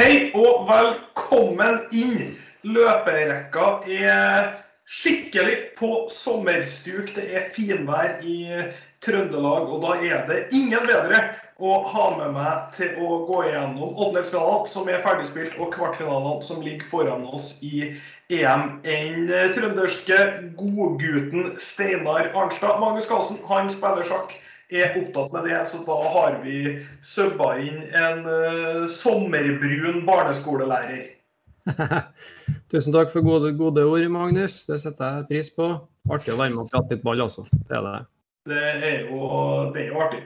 Hei 0.00 0.30
og 0.32 0.62
velkommen 0.64 1.74
inn. 1.92 2.30
Løperekka 2.64 3.64
er 3.84 4.46
skikkelig 4.88 5.58
på 5.76 5.90
sommerstuk. 6.08 7.10
Det 7.12 7.26
er 7.36 7.50
finvær 7.52 8.22
i 8.24 8.38
Trøndelag, 9.04 9.68
og 9.68 9.84
da 9.84 9.98
er 10.00 10.24
det 10.30 10.38
ingen 10.56 10.88
bedre 10.88 11.20
å 11.60 11.74
ha 11.92 12.06
med 12.16 12.32
meg 12.38 12.72
til 12.78 12.96
å 12.96 13.18
gå 13.28 13.42
igjennom 13.50 13.92
åttendelsfinalene 13.92 14.72
som 14.72 14.88
er 14.88 15.04
ferdigspilt, 15.04 15.60
og 15.60 15.74
kvartfinalene 15.76 16.48
som 16.48 16.64
ligger 16.64 16.88
foran 16.94 17.28
oss 17.28 17.52
i 17.60 17.90
EM 18.32 18.78
enn 18.88 19.28
trønderske 19.52 20.22
godgutten 20.62 21.58
Steinar 21.60 22.32
Arnstad. 22.32 22.80
Magnus 22.80 23.10
Carlsen 23.10 23.44
han 23.52 23.68
spiller 23.76 24.08
sjakk 24.08 24.32
er 24.70 24.96
opptatt 25.00 25.32
med 25.34 25.48
det, 25.50 25.60
så 25.70 25.80
da 25.86 25.96
har 26.14 26.38
vi 26.44 26.60
subba 27.06 27.54
inn 27.62 27.82
en 27.96 28.22
uh, 28.26 28.84
sommerbrun 28.92 30.04
barneskolelærer. 30.06 31.08
Tusen 32.70 32.94
takk 32.94 33.10
for 33.12 33.26
gode, 33.26 33.52
gode, 33.58 33.84
ord, 33.84 34.06
Magnus. 34.12 34.62
Det 34.68 34.80
setter 34.82 35.20
jeg 35.20 35.28
pris 35.30 35.52
på. 35.54 35.72
Artig 36.10 36.34
å 36.34 36.38
være 36.40 36.54
med 36.54 36.64
og 36.64 36.72
prate 36.72 36.96
litt 36.96 37.04
ball, 37.06 37.22
altså. 37.26 37.46
Det 37.68 37.76
er 37.76 37.86
det. 37.86 37.98
Det 38.50 38.62
er 38.70 38.98
jo, 39.10 39.20
det 39.74 39.84
er 39.84 39.90
jo 39.90 40.00
artig. 40.06 40.22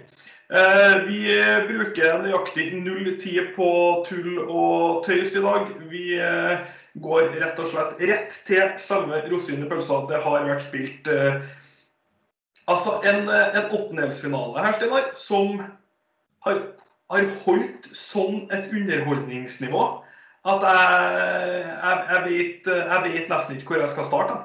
Eh, 0.54 0.94
vi 1.08 1.20
bruker 1.66 2.20
nøyaktig 2.22 2.68
null 2.84 3.14
tid 3.20 3.50
på 3.56 3.68
tull 4.06 4.44
og 4.44 5.02
tøys 5.06 5.34
i 5.34 5.42
dag. 5.42 5.72
Vi 5.90 6.04
eh, 6.20 6.64
går 7.02 7.32
rett 7.40 7.58
og 7.58 7.72
slett 7.72 8.02
rett 8.12 8.36
til 8.46 8.76
selve 8.84 9.24
rosinen 9.32 9.66
i 9.66 9.70
pølsa. 9.72 10.04
Det 10.10 10.20
har 10.22 10.46
vært 10.46 10.66
spilt 10.68 11.10
Altså 12.70 12.96
en, 13.04 13.28
eh, 13.28 13.58
en 13.58 13.70
åttendelsfinale 13.76 14.64
her, 14.64 14.76
Steinar, 14.78 15.10
som 15.20 15.58
har, 16.46 16.62
har, 17.12 17.26
holdt 17.44 17.90
sånn 17.96 18.46
et 18.54 18.70
underholdningsnivå 18.72 19.84
at 20.44 20.64
jeg, 20.68 20.96
jeg, 21.64 22.00
jeg, 22.10 22.22
vet, 22.24 22.66
jeg, 22.68 23.02
vet, 23.04 23.28
nesten 23.32 23.58
ikke 23.58 23.74
hvor 23.74 23.80
jeg 23.84 23.92
skal 23.94 24.08
starte. 24.08 24.38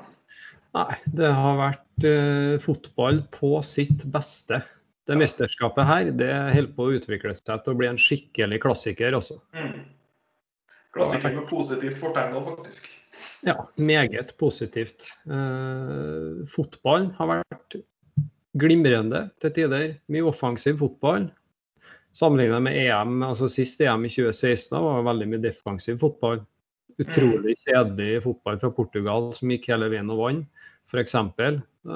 Nei, 0.77 0.99
det 1.17 1.31
har 1.35 1.57
vært 1.59 2.05
eh, 2.07 2.55
fotball 2.63 3.23
på 3.35 3.57
sitt 3.67 4.05
beste. 4.11 4.61
Det 5.09 5.17
mesterskapet 5.17 5.87
her 5.89 6.11
det 6.13 6.29
holder 6.53 6.73
på 6.75 6.85
å 6.85 6.93
utvikle 6.99 7.33
seg 7.33 7.63
til 7.65 7.73
å 7.73 7.79
bli 7.79 7.89
en 7.89 7.99
skikkelig 7.99 8.61
klassiker. 8.63 9.17
Også. 9.17 9.39
Mm. 9.57 9.81
Klassiker 10.95 11.35
med 11.35 11.49
positivt 11.49 11.99
fortegn 11.99 12.37
faktisk. 12.51 12.87
Ja, 13.47 13.55
meget 13.79 14.35
positivt. 14.39 15.09
Eh, 15.27 16.45
fotballen 16.51 17.11
har 17.17 17.31
vært 17.33 17.79
glimrende 18.57 19.27
til 19.41 19.53
tider. 19.53 19.91
Mye 20.09 20.29
offensiv 20.29 20.79
fotball. 20.81 21.27
Sammenlignet 22.15 22.63
med 22.65 22.77
EM, 22.81 23.19
altså 23.23 23.49
sist 23.51 23.81
EM 23.85 24.07
i 24.07 24.11
2016 24.11 24.73
var 24.81 24.97
det 24.97 25.09
veldig 25.09 25.27
mye 25.29 25.43
defensiv 25.43 25.99
fotball. 26.01 26.41
Utrolig 26.99 27.55
kjedelig 27.61 28.23
fotball 28.25 28.57
fra 28.59 28.71
Portugal 28.75 29.29
som 29.35 29.51
gikk 29.53 29.69
hele 29.71 29.87
veien 29.91 30.09
og 30.11 30.23
vant, 30.23 30.63
f.eks. 30.89 31.15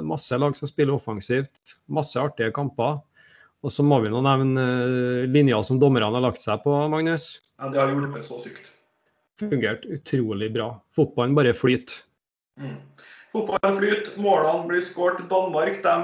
Masse 0.05 0.37
lag 0.39 0.55
som 0.55 0.69
spiller 0.69 0.95
offensivt. 0.95 1.75
Masse 1.91 2.21
artige 2.21 2.53
kamper. 2.55 3.01
Og 3.63 3.71
så 3.71 3.83
må 3.83 3.99
vi 4.03 4.11
nå 4.11 4.19
nevne 4.23 4.63
uh, 4.63 5.25
linja 5.31 5.59
som 5.63 5.79
dommerne 5.79 6.11
har 6.11 6.23
lagt 6.23 6.43
seg 6.43 6.61
på, 6.63 6.71
Magnus. 6.91 7.41
Ja, 7.59 7.71
Det 7.71 7.79
har 7.79 7.91
hjulpet 7.91 8.27
så 8.27 8.39
sykt. 8.43 8.69
Fungert 9.39 9.85
utrolig 9.89 10.51
bra. 10.53 10.69
Fotballen 10.95 11.35
bare 11.35 11.55
flyter. 11.57 11.95
Mm. 12.61 12.77
Fotballen 13.33 13.79
flyter, 13.79 14.11
målene 14.21 14.67
blir 14.69 14.83
skåret. 14.85 15.23
Danmark 15.31 15.79
de 15.83 15.95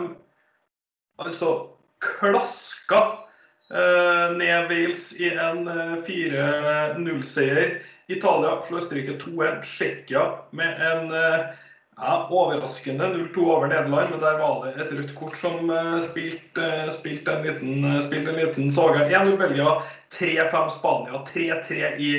altså 1.19 1.53
klaska 1.99 3.01
eh, 3.73 4.37
ned 4.37 4.69
Wales 4.71 5.13
i 5.13 5.31
en 5.35 5.69
4-0-seier. 6.07 7.63
Eh, 7.65 7.87
Italia 8.09 8.61
slår 8.65 8.85
Østerrike 8.85 9.19
2-1. 9.21 9.61
Tsjekkia 9.65 10.23
med 10.55 10.81
en 10.91 11.11
eh, 11.13 11.49
ja, 11.99 12.27
overraskende 12.31 13.05
0-2 13.13 13.45
over 13.51 13.67
Nederland, 13.67 14.09
men 14.09 14.19
der 14.23 14.39
var 14.39 14.65
det 14.65 14.75
et 14.81 14.93
rødt 14.95 15.15
kort 15.19 15.35
som 15.41 15.69
uh, 15.69 15.97
spilte, 16.07 16.67
spilt 16.95 17.27
en 17.27 17.43
liten, 17.43 17.87
spilt 18.05 18.29
en 18.29 18.39
liten 18.39 18.69
saga. 18.71 19.03
1-0 19.09 19.35
Belgia, 19.37 19.73
3-5 20.15 20.69
Spania, 20.77 21.19
3-3 21.27 21.89
i 21.99 22.11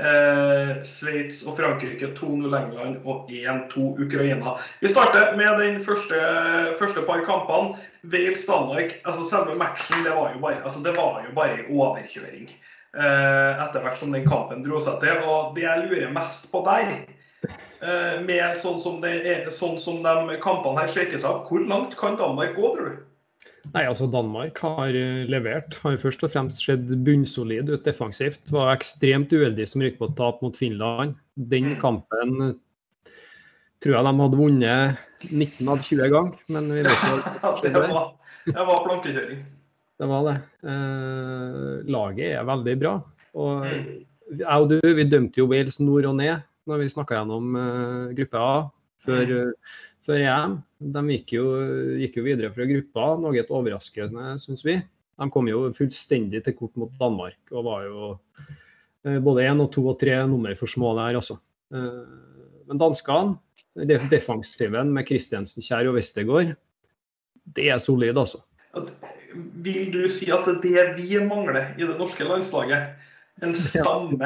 Eh, 0.00 0.70
Sveits 0.88 1.42
og 1.44 1.58
Frankrike 1.58 2.14
2-0 2.16 2.54
England 2.56 3.02
og 3.04 3.28
1-2 3.28 3.90
Ukraina. 4.00 4.54
Vi 4.80 4.88
starter 4.88 5.36
med 5.36 5.60
den 5.60 5.82
første, 5.84 6.16
første 6.78 7.04
par 7.04 7.20
kampene. 7.28 7.76
Wales-Danmark. 8.02 8.96
altså 9.04 9.24
Selve 9.28 9.54
matchen 9.54 10.04
det 10.04 10.14
var 10.16 10.32
jo 10.34 10.40
bare, 10.40 10.64
altså 10.64 10.80
det 10.80 10.96
var 10.96 11.20
jo 11.28 11.34
bare 11.34 11.68
overkjøring. 11.70 12.48
Eh, 12.96 13.62
etter 13.64 13.84
hvert 13.84 14.00
som 14.00 14.12
den 14.12 14.24
kampen 14.28 14.64
dro 14.64 14.80
seg 14.80 14.98
til. 15.04 15.20
Og 15.28 15.54
det 15.56 15.68
jeg 15.68 15.84
lurer 15.84 16.16
mest 16.16 16.48
på 16.52 16.64
der, 16.64 16.96
eh, 17.84 18.16
med 18.24 18.56
sånn 18.64 18.80
som, 18.80 19.00
det 19.04 19.52
sånn 19.52 19.78
som 19.78 20.00
de 20.02 20.40
kampene 20.40 20.80
her 20.80 20.88
shaker 20.88 21.20
seg 21.20 21.30
opp, 21.30 21.48
hvor 21.52 21.68
langt 21.68 21.96
kan 22.00 22.16
Danmark 22.16 22.56
gå, 22.56 22.74
tror 22.74 22.88
du? 22.88 23.11
Nei, 23.72 23.84
altså 23.86 24.08
Danmark 24.10 24.58
har 24.64 24.96
eh, 24.98 25.22
levert. 25.30 25.78
Har 25.84 26.00
først 26.02 26.24
og 26.26 26.32
fremst 26.34 26.64
sett 26.64 26.90
bunnsolid 27.06 27.70
ut 27.70 27.86
defensivt. 27.86 28.42
Var 28.52 28.72
ekstremt 28.74 29.32
uheldig 29.32 29.68
som 29.70 29.84
rykker 29.84 30.00
på 30.00 30.10
tap 30.18 30.42
mot 30.42 30.58
Finland. 30.58 31.14
Den 31.38 31.72
mm. 31.74 31.78
kampen 31.82 32.56
tror 33.82 33.96
jeg 33.96 34.06
de 34.06 34.12
hadde 34.20 34.38
vunnet 34.38 35.00
19 35.30 35.70
av 35.70 35.82
20 35.82 36.12
ganger, 36.12 36.38
men 36.54 36.68
vi 36.70 36.84
vet 36.86 37.06
jo 37.06 37.16
det, 37.64 37.72
var, 37.78 38.08
det 38.46 38.66
var 38.68 38.84
plankekjøring. 38.86 39.42
Det 40.02 40.08
var 40.10 40.28
det. 40.28 40.36
Eh, 40.66 41.74
laget 41.94 42.28
er 42.32 42.48
veldig 42.48 42.76
bra. 42.82 42.96
Og 43.38 43.66
mm. 43.66 43.88
jeg 44.42 44.56
og 44.58 44.70
du 44.70 44.78
vi 44.98 45.06
dømte 45.08 45.42
jo 45.42 45.48
Wales 45.50 45.78
nord 45.82 46.10
og 46.10 46.18
ned 46.18 46.42
når 46.70 46.82
vi 46.82 46.92
snakka 46.92 47.18
gjennom 47.18 47.56
eh, 47.58 48.12
gruppe 48.18 48.42
A 48.42 48.52
før, 49.02 49.22
mm. 49.26 49.54
Før 50.06 50.24
EM. 50.24 50.56
De 50.94 51.02
gikk 51.14 51.36
jo, 51.36 51.44
gikk 52.00 52.18
jo, 52.18 52.26
videre 52.26 52.50
fra 52.54 52.66
gruppa, 52.68 53.06
noe 53.22 53.44
overraskende, 53.44 54.34
syns 54.42 54.64
vi. 54.66 54.78
De 55.20 55.28
kom 55.30 55.48
jo 55.50 55.68
fullstendig 55.76 56.42
til 56.46 56.56
kort 56.58 56.74
mot 56.80 56.92
Danmark 56.98 57.52
og 57.52 57.66
var 57.68 57.86
jo 57.86 58.10
eh, 59.06 59.18
både 59.22 59.46
én 59.46 59.62
og 59.62 59.70
to 59.74 59.84
og 59.92 59.98
tre 60.00 60.16
nummer 60.26 60.56
for 60.58 60.70
små 60.70 60.94
der, 60.98 61.20
altså. 61.20 61.38
Eh, 61.74 62.02
men 62.68 62.80
danskene, 62.80 63.36
defensiven 64.10 64.90
med 64.92 65.06
Kristiansen, 65.08 65.64
Kjær 65.64 65.90
og 65.90 65.98
Westergård, 65.98 66.54
det 67.56 67.68
er 67.70 67.80
solid, 67.82 68.18
altså. 68.18 68.42
Vil 69.64 69.92
du 69.92 70.02
si 70.12 70.28
at 70.32 70.48
det 70.62 70.74
er 70.80 70.92
det 70.96 70.98
vi 70.98 71.20
mangler 71.24 71.74
i 71.76 71.84
det 71.84 71.96
norske 71.98 72.24
landslaget? 72.26 72.92
En 73.42 73.54
stamme 73.56 74.18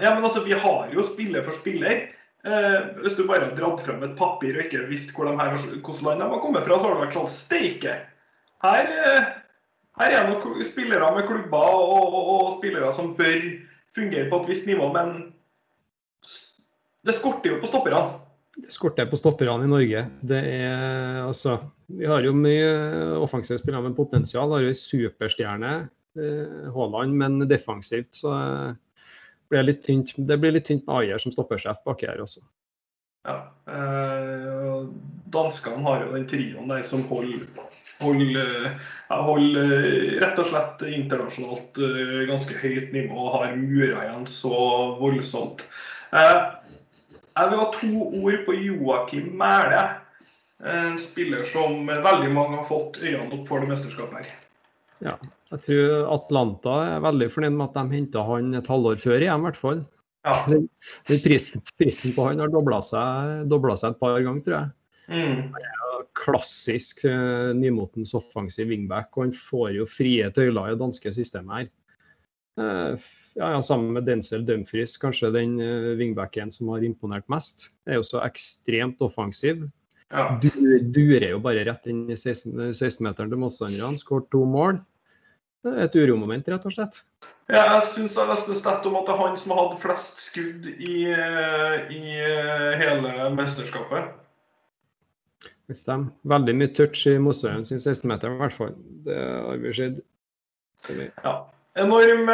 Ja, 0.00 0.14
men 0.14 0.24
altså, 0.24 0.42
vi 0.44 0.54
har 0.54 0.90
jo 0.94 1.04
spiller 1.12 1.42
for 1.44 1.56
spiller. 1.58 2.06
Eh, 2.42 2.78
hvis 3.04 3.14
du 3.14 3.22
bare 3.28 3.52
dratt 3.54 3.84
frem 3.86 4.00
et 4.02 4.16
papir 4.18 4.56
og 4.56 4.64
ikke 4.64 4.88
visste 4.88 5.14
hvor 5.14 5.28
de 5.28 5.36
her, 5.38 5.52
hvordan 5.54 6.06
land 6.08 6.24
de 6.24 6.30
var 6.32 6.40
kommet 6.42 6.64
fra, 6.66 6.78
så 6.78 6.88
har 6.88 6.96
det 6.96 7.04
vært 7.04 7.18
sånn 7.18 7.30
Steike! 7.30 7.94
Her, 8.62 8.90
eh, 8.90 9.28
her 10.00 10.16
er 10.16 10.26
noen 10.26 10.64
spillere 10.66 11.10
med 11.14 11.28
klubber 11.28 11.76
og, 11.76 12.02
og, 12.02 12.32
og, 12.32 12.50
spillere 12.56 12.90
som 12.96 13.14
bør 13.18 13.46
fungere 13.94 14.26
på 14.30 14.42
et 14.42 14.50
visst 14.50 14.66
nivå, 14.66 14.90
men 14.94 15.14
det 17.06 17.14
skorter 17.14 17.54
jo 17.54 17.62
på 17.62 17.70
stopperne. 17.70 18.18
Det 18.58 18.74
skorter 18.74 19.06
på 19.10 19.18
stopperne 19.18 19.66
i 19.66 19.70
Norge. 19.70 20.04
Det 20.20 20.42
er 20.42 21.22
altså 21.22 21.60
Vi 21.92 22.06
har 22.08 22.24
jo 22.24 22.34
mye 22.34 22.68
offensive 23.20 23.58
spillere 23.60 23.84
med 23.84 23.96
potensial. 23.96 24.50
Har 24.54 24.62
jo 24.64 24.70
ei 24.72 24.78
superstjerne, 24.78 25.72
eh, 26.16 26.70
Haaland, 26.74 27.14
men 27.20 27.48
defensivt 27.50 28.22
så 28.22 28.32
blir 29.52 29.68
litt 29.68 29.84
tynt, 29.84 30.14
det 30.16 30.40
blir 30.40 30.56
litt 30.56 30.66
tynt 30.68 30.86
med 30.88 31.02
Ayer 31.02 31.22
som 31.22 31.34
stoppersjef 31.34 31.82
baki 31.86 32.08
her 32.08 32.22
også. 32.24 32.42
Ja. 33.28 33.36
Eh, 33.70 34.78
danskene 35.32 35.84
har 35.86 36.02
jo 36.02 36.16
den 36.16 36.26
trioen 36.30 36.72
der 36.72 36.82
som 36.88 37.04
holder, 37.10 37.44
holder, 38.02 38.72
holder 39.12 39.76
rett 40.24 40.40
og 40.42 40.48
slett 40.48 40.82
internasjonalt 40.88 41.78
eh, 41.78 42.18
ganske 42.30 42.58
høyt 42.64 42.90
nivå 42.96 43.28
og 43.28 43.38
har 43.38 43.56
mura 43.60 44.06
igjen 44.08 44.26
så 44.30 44.56
voldsomt. 44.98 45.62
Eh, 46.16 46.38
jeg 47.32 47.52
vil 47.52 47.62
ha 47.62 47.68
to 47.76 47.92
ord 48.22 48.42
på 48.48 48.56
Joakim 48.58 49.32
Mæle. 49.40 49.84
En 50.62 50.98
spiller 51.00 51.46
som 51.48 51.88
veldig 51.88 52.30
mange 52.34 52.58
har 52.60 52.68
fått 52.68 53.00
øynene 53.02 53.38
opp 53.38 53.48
for 53.48 53.62
det 53.62 53.70
mesterskapet 53.72 54.22
her. 54.22 54.41
Ja, 55.02 55.16
jeg 55.50 55.64
tror 55.64 56.12
Atlanta 56.14 56.76
er 56.86 57.02
veldig 57.02 57.28
fornøyd 57.32 57.56
med 57.56 57.64
at 57.66 57.74
de 57.78 57.96
henta 57.96 58.22
han 58.28 58.54
et 58.58 58.70
halvår 58.70 59.00
før 59.02 59.24
igjen, 59.24 59.42
i 59.42 59.46
hvert 59.48 59.58
fall. 59.58 59.82
Ja. 60.22 60.36
Prisen, 61.24 61.64
prisen, 61.78 62.14
på 62.14 62.28
han 62.28 62.42
har 62.42 62.52
dobla 62.52 62.78
seg, 62.86 63.50
seg, 63.50 63.88
et 63.90 63.98
par 63.98 64.20
ganger, 64.20 64.44
tror 64.46 64.58
jeg. 64.58 64.70
Mm. 65.12 65.56
Klassisk 66.22 67.02
uh, 67.08 67.50
nymotens 67.58 68.14
offensiv 68.14 68.70
wingback, 68.70 69.10
og 69.16 69.26
han 69.26 69.34
får 69.34 69.72
jo 69.80 69.88
frie 69.90 70.28
tøyler 70.34 70.70
i 70.70 70.76
det 70.76 70.82
danske 70.84 71.14
systemet 71.16 71.56
her. 71.58 71.70
Uh, 72.60 73.10
ja, 73.34 73.48
ja, 73.56 73.60
sammen 73.64 73.96
med 73.96 74.06
Denzel 74.06 74.44
Dumfries, 74.46 74.94
kanskje 75.00 75.32
den 75.34 75.56
uh, 75.58 75.92
wingbacken 75.98 76.52
som 76.54 76.70
har 76.70 76.86
imponert 76.86 77.26
mest. 77.32 77.72
Er 77.88 77.98
jo 77.98 78.06
så 78.06 78.22
ekstremt 78.22 79.02
offensiv. 79.02 79.66
Ja. 80.12 80.36
Du, 80.38 80.50
durer 80.92 81.30
jo 81.32 81.42
bare 81.42 81.64
rett 81.64 81.86
inn 81.88 82.04
i 82.12 82.16
16-meteren 82.18 82.76
16 82.76 83.14
til 83.16 83.38
motstanderne. 83.40 83.98
skårer 83.98 84.28
to 84.30 84.44
mål 84.46 84.82
et 85.64 85.96
uromoment, 85.98 86.48
rett 86.48 86.66
og 86.66 86.74
slett. 86.74 87.02
Ja, 87.50 87.62
jeg 87.66 87.88
syns 87.92 88.16
jeg 88.16 88.30
leste 88.30 88.56
stett 88.58 88.86
om 88.88 88.96
at 89.00 89.06
det 89.08 89.14
er 89.14 89.20
han 89.20 89.36
som 89.38 89.52
har 89.54 89.60
hatt 89.66 89.80
flest 89.82 90.20
skudd 90.24 90.66
i, 90.72 90.96
i 91.92 92.02
hele 92.80 93.30
mesterskapet. 93.36 94.12
Det 95.68 95.78
stemmer. 95.78 96.12
Veldig 96.28 96.54
mye 96.58 96.72
touch 96.76 97.06
i 97.08 97.16
motstanderen 97.22 97.66
sin 97.68 97.80
16-meter, 97.80 98.34
i 98.34 98.40
hvert 98.42 98.56
fall. 98.56 98.74
Det 99.06 99.18
har 99.18 99.60
vi 99.62 99.74
sett. 99.76 100.00
Ja. 101.24 101.34
Enorm, 101.78 102.28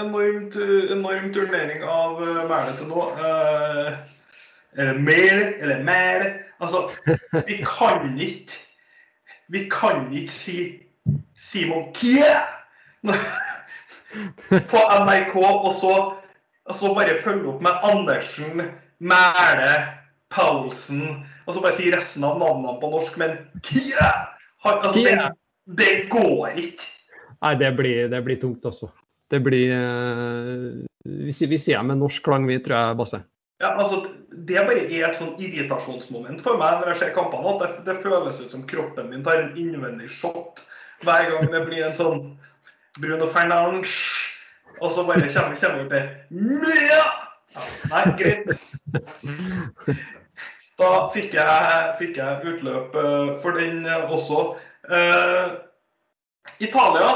enorm, 0.00 0.46
enorm 0.94 1.32
turnering 1.34 1.82
av 1.84 2.22
Mæle 2.48 2.76
til 2.78 2.88
nå. 2.88 3.02
Eh, 4.78 4.94
Mæle, 4.96 5.50
eller 5.60 5.82
Mæle. 5.84 6.30
Altså, 6.62 6.86
vi 7.46 7.58
kan 7.66 8.14
ikke 8.16 8.60
Vi 9.52 9.68
kan 9.68 10.12
ikke 10.12 10.32
si 10.32 10.56
Simon 11.38 11.88
Kie 11.96 12.30
på 14.70 14.82
NRK, 15.04 15.36
og 15.36 15.72
så, 15.80 15.94
og 16.68 16.76
så 16.78 16.92
bare 16.94 17.18
følge 17.24 17.48
opp 17.52 17.62
med 17.64 17.86
Andersen, 17.88 18.62
Mæle, 19.02 19.72
Paulsen 20.30 21.24
Og 21.46 21.54
så 21.54 21.60
bare 21.60 21.74
si 21.74 21.90
resten 21.90 22.24
av 22.24 22.38
navnene 22.40 22.76
på 22.80 22.90
norsk, 22.92 23.18
men 23.20 23.36
Kie! 23.66 24.08
Altså, 24.62 24.92
det, 24.94 25.16
det, 25.74 25.92
går 26.12 26.54
ikke. 26.54 26.86
Nei, 27.42 27.54
det 27.58 27.72
blir, 27.74 28.06
det 28.12 28.20
blir 28.22 28.38
tungt, 28.38 28.62
altså. 28.68 28.92
Det 29.32 29.40
blir 29.42 29.72
uh, 29.74 30.84
vi, 31.02 31.34
vi 31.34 31.58
sier 31.58 31.82
med 31.82 31.98
norsk 31.98 32.22
klang, 32.22 32.46
vi, 32.46 32.60
tror 32.62 32.76
jeg, 32.78 32.98
Basse. 33.00 33.22
Ja, 33.62 33.72
altså, 33.74 34.04
Det 34.32 34.62
bare 34.66 34.84
er 34.86 35.08
et 35.08 35.18
sånn 35.18 35.34
irritasjonsmoment 35.42 36.40
for 36.44 36.58
meg 36.60 36.78
når 36.80 36.92
jeg 36.92 37.00
ser 37.00 37.16
kampene. 37.16 37.56
at 37.56 37.60
det, 37.62 37.70
det, 37.90 37.98
føles 38.02 38.38
ut 38.40 38.54
som 38.54 38.62
kroppen 38.66 39.10
min 39.10 39.26
tar 39.26 39.42
en 39.42 39.58
innvendig 39.58 40.08
shot 40.10 40.62
hver 41.02 41.28
gang 41.30 41.50
det 41.52 41.64
blir 41.66 41.86
en 41.86 41.96
sånn 41.98 42.22
Bruno 43.00 43.26
Fernandes, 43.32 43.92
og 44.80 44.92
så 44.94 45.04
bare 45.08 45.28
kommer, 45.32 45.56
kommer 45.60 45.84
vi 45.84 45.88
til 45.92 46.88
ja! 46.90 47.04
Nei, 47.92 48.04
greit. 48.16 48.48
Da 50.80 50.90
fikk 51.12 51.36
jeg, 51.36 51.82
fikk 51.98 52.16
jeg 52.18 52.54
utløp 52.54 52.96
uh, 52.96 53.34
for 53.42 53.58
den 53.60 53.84
uh, 53.86 54.08
også. 54.12 54.54
Uh, 54.88 55.60
Italia 56.64 57.10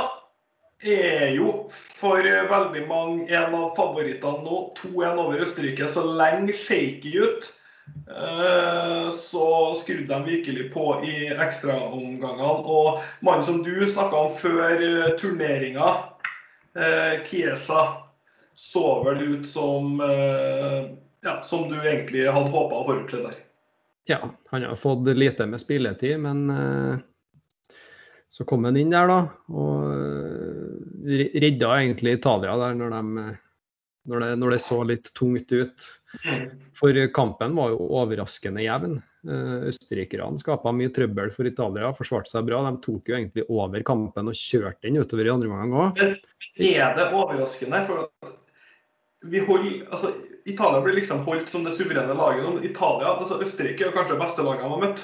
er 0.85 1.33
jo 1.35 1.71
for 1.97 2.21
veldig 2.21 2.83
mange 2.89 3.31
en 3.33 3.57
av 3.57 3.73
favorittene 3.79 4.45
nå. 4.45 4.61
2-1 4.83 5.23
over 5.23 5.45
Østerrike. 5.47 5.89
Så 5.89 6.05
lenge 6.21 6.55
shaky 6.57 7.17
ut, 7.17 7.49
så 9.17 9.75
skrudde 9.75 10.15
de 10.15 10.25
virkelig 10.25 10.73
på 10.73 10.85
i 11.05 11.15
ekstraomgangene. 11.33 12.51
Og 12.65 13.01
mannen 13.27 13.45
som 13.47 13.63
du 13.67 13.87
snakka 13.89 14.17
om 14.17 14.37
før 14.39 14.79
turneringa, 15.21 15.89
Kiesa, 17.27 17.83
så 18.55 18.85
vel 19.05 19.23
ut 19.23 19.49
som 19.49 19.99
ja, 20.01 21.41
som 21.43 21.67
du 21.71 21.77
egentlig 21.81 22.29
hadde 22.31 22.55
håpa 22.55 22.79
å 22.79 22.87
forutse 22.87 23.25
der. 23.25 23.37
Ja, 24.07 24.21
han 24.53 24.63
har 24.63 24.79
fått 24.79 25.09
lite 25.19 25.47
med 25.51 25.61
spilletid, 25.61 26.21
men 26.23 26.47
så 28.29 28.45
kom 28.45 28.65
han 28.69 28.77
inn 28.79 28.93
der, 28.95 29.11
da. 29.11 29.21
Og 29.51 29.83
redda 31.07 31.73
egentlig 31.81 32.19
Italia 32.19 32.57
der 32.61 32.79
når, 32.79 32.95
de, 32.95 33.27
når, 34.07 34.23
det, 34.23 34.31
når, 34.41 34.55
det, 34.55 34.61
så 34.65 34.79
litt 34.87 35.11
tungt 35.19 35.53
ut. 35.53 35.87
For 36.77 37.03
kampen 37.15 37.57
var 37.59 37.75
jo 37.75 37.91
overraskende 38.01 38.65
jevn. 38.65 38.99
Uh, 39.27 39.67
Østerrikerne 39.73 40.39
skapa 40.39 40.71
mye 40.75 40.93
trøbbel 40.95 41.33
for 41.35 41.49
Italia, 41.49 41.91
forsvarte 41.97 42.31
seg 42.31 42.47
bra. 42.47 42.63
De 42.69 42.83
tok 42.85 43.11
jo 43.11 43.19
egentlig 43.19 43.47
over 43.51 43.83
kampen 43.87 44.31
og 44.31 44.39
kjørte 44.39 44.87
den 44.87 45.01
utover 45.03 45.27
i 45.27 45.33
andre 45.35 45.51
omgang 45.51 45.77
òg. 45.83 46.03
Er 46.63 46.97
det 46.99 47.09
overraskende? 47.11 47.83
For 47.89 48.35
vi 49.27 49.43
holder, 49.43 49.87
altså 49.91 50.13
Italia 50.47 50.81
blir 50.85 50.95
liksom 51.01 51.25
holdt 51.27 51.51
som 51.51 51.65
det 51.67 51.75
suverene 51.75 52.15
laget. 52.15 52.65
Italia, 52.65 53.17
altså 53.17 53.41
Østerrike 53.43 53.89
er 53.89 53.97
kanskje 53.97 54.15
det 54.15 54.23
beste 54.23 54.47
laget 54.47 54.63
de 54.63 54.71
har 54.71 54.85
møtt? 54.85 55.03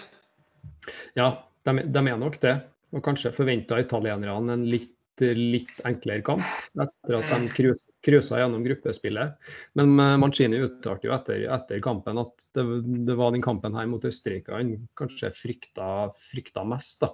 Ja, 1.19 1.29
de, 1.67 1.83
de 1.83 2.05
er 2.07 2.21
nok 2.21 2.39
det. 2.43 2.57
Og 2.93 3.03
kanskje 3.05 3.33
forventa 3.35 3.81
italienerne 3.81 4.55
en 4.55 4.67
litt, 4.69 4.93
litt, 5.21 5.73
enklere 5.89 6.25
kamp 6.25 6.45
etter 6.81 7.17
at 7.19 7.33
de 7.33 7.75
cruisa 8.03 8.41
gjennom 8.41 8.65
gruppespillet. 8.65 9.35
Men 9.79 9.95
uh, 10.01 10.17
Mancini 10.21 10.63
uttalte 10.65 11.09
jo 11.09 11.15
etter, 11.17 11.45
etter, 11.53 11.83
kampen 11.85 12.21
at 12.23 12.47
det, 12.57 12.65
det, 13.07 13.17
var 13.19 13.35
den 13.35 13.45
kampen 13.45 13.77
her 13.79 13.91
mot 13.91 14.05
Østerrike 14.09 14.55
han 14.57 14.75
kanskje 14.99 15.33
frykta, 15.37 15.91
frykta 16.31 16.65
mest. 16.69 17.05
da. 17.05 17.13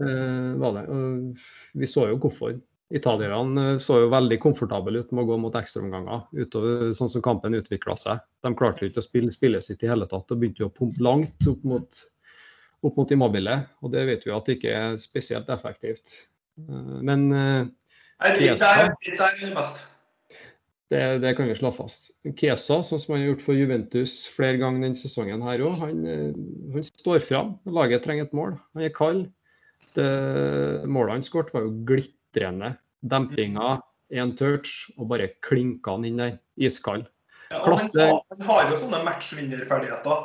Uh, 0.00 1.34
vi 1.74 1.90
så 1.90 2.08
jo 2.10 2.18
hvorfor. 2.22 2.56
Italierne 2.94 3.62
eh, 3.72 3.78
så 3.82 3.96
jo 3.98 4.10
veldig 4.12 4.36
komfortable 4.38 5.00
ut 5.02 5.10
med 5.10 5.24
å 5.24 5.30
gå 5.32 5.38
mot 5.42 5.56
ekstraomganger, 5.58 6.20
utover 6.38 6.92
sånn 6.94 7.10
som 7.10 7.24
kampen 7.24 7.56
utvikla 7.58 7.96
seg. 7.98 8.20
De 8.46 8.52
klarte 8.54 8.84
jo 8.84 8.92
ikke 8.92 9.02
å 9.02 9.06
spille 9.08 9.34
spillet 9.34 9.66
sitt 9.66 9.82
i 9.82 9.90
hele 9.90 10.06
tatt 10.06 10.30
og 10.30 10.38
begynte 10.38 10.62
jo 10.62 10.70
å 10.70 10.76
pumpe 10.76 11.02
langt 11.02 11.48
opp 11.50 11.64
mot, 11.66 11.98
opp 12.86 13.00
mot 13.00 13.10
Immobile. 13.16 13.58
Og 13.82 13.90
det 13.90 14.06
vet 14.06 14.26
vi 14.26 14.34
at 14.36 14.46
det 14.46 14.58
ikke 14.60 14.76
er 14.78 15.00
spesielt 15.02 15.50
effektivt. 15.50 16.14
Eh, 16.60 16.96
men 17.06 17.28
Kesa, 18.38 18.72
det, 20.88 21.18
det, 21.18 21.34
kan 21.34 21.48
vi 21.48 21.56
slå 21.58 21.72
fast. 21.74 22.12
Kesa, 22.38 22.78
sånn 22.86 23.00
som 23.02 23.14
han 23.14 23.24
har 23.24 23.32
gjort 23.32 23.42
for 23.42 23.58
Juventus 23.58 24.20
flere 24.30 24.60
ganger 24.60 24.86
denne 24.86 24.98
sesongen, 24.98 25.42
her 25.42 25.64
også, 25.66 25.80
han, 25.82 26.04
eh, 26.06 26.38
han 26.76 26.86
står 26.86 27.24
fram. 27.26 27.56
Laget 27.66 28.06
trenger 28.06 28.28
et 28.28 28.36
mål. 28.36 28.54
Han 28.76 28.86
er 28.86 28.94
kald. 28.94 29.26
Det, 29.96 30.06
målet 30.92 31.16
han 31.16 31.26
skåret, 31.26 31.52
var 31.54 31.66
jo 31.66 31.74
glitrende 31.88 32.74
dempinga, 33.06 33.76
én 34.14 34.32
touch, 34.38 34.86
og 34.96 35.10
bare 35.10 35.32
klinka 35.44 35.96
han 35.96 36.06
inn 36.08 36.22
der. 36.22 36.38
Iskald. 36.56 37.08
Ja, 37.50 37.60
han, 37.62 37.74
har, 37.74 38.20
han, 38.32 38.46
har 38.48 38.70
jo 38.70 38.78
sånne 38.80 39.02
matchvinnerferdigheter. 39.06 40.22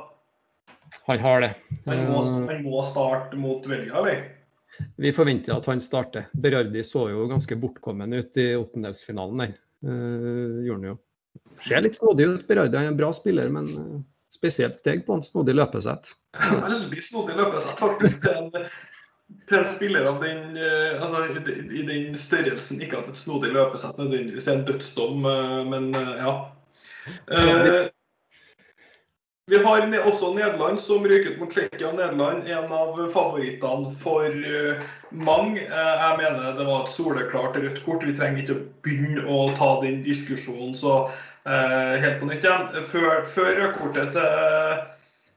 Han 1.07 1.19
har 1.25 1.43
det. 1.43 1.51
Han 1.87 2.05
må, 2.07 2.21
eh, 2.21 2.37
han 2.51 2.63
må 2.65 2.85
starte 2.85 3.39
mot 3.39 3.65
Belgia, 3.65 3.97
eller? 3.97 4.23
Vi 5.01 5.13
forventer 5.13 5.55
at 5.55 5.67
han 5.69 5.81
starter. 5.83 6.29
Berardi 6.33 6.83
så 6.87 7.07
jo 7.11 7.27
ganske 7.29 7.57
bortkommen 7.59 8.13
ut 8.13 8.37
i 8.39 8.53
åttendelsfinalen 8.55 9.43
der. 9.45 9.57
Uh, 9.85 10.61
gjorde 10.65 10.77
han 10.77 10.89
jo. 10.91 10.95
Ser 11.63 11.83
litt 11.85 11.97
snodig 11.97 12.27
ut, 12.29 12.47
Berardi. 12.47 12.77
Han 12.77 12.91
er 12.91 12.93
en 12.93 12.99
bra 12.99 13.11
spiller, 13.15 13.51
men 13.53 13.69
uh, 13.75 13.99
spesielt 14.33 14.79
steg 14.79 15.05
på 15.05 15.17
han. 15.17 15.25
Snodig 15.27 15.57
løpesett. 15.57 16.13
Veldig 16.39 17.03
snodig 17.03 17.37
løpesett, 17.39 17.77
faktisk. 17.79 18.27
En, 18.31 18.51
til 19.47 19.59
en 19.59 19.69
spiller 19.71 20.07
av 20.09 20.19
den, 20.23 20.57
eh, 20.57 21.01
altså, 21.01 21.25
i, 21.61 21.83
den 21.87 22.17
størrelsen, 22.19 22.81
ikke 22.83 22.99
at 22.99 23.11
et 23.11 23.19
snodig 23.19 23.51
løpesett 23.55 23.99
nødvendigvis 23.99 24.47
er 24.47 24.59
en 24.59 24.67
dødsdom, 24.67 25.25
eh, 25.31 25.57
men 25.71 25.89
eh, 25.95 26.13
ja. 26.19 26.33
Vi 29.51 29.59
har 29.59 29.83
også 30.07 30.31
Nederland 30.35 30.79
som 30.79 31.03
ryker 31.03 31.33
ut 31.33 31.41
mot 31.41 31.51
Tsjekkia. 31.51 31.91
Nederland 31.91 32.47
en 32.47 32.71
av 32.71 32.95
favorittene 33.11 33.91
for 33.99 34.37
mange. 35.11 35.65
Jeg 35.65 36.19
mener 36.21 36.55
det 36.55 36.67
var 36.69 36.85
et 36.85 36.93
soleklart 36.95 37.59
rødt 37.59 37.81
kort. 37.83 38.05
Vi 38.07 38.15
trenger 38.15 38.45
ikke 38.45 38.55
å 38.55 38.63
begynne 38.87 39.25
å 39.27 39.41
ta 39.59 39.73
den 39.83 39.99
diskusjonen 40.07 40.71
så 40.77 41.01
helt 41.43 42.21
på 42.21 42.31
nytt 42.31 42.47
igjen. 42.47 42.87
Før, 42.93 43.27
før 43.35 43.51
rødkortet 43.59 44.15
til 44.15 44.81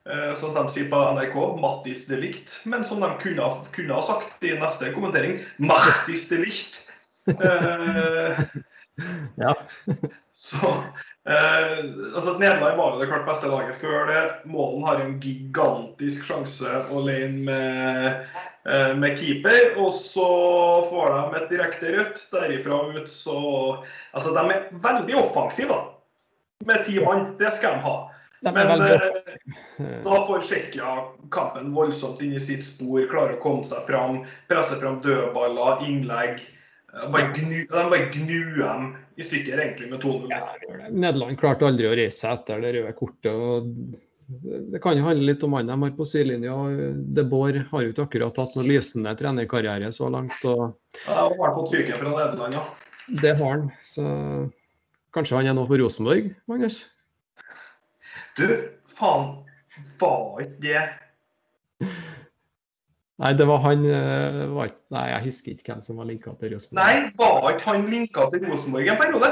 Eh, 0.05 0.35
som 0.37 0.53
de 0.53 0.63
sier 0.69 0.91
på 0.93 0.99
NRK, 1.17 1.37
Mattis 1.63 2.03
delikt. 2.05 2.59
Men 2.69 2.85
som 2.85 3.01
de 3.01 3.09
kunne, 3.23 3.47
kunne 3.73 3.97
ha 3.97 4.03
sagt 4.05 4.43
i 4.45 4.53
neste 4.61 4.93
kommentering, 4.97 5.41
Mattis 5.59 6.29
delikt. 6.33 6.81
Eh, 7.25 8.41
ja. 9.41 9.55
så 10.47 10.73
eh, 11.29 11.79
altså 12.15 12.35
Nederland 12.39 12.77
var 12.77 12.95
jo 12.95 13.01
det 13.01 13.09
klart 13.11 13.27
beste 13.29 13.51
laget 13.51 13.81
før 13.81 14.09
det. 14.11 14.23
Målen 14.51 14.87
har 14.89 15.03
en 15.03 15.19
gigantisk 15.23 16.27
sjanse 16.29 16.79
alene 16.93 17.45
med, 17.49 18.25
eh, 18.69 18.93
med 18.97 19.19
keeper. 19.19 19.77
Og 19.81 19.93
så 19.97 20.29
får 20.91 21.15
de 21.15 21.41
et 21.41 21.53
direkte 21.53 21.93
rødt 21.97 22.25
derifra 22.33 22.81
ut, 22.95 23.11
så 23.11 23.39
Altså, 24.15 24.31
de 24.31 24.43
er 24.55 24.69
veldig 24.73 25.17
offensive, 25.19 25.69
da. 25.69 25.81
Med 26.67 26.85
ti 26.87 27.01
mann. 27.05 27.35
Det 27.39 27.53
skal 27.53 27.79
de 27.79 27.87
ha. 27.89 27.97
Men 28.45 28.83
eh, 28.83 29.01
da 30.05 30.19
får 30.27 30.45
Tsjekkia 30.45 30.97
kampen 31.33 31.73
voldsomt 31.75 32.21
inn 32.23 32.35
i 32.37 32.43
sitt 32.43 32.67
spor, 32.67 33.07
klarer 33.09 33.39
å 33.39 33.43
komme 33.43 33.65
seg 33.65 33.87
fram, 33.89 34.21
presse 34.51 34.77
fram 34.83 35.01
dødballer, 35.05 35.81
innlegg. 35.87 36.43
Bare 36.93 37.33
gnu, 37.35 37.65
de 37.65 37.87
bare 37.91 38.11
gnuer 38.13 38.61
dem 38.61 38.93
i 39.17 39.23
stykker 39.23 39.61
egentlig 39.61 39.91
med 39.91 40.03
2-0. 40.03 40.33
Ja, 40.33 40.89
Nederland 40.91 41.39
klarte 41.39 41.69
aldri 41.69 41.87
å 41.89 41.95
reise 41.95 42.25
seg 42.25 42.39
etter 42.39 42.65
det 42.65 42.73
røde 42.77 42.95
kortet. 42.99 43.31
og 43.31 43.69
Det 44.73 44.81
kan 44.83 44.99
jo 44.99 45.07
handle 45.07 45.29
litt 45.29 45.45
om 45.47 45.55
han 45.59 45.71
de 45.71 45.77
har 45.85 45.95
på 45.99 46.07
sidelinja. 46.09 46.57
De 47.19 47.27
Boer 47.29 47.61
har 47.71 47.85
jo 47.85 47.93
ikke 47.93 48.09
akkurat 48.09 48.43
hatt 48.43 48.57
noen 48.59 48.71
lysende 48.73 49.15
trenerkarriere 49.19 49.93
så 49.95 50.11
langt. 50.13 50.37
Og... 50.51 50.75
Ja, 51.07 51.29
har 51.29 51.55
fått 51.61 51.77
fyken 51.77 52.01
fra 52.01 52.17
Nederland, 52.17 52.59
ja. 52.59 52.67
Det 53.23 53.37
har 53.39 53.57
han. 53.59 53.71
Så 53.85 54.05
kanskje 55.15 55.39
han 55.39 55.53
er 55.53 55.57
noe 55.59 55.69
for 55.71 55.79
Rosenborg, 55.79 56.33
Magnus? 56.51 56.83
Du, 58.35 58.49
faen, 58.99 59.35
var 60.01 60.43
ikke 60.43 60.63
det 60.65 60.85
Nei, 63.23 63.31
det 63.39 63.47
var 63.47 63.61
han 63.63 63.85
eh, 63.87 64.41
var, 64.51 64.73
Nei, 64.95 65.05
jeg 65.13 65.27
husker 65.29 65.53
ikke 65.55 65.71
hvem 65.71 65.83
som 65.85 66.01
var 66.01 66.09
linka 66.09 66.33
til 66.41 66.55
Rosenborg. 66.55 66.81
Nei, 66.81 67.13
var 67.21 67.53
ikke 67.53 67.69
han 67.69 67.85
linka 67.93 68.27
til 68.33 68.49
Rosenborg 68.49 68.91
en 68.91 68.99
periode? 68.99 69.31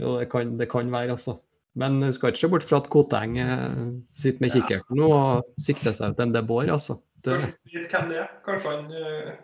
Jo, 0.00 0.18
det 0.20 0.28
kan, 0.32 0.52
det 0.60 0.68
kan 0.72 0.92
være, 0.92 1.16
altså. 1.16 1.38
Men 1.74 2.00
du 2.02 2.10
skal 2.12 2.32
ikke 2.32 2.42
se 2.42 2.50
bort 2.52 2.66
fra 2.68 2.82
at 2.82 2.90
Koteng 2.92 3.38
eh, 3.40 3.64
sitter 4.12 4.44
med 4.44 4.52
kikkerten 4.52 5.00
nå 5.00 5.08
og 5.16 5.64
sikter 5.64 5.96
seg 5.96 6.12
ut 6.12 6.20
en 6.20 6.34
De 6.34 6.44
Boer, 6.44 6.68
altså. 6.74 6.98
Det, 7.24 7.38
Kanskje 7.38 7.80
vet 7.80 7.94
hvem 7.96 8.10
det 8.10 8.18
er. 8.20 8.30
Kanskje 8.44 8.74
han, 8.74 8.88
eh, 9.00 9.34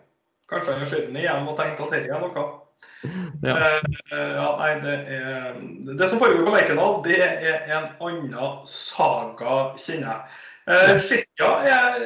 kanskje 0.52 0.74
han 0.74 0.82
har 0.82 0.90
sett 0.92 1.06
den 1.08 1.20
igjen 1.22 1.48
og 1.48 1.56
tenkt 1.56 1.80
at 1.84 1.94
dette 1.94 2.12
er 2.12 2.26
noe. 2.26 2.48
ja. 3.46 3.54
Uh, 3.54 3.78
ja, 4.12 4.50
nei, 4.58 4.68
det, 4.82 4.98
er, 5.16 5.56
det 5.98 6.10
som 6.10 6.20
foregår 6.20 6.44
på 6.44 6.52
Lerkendal, 6.54 7.00
det 7.06 7.16
er 7.22 7.72
en 7.72 7.88
annen 8.04 8.68
saga, 8.68 9.56
kjenner 9.80 10.12
jeg. 10.12 10.38
Eh, 10.68 10.98
Tsjekkia 11.00 11.48
er 11.64 12.02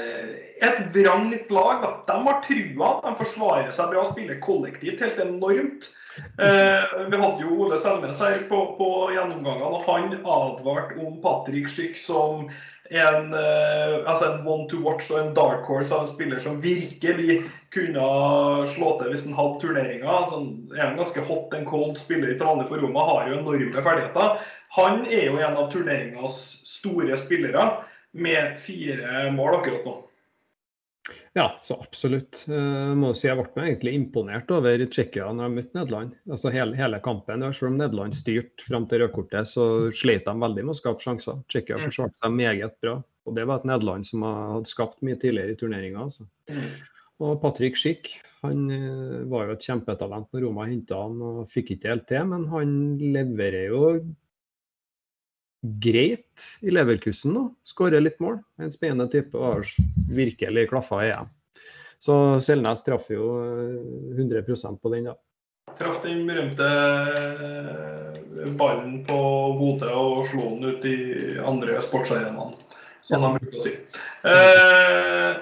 et 0.63 0.83
vrangt 0.95 1.51
lag. 1.51 1.83
Da. 1.83 1.91
De 2.07 2.19
har 2.27 2.43
trua, 2.47 2.93
de 3.05 3.15
forsvarer 3.19 3.73
seg 3.75 3.93
bra, 3.93 4.07
spiller 4.11 4.41
kollektivt 4.45 5.03
helt 5.05 5.21
enormt. 5.23 5.89
Eh, 6.39 7.07
vi 7.09 7.17
hadde 7.17 7.45
jo 7.45 7.55
Ole 7.65 7.79
Selmes 7.81 8.21
her 8.21 8.45
på, 8.51 8.61
på 8.77 8.91
gjennomgangene, 9.15 9.71
og 9.73 9.89
han 9.89 10.13
advarte 10.21 11.01
om 11.01 11.17
Patrick 11.25 11.71
Schick 11.73 11.97
som 11.97 12.51
en, 12.93 13.33
eh, 13.33 13.95
altså 14.05 14.27
en 14.29 14.47
one 14.47 14.67
to 14.69 14.83
watch 14.85 15.09
og 15.11 15.21
en 15.23 15.33
dark 15.37 15.65
horse 15.69 15.95
av 15.95 16.05
en 16.05 16.11
spiller 16.11 16.43
som 16.45 16.61
virkelig 16.61 17.39
kunne 17.73 18.09
slå 18.75 18.91
til 18.99 19.13
hvis 19.13 19.25
han 19.25 19.39
hadde 19.39 19.63
turneringer. 19.63 20.11
Altså, 20.13 20.43
er 20.77 20.91
en 20.91 21.01
ganske 21.01 21.25
hot 21.31 21.57
and 21.57 21.69
cold 21.71 21.97
spiller 22.01 22.35
i 22.35 22.39
Trane 22.41 22.69
for 22.69 22.83
Roma, 22.83 23.07
har 23.09 23.31
jo 23.31 23.39
enorme 23.41 23.87
ferdigheter. 23.89 24.37
Han 24.77 25.07
er 25.09 25.27
jo 25.31 25.41
en 25.41 25.57
av 25.57 25.73
turneringas 25.73 26.39
store 26.69 27.17
spillere, 27.21 27.71
med 28.13 28.59
fire 28.61 29.31
mål 29.33 29.55
akkurat 29.63 29.87
nå. 29.89 29.95
Ja, 31.33 31.47
så 31.65 31.79
absolutt. 31.81 32.43
Jeg 32.45 32.97
må 33.01 33.15
si 33.17 33.25
jeg 33.25 33.39
ble 33.41 33.65
egentlig 33.65 33.95
imponert 33.97 34.51
over 34.53 34.83
Tsjekkia 34.85 35.31
når 35.33 35.49
de 35.49 35.55
møtte 35.57 35.79
Nederland. 35.79 36.11
Altså 36.29 36.53
hele, 36.53 36.77
hele 36.77 36.99
kampen. 37.05 37.45
Selv 37.57 37.71
om 37.71 37.79
Nederland 37.81 38.17
styrte 38.17 38.67
fram 38.67 38.85
til 38.91 39.01
rødkortet, 39.01 39.49
så 39.49 39.65
slet 39.97 40.27
de 40.29 40.35
veldig 40.45 40.67
med 40.67 40.75
å 40.75 40.77
skape 40.77 41.01
sjanser. 41.01 41.41
Tsjekkia 41.49 41.79
Mm. 41.81 41.87
forsvarte 41.89 42.21
seg 42.21 42.37
meget 42.37 42.77
bra. 42.85 42.99
Og 43.25 43.35
det 43.39 43.47
var 43.49 43.63
et 43.63 43.65
Nederland 43.71 44.05
som 44.05 44.27
hadde 44.27 44.69
skapt 44.69 45.01
mye 45.01 45.17
tidligere 45.17 45.55
i 45.55 45.57
turneringa. 45.57 46.05
Altså. 46.05 46.27
Og 47.23 47.41
Patrick 47.41 47.77
Schick 47.81 48.11
han 48.43 48.69
eh, 48.75 49.25
var 49.31 49.47
jo 49.47 49.53
et 49.55 49.65
kjempetalent 49.65 50.29
når 50.35 50.43
Roma 50.43 50.67
henta 50.67 50.99
han 51.05 51.21
og 51.23 51.45
fikk 51.49 51.77
ikke 51.77 51.93
helt 51.95 52.09
til, 52.11 52.25
men 52.27 52.49
han 52.51 52.73
leverer 52.99 53.69
jo 53.71 53.83
greit 55.63 56.47
i 56.61 56.73
Leverkusen 56.75 57.35
nå. 57.37 57.45
Skårer 57.67 58.03
litt 58.03 58.19
mål. 58.23 58.41
En 58.61 58.73
spennende 58.75 59.09
type 59.13 59.39
og 59.39 59.47
har 59.47 59.69
virkelig 60.11 60.69
klaffa 60.73 61.03
i 61.07 61.13
EM. 61.15 61.31
Så 62.03 62.15
Selnes 62.43 62.83
traff 62.83 63.07
jo 63.13 63.29
eh, 63.39 64.17
100 64.19 64.43
på 64.83 64.91
den, 64.95 65.13
da. 65.13 65.15
Traff 65.79 66.01
den 66.03 66.25
berømte 66.27 66.67
eh, 66.67 68.51
ballen 68.59 69.05
på 69.07 69.21
Bodø 69.61 69.93
og 69.95 70.27
slo 70.33 70.57
den 70.57 70.75
ut 70.75 70.87
i 70.89 70.97
andre 71.39 71.79
sportsarenaen, 71.85 72.57
som 73.07 73.23
de 73.23 73.31
bruker 73.39 73.61
å 73.61 73.63
si. 73.63 73.77
Eh, 74.27 75.39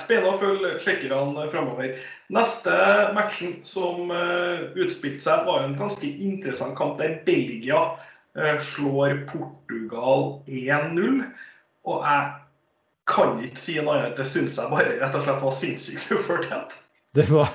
Spennende 0.00 0.32
å 0.32 0.38
følge 0.40 0.76
tsjekkerne 0.80 1.48
framover. 1.52 1.96
Neste 2.32 2.76
matchen 3.16 3.58
som 3.64 4.12
eh, 4.12 4.68
utspilte 4.76 5.24
seg, 5.24 5.48
var 5.48 5.64
en 5.64 5.76
ganske 5.80 6.06
interessant 6.06 6.76
kamp 6.78 7.00
der 7.00 7.18
Belgia 7.26 7.80
eh, 7.80 8.05
slår 8.72 9.22
Portugal 9.30 10.26
1-0. 10.46 11.22
Og 11.86 12.02
jeg 12.04 12.32
kan 13.06 13.38
ikke 13.46 13.62
si 13.62 13.76
noe 13.78 13.96
annet. 13.96 14.18
Det 14.18 14.26
syns 14.28 14.58
jeg 14.58 14.72
bare 14.72 14.98
rett 15.00 15.16
og 15.16 15.24
slett 15.24 15.44
var 15.44 15.56
sinnssykt 15.56 16.12
ufortjent. 16.16 16.74
Det 17.16 17.28
var, 17.30 17.52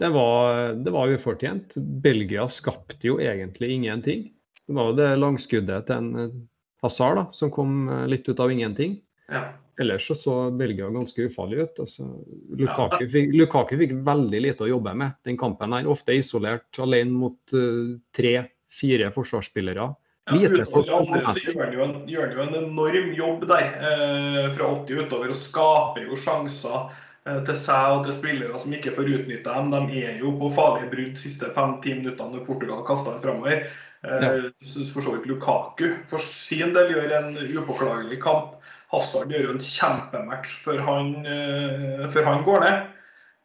det, 0.00 0.08
var, 0.14 0.72
det 0.86 0.94
var 0.94 1.12
ufortjent. 1.12 1.76
Belgia 1.76 2.46
skapte 2.48 3.10
jo 3.10 3.18
egentlig 3.20 3.74
ingenting. 3.74 4.28
Det 4.66 4.74
var 4.74 4.90
jo 4.90 4.98
det 4.98 5.10
langskuddet 5.20 5.86
til 5.88 6.00
en 6.00 6.22
eh, 6.22 6.38
Hazard 6.82 7.18
da, 7.20 7.26
som 7.36 7.52
kom 7.54 7.84
eh, 7.90 8.06
litt 8.10 8.28
ut 8.28 8.40
av 8.42 8.52
ingenting. 8.52 8.98
Ja. 9.30 9.44
Ellers 9.80 10.06
så, 10.08 10.14
så 10.16 10.34
Belgia 10.56 10.88
ganske 10.90 11.26
ufarlig 11.28 11.66
ut. 11.66 11.82
Altså, 11.84 12.06
Lukaku, 12.56 13.04
fikk, 13.12 13.34
Lukaku 13.36 13.76
fikk 13.82 13.92
veldig 14.06 14.40
lite 14.46 14.64
å 14.64 14.70
jobbe 14.70 14.94
med 14.96 15.18
den 15.26 15.36
kampen. 15.40 15.74
her, 15.76 15.88
Ofte 15.92 16.16
isolert, 16.16 16.70
alene 16.80 17.12
mot 17.12 17.52
uh, 17.52 17.92
tre-fire 18.16 19.10
forsvarsspillere. 19.12 19.90
Ja, 20.26 20.50
utover 20.50 20.92
andre 20.96 21.22
så 21.30 21.38
gjør 21.38 21.60
han 21.62 21.74
jo 21.76 21.82
en, 21.84 21.96
gjør 22.10 22.24
han 22.26 22.34
jo 22.34 22.44
en 22.44 22.56
enorm 22.64 23.10
jobb 23.14 23.44
der 23.46 23.66
eh, 23.78 24.46
fra 24.56 24.70
80 24.82 25.04
utover 25.06 25.30
og 25.30 25.38
skaper 25.38 26.08
jo 26.08 26.18
sjanser 26.18 26.78
eh, 27.28 27.42
til 27.46 27.58
seg 27.62 27.94
og 27.94 28.08
til 28.08 28.16
spillere 28.16 28.62
som 28.62 28.74
ikke 28.74 28.96
får 28.96 29.12
utnytta 29.20 29.54
dem. 29.60 29.90
De 29.92 30.02
er 30.08 30.18
jo 30.18 30.34
på 30.40 30.50
farlige 30.56 30.90
brudd 30.90 31.12
de 31.14 31.22
siste 31.22 31.52
fem-ti 31.54 31.94
minuttene 32.00 32.34
når 32.34 32.46
Portugal 32.48 32.82
kaster 32.88 33.14
dem 33.14 33.22
framover. 33.22 33.68
Eh, 34.06 34.50
for 34.92 35.00
så 35.06 35.14
vidt 35.14 35.30
Lukaku 35.30 35.92
for 36.10 36.22
sin 36.22 36.74
del 36.74 36.92
gjør 36.94 37.16
en 37.20 37.32
upåklagelig 37.60 38.20
kamp. 38.22 38.58
Hazard 38.92 39.32
gjør 39.32 39.48
jo 39.48 39.54
en 39.56 39.64
kjempematch 39.64 40.60
før 40.62 40.82
han, 40.86 41.14
eh, 41.26 42.04
før 42.12 42.28
han 42.28 42.44
går 42.46 42.66
ned. 42.66 42.84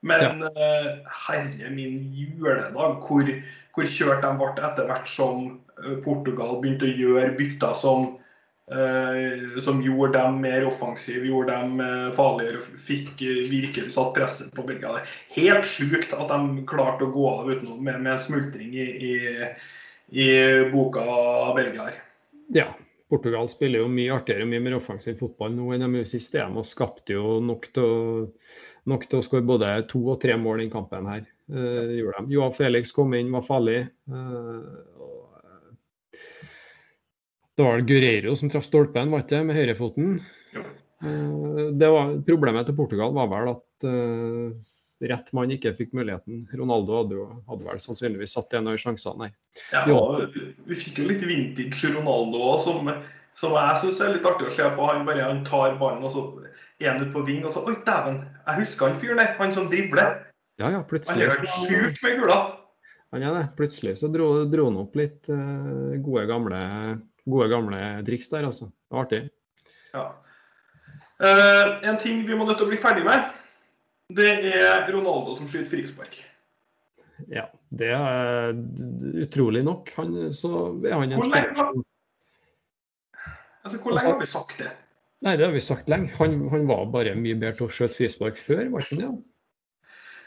Men 0.01 0.43
eh, 0.49 0.91
herre 1.27 1.69
min 1.73 1.97
juledag, 2.17 3.05
hvor, 3.05 3.27
hvor 3.75 3.87
kjørt 3.87 4.25
de 4.25 4.31
ble 4.39 4.49
etter 4.57 4.89
hvert 4.89 5.07
som 5.09 5.45
eh, 5.81 5.95
Portugal 6.05 6.59
begynte 6.61 6.89
å 6.89 6.97
gjøre 7.01 7.35
bytter 7.37 7.77
som, 7.77 8.07
eh, 8.71 9.57
som 9.63 9.81
gjorde 9.83 10.19
dem 10.19 10.41
mer 10.43 10.67
offensive, 10.67 11.23
gjorde 11.27 11.55
dem 11.55 11.83
eh, 11.85 12.11
farligere, 12.17 12.63
fikk 12.89 13.23
virkelig 13.51 13.95
satt 13.95 14.13
presset 14.17 14.53
på 14.57 14.65
Belgia. 14.67 15.01
Helt 15.35 15.67
sjukt 15.67 16.15
at 16.17 16.31
de 16.33 16.65
klarte 16.69 17.07
å 17.07 17.15
gå 17.15 17.27
av 17.31 17.51
uten 17.51 17.75
med, 17.79 18.01
med 18.03 18.23
smultring 18.23 18.75
i, 18.75 18.87
i, 19.11 19.17
i 20.11 20.31
boka 20.73 21.05
Belgia 21.57 21.91
her. 21.91 21.99
Ja, 22.51 22.67
Portugal 23.11 23.49
spiller 23.51 23.83
jo 23.83 23.91
mye 23.91 24.13
artigere 24.15 24.45
og 24.47 24.51
mye 24.53 24.63
mer 24.63 24.77
offensiv 24.79 25.19
fotball 25.19 25.53
nå 25.55 25.69
enn 25.75 25.83
de 25.83 25.91
gjorde 25.99 26.13
sist 26.13 26.35
EM, 26.39 26.57
og 26.61 26.67
skapte 26.67 27.17
jo 27.17 27.37
nok 27.43 27.67
til 27.75 27.85
å, 27.85 28.01
nok 28.91 29.07
til 29.11 29.19
å 29.19 29.25
skåre 29.25 29.47
både 29.47 29.73
to 29.91 30.01
og 30.13 30.21
tre 30.23 30.37
mål 30.39 30.65
i 30.65 30.71
kampen 30.73 31.09
her. 31.11 31.25
Eh, 31.51 31.97
gjorde 31.99 32.23
de. 32.23 32.35
Joao 32.37 32.51
Felix 32.55 32.95
kom 32.95 33.13
inn, 33.17 33.33
var 33.33 33.43
farlig. 33.45 33.81
Eh, 34.07 35.01
og, 35.03 35.17
det 37.57 37.67
var 37.67 37.83
Gureiro 37.85 38.35
som 38.39 38.49
traff 38.49 38.65
stolpen, 38.65 39.11
var 39.11 39.25
ikke 39.25 39.35
det, 39.35 39.47
med 39.49 39.59
høyrefoten. 39.59 40.13
Eh, 40.55 41.65
det 41.77 41.89
var, 41.91 42.15
problemet 42.27 42.69
til 42.69 42.77
Portugal 42.77 43.11
var 43.17 43.27
vel 43.31 43.51
at 43.51 43.89
eh, 43.89 44.77
rett 45.09 45.31
mann 45.33 45.53
ikke 45.53 45.73
fikk 45.77 45.95
muligheten. 45.97 46.43
Ronaldo 46.57 46.99
hadde, 46.99 47.17
jo, 47.17 47.27
hadde 47.49 47.67
vel 47.67 47.81
sannsynligvis 47.81 48.35
satt 48.37 48.53
en 48.57 48.69
av 48.71 48.77
sjansene 48.81 49.29
her. 49.29 49.33
Ja, 49.89 49.97
vi 50.67 50.77
fikk 50.77 51.01
jo 51.01 51.07
litt 51.09 51.25
vintage 51.25 51.93
Ronaldo 51.95 52.41
òg, 52.51 52.61
som, 52.65 52.91
som 53.39 53.55
jeg 53.57 53.81
syns 53.81 54.01
er 54.01 54.15
litt 54.15 54.27
artig 54.29 54.49
å 54.49 54.55
se 54.55 54.69
på. 54.77 54.89
Han 54.89 55.05
bare 55.07 55.27
han 55.27 55.43
tar 55.47 55.77
ballen 55.81 56.05
og 56.05 56.13
så 56.13 56.25
er 56.81 56.93
han 56.93 57.03
ute 57.03 57.13
på 57.13 57.25
ving, 57.27 57.43
og 57.45 57.53
så 57.53 57.63
Oi, 57.67 57.75
dæven! 57.85 58.23
Jeg 58.47 58.63
husker 58.63 58.89
han 58.89 58.99
fyren 59.01 59.21
der. 59.21 59.35
Han 59.39 59.53
som 59.55 59.69
dribler. 59.71 60.17
Ja, 60.59 60.69
ja, 60.69 60.79
Han 60.81 60.87
plutselig 60.89 61.27
er 61.29 61.37
sjuk 61.37 62.01
med 62.03 62.19
kula. 62.21 62.39
Han 63.11 63.25
er 63.27 63.37
det. 63.37 63.45
Plutselig 63.57 63.97
så 63.99 64.09
dro, 64.11 64.31
dro 64.49 64.69
han 64.69 64.79
opp 64.81 64.97
litt 64.99 65.29
uh, 65.31 65.97
gode, 66.01 66.25
gamle, 66.29 66.61
gode 67.29 67.49
gamle 67.51 67.81
triks 68.07 68.31
der, 68.31 68.47
altså. 68.49 68.71
Artig. 68.93 69.25
Ja. 69.95 70.11
Uh, 71.21 71.81
en 71.85 71.99
ting 72.01 72.23
vi 72.25 72.37
må 72.37 72.47
nødt 72.47 72.57
til 72.61 72.69
å 72.69 72.71
bli 72.71 72.79
ferdig 72.81 73.03
med, 73.05 73.29
det 74.17 74.31
er 74.51 74.85
Ronaldo 74.93 75.35
som 75.37 75.49
skyter 75.49 75.69
frispark. 75.71 76.19
Ja, 77.29 77.45
det 77.69 77.91
er 77.93 78.53
utrolig 79.23 79.63
nok. 79.65 79.91
Han, 79.97 80.31
så 80.33 80.71
er 80.85 80.97
han 80.97 81.11
en 81.11 81.25
spiller 81.25 81.81
Altså, 83.61 83.77
Hvor 83.77 83.93
lenge 83.93 84.09
har 84.09 84.19
vi 84.19 84.25
sagt 84.25 84.55
det? 84.57 84.71
Nei, 85.21 85.35
det 85.37 85.45
har 85.45 85.51
vi 85.53 85.61
sagt 85.61 85.89
lenge. 85.91 86.09
Han, 86.17 86.47
han 86.49 86.63
var 86.69 86.87
bare 86.93 87.13
mye 87.13 87.37
bedre 87.37 87.59
til 87.59 87.67
å 87.67 87.75
skjøte 87.75 87.99
frispark 87.99 88.39
før, 88.41 88.63
var 88.73 88.87
ikke 88.87 88.97
det? 89.03 89.09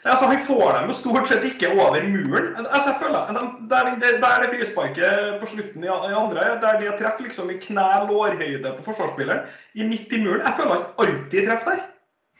Altså, 0.05 0.29
Han 0.29 0.45
får 0.47 0.63
dem 0.77 0.87
jo 0.91 0.95
stort 0.95 1.27
sett 1.27 1.43
ikke 1.49 1.73
over 1.73 1.97
muren. 2.07 2.53
Altså, 2.61 2.93
jeg 2.93 3.01
føler, 3.01 3.33
Der 3.73 3.89
det, 4.03 4.11
der 4.23 4.45
det 4.45 4.51
frisparket 4.53 5.41
på 5.41 5.49
slutten 5.51 5.83
i 5.83 5.89
i 5.89 6.15
andre, 6.21 6.45
der 6.63 6.79
det 6.79 6.93
treffer 7.01 7.25
liksom 7.27 7.51
i 7.51 7.59
knæ-lårhøyde 7.65 8.75
på 8.77 8.87
forsvarsspilleren, 8.87 9.49
i 9.73 9.83
midt 9.83 10.13
i 10.13 10.21
muren 10.23 10.45
Jeg 10.45 10.55
føler 10.61 10.73
han 10.77 10.87
alltid 11.03 11.49
treffer 11.49 11.71
der. 11.73 11.83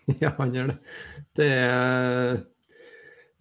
Ja, 0.24 0.36
han 0.38 0.54
gjør 0.54 0.74
det. 0.74 0.78
Det 1.36 1.48
er 1.54 2.44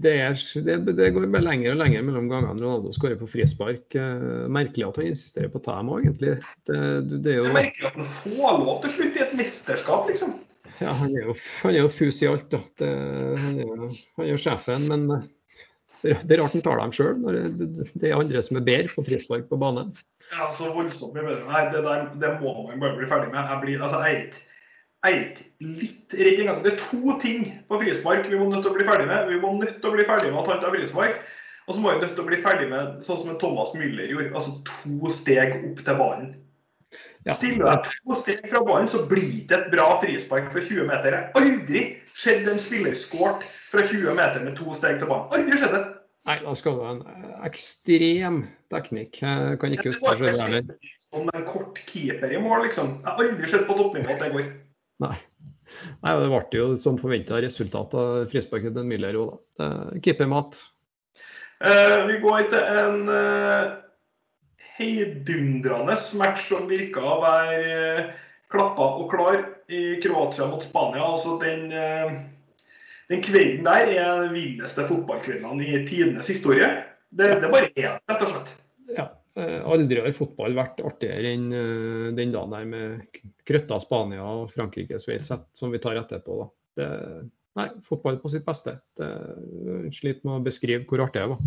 det, 0.05 0.13
er, 0.19 0.39
det, 0.67 0.95
det 0.99 1.11
går 1.15 1.29
bare 1.31 1.47
lenger 1.47 1.75
og 1.75 1.79
lenger 1.79 2.03
mellom 2.03 2.27
gangene 2.29 2.59
Ronaldo 2.59 2.91
skårer 2.93 3.19
på 3.21 3.29
frispark. 3.31 3.95
Eh, 3.95 4.49
Merkelig 4.53 4.89
at 4.89 4.99
han 4.99 5.11
insisterer 5.13 5.53
på 5.53 5.61
å 5.61 5.65
ta 5.65 5.77
dem 5.79 5.93
òg, 5.95 6.03
egentlig. 6.03 6.35
Det, 6.67 6.81
det 7.23 7.31
er 7.31 7.39
jo 7.39 7.47
er 7.47 7.55
merkelig 7.61 7.87
at 7.91 8.01
han 8.01 8.11
får 8.19 8.59
lov 8.65 8.81
til 8.83 8.97
slutt 8.97 9.21
i 9.21 9.23
et 9.23 9.37
mesterskap, 9.39 10.11
liksom. 10.11 10.35
Ja, 10.81 10.97
han 10.99 11.15
er 11.15 11.29
jo, 11.29 11.37
han 11.63 11.77
er 11.77 11.85
jo 11.85 11.93
fus 11.95 12.19
i 12.25 12.29
alt, 12.29 12.49
da. 12.51 12.61
Han, 12.83 13.61
er, 13.63 13.87
han 14.19 14.27
er 14.27 14.33
jo 14.33 14.41
sjefen, 14.43 14.89
men 14.91 15.07
eh, 15.15 15.29
det, 16.03 16.35
er 16.35 16.43
rart 16.43 16.57
han 16.59 16.65
tar 16.67 16.83
dem 16.83 16.97
sjøl, 16.97 17.15
når 17.23 17.39
det 17.55 18.11
er 18.11 18.19
andre 18.19 18.43
som 18.45 18.59
er 18.59 18.67
bedre 18.67 18.91
på 18.97 19.07
frispark 19.07 19.47
på 19.49 19.61
banen. 19.63 19.95
Ja, 20.33 20.51
så 20.59 20.73
voldsomt 20.75 21.15
mye 21.15 21.29
bedre. 21.31 21.47
Nei, 21.53 21.63
det 21.71 21.85
der 21.87 22.11
det 22.19 22.35
må 22.43 22.57
man 22.67 22.83
bare 22.83 22.99
bli 22.99 23.09
ferdig 23.09 23.31
med. 23.31 23.47
Jeg 23.47 23.63
blir, 23.63 23.87
altså, 23.87 24.03
jeg 24.11 24.27
er 25.05 25.17
ikke 25.21 25.47
litt 25.65 26.15
redd 26.19 26.43
engang. 26.43 26.61
Det 26.65 26.75
er 26.75 26.83
to 26.83 27.17
ting 27.23 27.47
på 27.69 27.81
frispark 27.81 28.29
vi 28.31 28.39
må 28.41 28.49
nødt 28.51 28.65
til 28.65 28.73
å 28.73 28.77
bli 28.77 28.87
ferdig 28.89 29.09
med. 29.11 29.29
Vi 29.31 29.41
må 29.43 29.55
nødt 29.59 29.81
til 29.81 29.91
å 29.91 29.97
bli 29.97 30.07
ferdig 30.09 30.31
med 30.33 30.41
at 30.43 30.53
han 30.53 30.63
tar 30.63 30.75
frispark. 30.77 31.19
Og 31.65 31.75
så 31.75 31.81
må 31.81 31.93
vi 31.93 32.05
nødt 32.05 32.15
til 32.17 32.25
å 32.25 32.29
bli 32.29 32.41
ferdig 32.45 32.71
med 32.71 33.05
sånn 33.07 33.21
som 33.23 33.37
Thomas 33.41 33.73
Müller 33.77 34.11
gjorde, 34.11 34.33
altså 34.37 34.59
to 34.69 35.13
steg 35.13 35.55
opp 35.63 35.81
til 35.81 36.01
ballen. 36.01 36.33
Ja. 37.25 37.35
Stiller 37.39 37.71
jeg 37.71 37.89
to 37.89 38.17
steg 38.21 38.43
fra 38.51 38.61
ballen, 38.67 38.89
så 38.93 39.01
blir 39.09 39.47
det 39.49 39.57
et 39.57 39.71
bra 39.73 39.87
frispark 40.03 40.51
fra 40.53 40.61
20 40.61 40.89
meter. 40.91 41.17
Jeg 41.17 41.33
har 41.33 41.41
aldri 41.41 41.85
sett 42.21 42.49
en 42.51 42.61
spiller 42.61 42.97
skåret 42.99 43.47
fra 43.73 43.85
20 43.87 44.19
meter 44.19 44.45
med 44.45 44.59
to 44.61 44.77
steg 44.77 45.01
til 45.01 45.09
ballen. 45.09 45.31
Aldri 45.33 45.61
skjedd 45.61 45.77
det. 45.79 45.85
Nei, 46.25 46.39
da 46.41 46.53
skal 46.57 46.77
du 46.77 46.85
ha 46.85 46.93
en 46.95 47.03
ekstrem 47.45 48.39
teknikk. 48.73 49.19
Jeg 49.21 49.59
kan 49.61 49.75
ikke 49.77 49.91
huske 49.91 50.13
det 50.21 50.37
heller. 50.39 50.71
Som 51.01 51.29
en 51.29 51.49
kort 51.49 51.81
keeper 51.89 52.33
i 52.33 52.41
mål, 52.41 52.65
liksom. 52.69 52.95
Jeg 53.03 53.11
har 53.11 53.25
aldri 53.25 53.51
sett 53.51 53.67
på 53.69 53.77
toppnivå 53.77 54.15
at 54.15 54.23
det 54.25 54.31
går. 54.33 54.47
Nei. 55.03 55.15
Nei, 56.05 56.13
Det 56.21 56.29
ble 56.29 56.59
jo 56.59 56.67
som 56.79 56.99
forventa 57.01 57.41
resultat 57.43 57.95
av 57.99 58.29
frisparket 58.31 58.77
til 58.77 58.87
Müller 58.87 59.17
òg, 59.19 59.33
da. 59.59 59.71
Keepermat. 60.05 60.59
Uh, 61.65 62.05
vi 62.11 62.19
går 62.23 62.51
til 62.53 62.61
en 62.61 63.09
uh, 63.09 63.79
heidundrende 64.77 65.97
match 66.21 66.47
som 66.51 66.69
virka 66.69 67.01
å 67.01 67.21
være 67.23 68.05
uh, 68.05 68.13
klappa 68.55 68.89
og 69.01 69.11
klar 69.13 69.41
i 69.73 69.83
Kroatia 70.03 70.49
mot 70.51 70.65
Spania. 70.65 71.05
Altså 71.05 71.39
den, 71.43 71.73
eh, 71.73 72.13
den 73.11 73.23
kvelden 73.23 73.65
der 73.65 73.93
er 73.95 74.23
den 74.23 74.35
villeste 74.35 74.87
fotballkvelden 74.89 75.63
i 75.65 75.87
tidenes 75.89 76.31
historie. 76.31 76.69
Det, 77.11 77.41
det 77.43 77.51
bare 77.51 77.71
er 77.77 77.99
rett 78.11 78.23
og 78.23 78.31
slett. 78.31 78.53
Eh, 79.35 79.61
Aldri 79.67 79.99
har 79.99 80.15
fotball 80.15 80.55
vært 80.55 80.83
artigere 80.87 81.33
enn 81.35 81.49
eh, 81.51 82.11
den 82.15 82.35
dagen 82.35 82.53
der 82.55 82.69
med 82.71 83.23
krøtta 83.49 83.81
Spania 83.83 84.23
og 84.23 84.53
Frankrike-Sveits, 84.53 85.33
som 85.59 85.75
vi 85.75 85.81
tar 85.83 85.99
etterpå. 85.99 86.37
Det, 86.79 86.87
nei, 87.59 87.67
fotball 87.87 88.21
på 88.23 88.31
sitt 88.31 88.47
beste. 88.47 88.77
Det 88.95 89.09
jeg 89.89 89.97
sliter 89.99 90.29
med 90.29 90.37
å 90.39 90.45
beskrive 90.47 90.87
hvor 90.87 91.03
artig 91.03 91.25
det 91.25 91.33
var. 91.35 91.43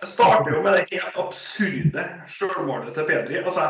Jeg 0.00 0.10
starter 0.14 0.56
jo 0.56 0.64
med 0.64 0.78
det 0.78 0.88
helt 0.94 1.20
absurde 1.20 2.08
sjølmålet 2.32 2.96
til 2.96 3.08
Pedri. 3.12 3.42
Altså, 3.44 3.68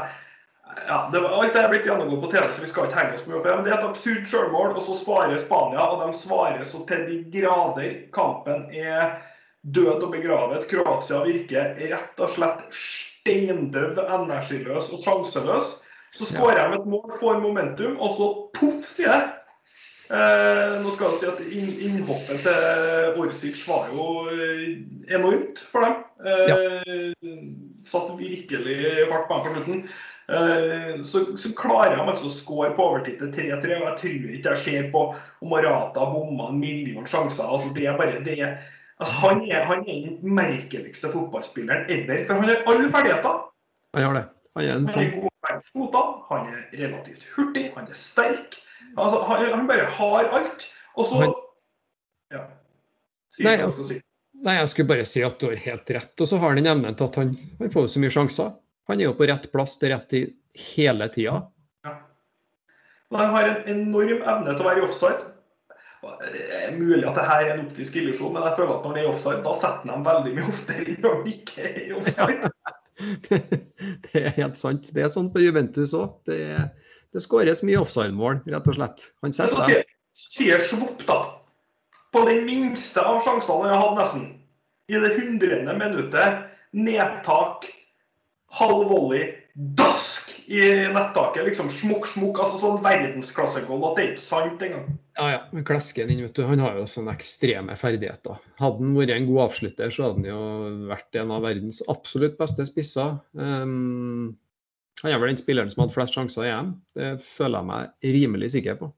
ja, 0.86 1.00
det 1.10 1.24
var, 1.24 1.36
alt 1.40 1.58
det 1.58 1.64
er 1.64 1.70
blitt 1.74 1.90
gjennomgått 1.90 2.24
på 2.28 2.32
TV, 2.36 2.48
så 2.54 2.62
vi 2.62 2.70
skal 2.70 2.86
ikke 2.86 3.00
henge 3.00 3.18
oss 3.18 3.26
mye 3.26 3.40
opp 3.40 3.50
i. 3.50 3.56
Men 3.56 3.66
det 3.66 3.74
er 3.74 3.78
et 3.80 3.90
absurd 3.90 4.30
sjølmål, 4.30 4.78
og 4.78 4.86
så 4.86 5.02
svarer 5.02 5.42
Spania, 5.42 5.82
og 5.82 6.06
de 6.06 6.22
svarer 6.22 6.62
så 6.68 6.86
til 6.86 7.06
de 7.10 7.20
grader. 7.34 7.92
Kampen 8.14 8.68
er 8.70 9.18
død 9.66 9.96
og 9.96 10.10
begravet. 10.14 10.66
Kroatia 10.70 11.24
virker 11.26 11.74
rett 11.90 12.22
og 12.22 12.36
slett 12.38 12.68
steindøv, 13.28 13.98
energiløs 14.08 14.90
og 14.94 15.04
sjanseløs. 15.04 15.76
Så 16.16 16.24
skårer 16.24 16.70
de 16.70 16.78
et 16.78 16.86
mål, 16.88 17.10
får 17.20 17.42
momentum, 17.44 17.98
og 18.00 18.14
så 18.16 18.28
poff, 18.56 18.86
sier 18.88 19.12
det. 19.12 19.34
Eh, 20.08 20.78
nå 20.80 20.94
skal 20.94 21.10
jeg 21.10 21.18
si 21.20 21.26
at 21.28 21.40
inn, 21.52 21.72
Innhoppet 21.84 22.38
til 22.40 23.18
Orsic 23.20 23.60
var 23.68 23.90
jo 23.92 24.06
eh, 24.32 24.78
enormt 25.12 25.60
for 25.68 25.84
dem. 25.84 25.98
Eh, 26.24 27.10
Satt 27.88 28.14
virkelig 28.16 28.78
fart 29.10 29.28
på 29.28 29.36
dem 29.36 29.44
på 29.44 29.52
slutten. 29.52 29.82
Eh, 30.32 31.02
så, 31.04 31.26
så 31.36 31.52
klarer 31.56 31.98
de 31.98 32.06
altså 32.06 32.30
å 32.30 32.32
skåre 32.32 32.72
på 32.76 32.88
overtid 32.88 33.20
til 33.20 33.34
3-3. 33.36 33.76
og 33.76 33.86
Jeg 33.90 34.00
tror 34.00 34.32
ikke 34.38 34.56
jeg 34.56 34.64
ser 34.64 34.90
på 34.96 35.04
om 35.12 35.52
Marata 35.52 36.08
bomma 36.08 36.48
en 36.54 36.60
million 36.60 37.06
sjanser. 37.08 37.44
altså 37.44 37.74
det 37.76 37.84
er 37.84 38.00
bare, 38.00 38.24
det 38.24 38.40
er, 38.40 38.58
han, 39.00 39.42
er, 39.50 39.62
han 39.68 39.84
er 39.86 40.06
den 40.08 40.34
merkeligste 40.34 41.10
fotballspilleren 41.12 41.86
ever. 41.90 42.24
For 42.26 42.34
han 42.34 42.48
har 42.48 42.62
alle 42.66 42.88
ferdigheter. 42.90 43.36
Han 43.94 44.02
har 44.08 44.14
det. 44.18 44.24
Han 44.56 44.64
er 44.64 44.72
en 44.74 44.88
Han 44.88 45.04
er 45.04 45.10
god 45.14 45.28
med 45.48 45.62
fotene, 45.72 46.24
han 46.28 46.48
er 46.50 46.64
relativt 46.80 47.26
hurtig, 47.36 47.68
han 47.76 47.86
er 47.86 47.94
sterk. 47.94 48.56
Altså, 48.98 49.20
han, 49.28 49.44
han 49.54 49.68
bare 49.70 49.84
har 49.98 50.32
alt. 50.40 50.66
Og 50.96 51.06
så 51.06 51.20
Han- 51.22 51.34
Ja. 52.34 52.42
Si 53.32 53.44
Nei, 53.46 53.54
hva 53.56 53.66
du 53.70 53.72
skal 53.72 53.86
si. 53.92 54.00
Nei, 54.44 54.54
jeg 54.58 54.68
skulle 54.68 54.88
bare 54.88 55.04
si 55.08 55.22
at 55.24 55.38
du 55.40 55.46
har 55.48 55.56
helt 55.62 55.90
rett. 55.94 56.20
Og 56.20 56.28
så 56.28 56.36
har 56.38 56.48
han 56.52 56.58
den 56.60 56.66
evnen 56.66 56.94
til 56.98 57.06
at 57.06 57.14
han, 57.16 57.30
han 57.58 57.70
får 57.70 57.86
så 57.94 58.02
mye 58.02 58.10
sjanser. 58.12 58.50
Han 58.90 59.00
er 59.00 59.04
jo 59.08 59.14
på 59.16 59.26
rett 59.30 59.46
plass 59.52 59.78
til 59.78 59.90
rett 59.94 60.08
tid 60.10 60.34
hele 60.74 61.08
tida. 61.14 61.38
Ja. 61.86 61.94
Men 63.10 63.20
han 63.20 63.30
har 63.34 63.48
en 63.48 63.62
enorm 63.72 64.20
evne 64.22 64.52
til 64.56 64.64
å 64.64 64.68
være 64.68 64.82
i 64.82 64.86
offside. 64.88 65.24
Det 66.02 66.42
er 66.54 66.76
mulig 66.76 67.02
at 67.08 67.16
det 67.18 67.24
her 67.26 67.44
er 67.44 67.54
en 67.54 67.64
optisk 67.66 67.96
illusjon, 67.98 68.32
men 68.34 68.44
jeg 68.46 68.58
føler 68.58 68.74
at 68.76 68.84
når 68.86 68.94
det 68.94 69.02
er 69.02 69.08
offside, 69.10 69.40
da 69.46 69.54
setter 69.58 69.92
han 69.92 70.04
veldig 70.06 70.34
mye 70.36 70.50
oftere 70.52 70.84
inn 70.92 71.00
når 71.02 71.16
de 71.24 71.32
ikke 71.34 71.64
er 71.64 71.80
i 71.82 71.96
offside. 71.98 72.52
det 74.06 74.22
er 74.22 74.36
helt 74.38 74.60
sant. 74.60 74.90
Det 74.94 75.04
er 75.04 75.10
sånn 75.12 75.30
på 75.34 75.42
Juventus 75.42 75.94
òg. 75.98 76.20
Det, 76.28 76.38
det 77.14 77.22
skåres 77.24 77.64
mye 77.66 77.82
offside-mål, 77.82 78.42
rett 78.46 78.70
og 78.70 78.78
slett. 78.78 79.08
Han 79.24 79.34
så 79.34 79.46
setter 79.48 79.58
dem. 79.58 79.72
sier, 79.72 79.88
så 80.18 80.30
sier 80.36 80.64
Svopp, 80.70 81.02
da, 81.08 81.18
på 82.14 82.24
den 82.28 82.44
minste 82.46 83.02
av 83.02 83.20
sjansene 83.24 83.66
han 83.66 83.74
har 83.74 83.82
hatt 83.84 83.98
nesten, 84.02 84.28
i 84.88 85.02
det 85.02 85.12
hundrede 85.18 85.74
minuttet, 85.76 86.46
nedtak, 86.72 87.66
halv 88.58 88.86
volley, 88.88 89.34
dask 89.58 90.28
i 90.48 90.60
nettaket, 90.94 91.42
liksom 91.44 91.68
smukk, 91.72 92.06
smukk, 92.08 92.38
altså 92.40 92.60
sånn 92.62 92.82
verdensklassegold 92.84 93.84
at 93.90 93.98
det 93.98 94.04
er 94.04 94.12
ikke 94.14 94.24
sant 94.24 94.62
engang. 94.64 94.86
Ja, 95.18 95.26
ja. 95.34 95.40
men 95.52 95.64
Klesker 95.66 96.06
han 96.06 96.12
inn, 96.14 96.22
vet 96.24 96.38
du. 96.38 96.44
Han 96.46 96.62
har 96.62 96.78
jo 96.78 96.86
sånne 96.88 97.12
ekstreme 97.18 97.74
ferdigheter. 97.76 98.38
Hadde 98.62 98.80
han 98.80 98.94
vært 98.96 99.12
en 99.16 99.26
god 99.28 99.42
avslutter, 99.48 99.90
så 99.92 100.06
hadde 100.06 100.22
han 100.22 100.28
jo 100.30 100.86
vært 100.92 101.18
en 101.20 101.34
av 101.34 101.44
verdens 101.44 101.82
absolutt 101.90 102.38
beste 102.38 102.64
spisser. 102.68 103.18
Um, 103.34 104.38
han 105.02 105.12
er 105.12 105.20
vel 105.20 105.34
den 105.34 105.42
spilleren 105.42 105.74
som 105.74 105.84
hadde 105.84 105.96
flest 105.98 106.16
sjanser 106.16 106.46
i 106.46 106.52
EM. 106.54 106.72
Det 106.96 107.10
føler 107.26 107.58
jeg 107.58 107.70
meg 107.72 108.14
rimelig 108.16 108.54
sikker 108.54 108.78
på. 108.80 108.92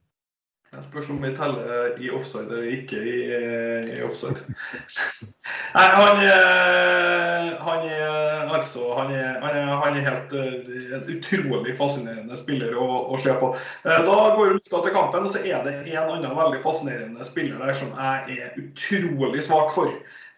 Jeg 0.70 0.84
spørs 0.86 1.08
om 1.10 1.16
vi 1.22 1.32
teller 1.34 1.96
i 1.98 2.10
offside 2.14 2.44
eller 2.46 2.66
ikke 2.76 2.98
i, 3.02 3.14
eh, 3.34 3.88
i 3.96 4.02
offside. 4.06 4.38
Nei, 5.74 5.86
han, 5.98 6.20
er- 6.22 7.56
han 7.64 7.86
er 7.90 8.52
altså 8.54 8.92
Han 8.98 9.10
er, 9.14 9.40
han 9.42 9.56
er, 9.58 9.72
han 9.82 9.96
er 9.98 10.06
helt 10.06 10.32
eh, 10.38 10.94
en 10.98 11.10
utrolig 11.16 11.74
fascinerende 11.78 12.38
spiller 12.38 12.76
å, 12.78 12.86
å 13.10 13.18
se 13.18 13.34
på. 13.42 13.50
Eh, 13.82 13.98
Da 14.06 14.16
går 14.38 14.54
lufta 14.54 14.82
til 14.86 14.94
kampen, 14.94 15.26
og 15.26 15.34
så 15.34 15.42
er 15.42 15.66
det 15.66 15.74
en 15.80 16.14
annen 16.14 16.38
veldig 16.38 16.62
fascinerende 16.62 17.26
spiller 17.26 17.58
der 17.66 17.74
som 17.80 17.90
jeg 17.98 18.38
er 18.38 18.58
utrolig 18.62 19.42
svak 19.46 19.74
for 19.74 19.90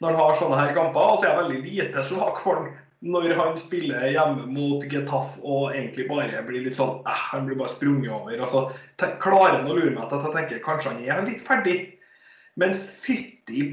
når 0.03 0.16
han 0.16 0.21
har 0.25 0.40
sånne 0.40 0.62
her 0.64 0.73
kamper. 0.81 1.12
Og 1.12 1.21
så 1.21 1.29
er 1.29 1.35
jeg 1.35 1.42
veldig 1.42 1.61
lite 1.68 2.07
svak 2.09 2.40
for 2.45 2.62
han 2.62 2.73
når 3.03 3.33
han 3.35 3.57
spiller 3.59 4.05
hjemme 4.15 4.45
mot 4.47 4.85
Getafe 4.87 5.41
og 5.43 5.73
egentlig 5.75 6.05
bare 6.09 6.43
blir 6.47 6.62
litt 6.62 6.77
sånn 6.79 7.01
eh, 7.03 7.23
Han 7.33 7.49
blir 7.49 7.59
bare 7.59 7.73
sprunget 7.73 8.12
over. 8.15 8.37
altså 8.38 8.61
te- 9.01 9.17
klarer 9.23 9.57
han 9.59 9.67
å 9.71 9.75
lure 9.75 9.91
meg 9.97 10.09
til 10.09 10.19
at 10.21 10.29
jeg 10.29 10.37
tenker 10.37 10.62
kanskje 10.67 10.93
han 10.93 11.03
er 11.03 11.27
litt 11.27 11.43
ferdig. 11.43 11.77
Men 12.57 12.75
fytti 13.03 13.67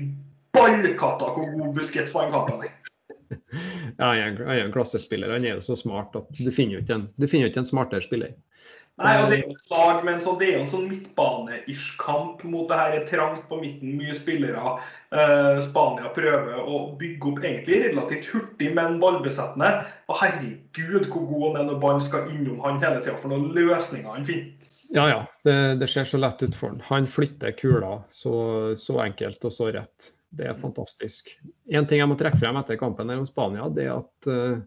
ballkatta 0.55 1.29
hvor 1.35 1.45
god 1.53 1.75
Busquets 1.77 2.13
var 2.15 2.29
han 2.29 2.33
kampen. 2.33 2.69
Ja, 3.99 4.07
han 4.09 4.17
er 4.17 4.27
en- 4.31 4.41
er 4.49 4.63
en 4.65 4.71
klassespiller. 4.73 5.31
Han 5.31 5.45
er 5.45 5.57
jo 5.59 5.61
så 5.61 5.77
smart 5.77 6.15
at 6.15 6.29
du 6.33 6.49
finner 6.51 6.79
jo 6.79 6.81
ikke 6.81 6.95
en, 6.97 7.09
ikke 7.21 7.61
en 7.61 7.65
smartere 7.69 8.01
spiller. 8.01 8.33
Nei, 8.99 9.13
og 9.21 9.29
Det 9.29 9.37
er 9.37 9.43
jo 9.45 9.51
et 9.53 9.69
lag 9.71 10.01
men 10.03 10.15
en 10.17 10.21
sånn, 10.25 10.39
det 10.39 10.47
er 10.49 10.57
jo 10.57 10.63
en 10.65 10.71
sånn 10.73 10.89
midtbane-ish 10.89 11.93
kamp 12.01 12.41
mot 12.43 12.67
det 12.67 12.79
her 12.81 12.97
er 12.97 13.05
trangt 13.07 13.45
på 13.47 13.59
midten, 13.61 13.93
mye 13.95 14.15
spillere. 14.17 14.73
Eh, 15.09 15.59
Spania 15.65 16.11
prøver 16.13 16.59
å 16.61 16.81
bygge 16.99 17.31
opp 17.31 17.39
egentlig 17.41 17.79
relativt 17.87 18.29
hurtig, 18.29 18.69
men 18.77 18.99
ballbesettende. 19.01 19.71
Og 20.09 20.19
herregud 20.21 21.09
hvor 21.09 21.25
god 21.31 21.45
han 21.47 21.59
er 21.63 21.67
når 21.71 21.81
ballen 21.81 22.05
skal 22.05 22.29
innom 22.29 22.61
han 22.65 22.81
hele 22.83 23.01
tida, 23.01 23.17
for 23.17 23.33
noen 23.33 23.49
løsninger 23.57 24.09
han 24.13 24.27
finner. 24.27 24.55
Ja, 24.89 25.05
ja. 25.09 25.19
Det, 25.45 25.57
det 25.81 25.89
ser 25.89 26.05
så 26.09 26.17
lett 26.21 26.41
ut 26.43 26.55
for 26.57 26.71
han. 26.71 26.81
Han 26.89 27.09
flytter 27.09 27.53
kula 27.57 27.99
så, 28.13 28.33
så 28.77 29.01
enkelt 29.05 29.45
og 29.45 29.53
så 29.53 29.69
rett. 29.73 30.11
Det 30.29 30.45
er 30.45 30.57
fantastisk. 30.57 31.31
En 31.73 31.87
ting 31.89 32.01
jeg 32.01 32.09
må 32.09 32.17
trekke 32.17 32.37
frem 32.37 32.57
etter 32.59 32.77
kampen 32.77 33.09
her 33.09 33.21
om 33.21 33.25
Spania, 33.25 33.65
det 33.73 33.87
er 33.87 33.95
at 33.95 34.27
uh, 34.29 34.59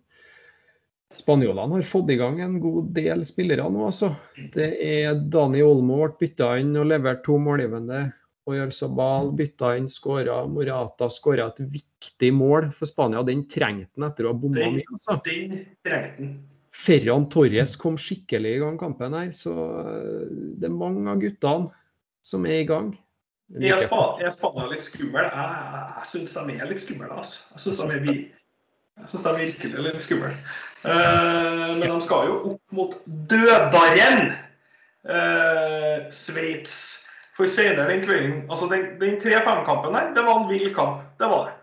spanjolene 1.20 1.76
har 1.76 1.86
fått 1.86 2.10
i 2.10 2.16
gang 2.18 2.40
en 2.42 2.56
god 2.62 2.88
del 2.96 3.22
spillere 3.28 3.68
nå, 3.70 3.84
altså. 3.86 4.10
Det 4.54 4.72
er 4.82 5.20
Dani 5.22 5.62
Olmo 5.62 6.00
ble 6.02 6.16
bytta 6.18 6.56
inn 6.58 6.74
og 6.80 6.88
levert 6.90 7.22
to 7.26 7.38
målgivende. 7.38 8.08
Oyarzabal 8.50 9.28
bytta 9.38 9.76
inn, 9.78 9.86
skåra. 9.92 10.40
Morata 10.50 11.06
skåra 11.12 11.46
et 11.52 11.60
viktig 11.76 12.32
mål 12.34 12.70
for 12.74 12.90
Spania. 12.90 13.22
Den 13.26 13.44
trengte 13.50 13.92
han 14.00 14.08
etter 14.08 14.26
å 14.26 14.32
ha 14.32 14.38
bomma 14.42 14.70
mye. 14.74 14.86
altså. 14.90 15.18
Den 15.28 15.54
trengte 15.86 16.24
han. 16.24 16.32
Ferran 16.72 17.26
Torres 17.28 17.74
kom 17.76 17.98
skikkelig 18.00 18.54
i 18.56 18.60
gang 18.62 18.78
kampen 18.80 19.12
her, 19.12 19.28
så 19.36 19.52
eh, 19.84 20.28
det 20.58 20.70
er 20.70 20.72
mange 20.72 21.04
av 21.12 21.18
guttene 21.20 21.68
som 22.24 22.46
er 22.48 22.62
i 22.62 22.68
gang. 22.70 22.94
Er 23.60 23.82
Spa- 23.84 24.16
er 24.24 24.32
Spania 24.32 24.70
litt 24.70 24.86
skummel? 24.86 25.26
Jeg, 25.28 25.34
jeg, 25.36 25.82
jeg 25.98 26.08
syns 26.14 26.32
de 26.38 26.54
er 26.56 26.70
litt 26.70 26.80
skumle. 26.80 27.10
Altså. 27.12 27.42
Jeg 27.52 27.60
syns 27.66 27.82
de, 27.82 27.98
vi- 28.06 28.22
de 28.96 29.20
er 29.28 29.36
virkelig 29.42 29.84
litt 29.84 30.02
skumle. 30.06 30.32
Uh, 30.82 31.76
men 31.76 31.84
de 31.92 31.98
skal 32.06 32.26
jo 32.30 32.38
opp 32.54 32.74
mot 32.74 32.96
dødaren 33.30 34.32
uh, 35.06 36.08
Sveits. 36.10 36.80
For 37.36 37.48
senere 37.48 37.88
den 37.88 38.02
kvelden 38.04 38.42
altså 38.50 38.68
Den, 38.68 38.88
den 39.00 39.16
3-5-kampen 39.20 39.94
der, 39.96 40.10
det 40.16 40.24
var 40.26 40.42
en 40.42 40.50
vill 40.50 40.74
kamp. 40.74 41.04
Det 41.18 41.30
var 41.30 41.48
det. 41.48 41.54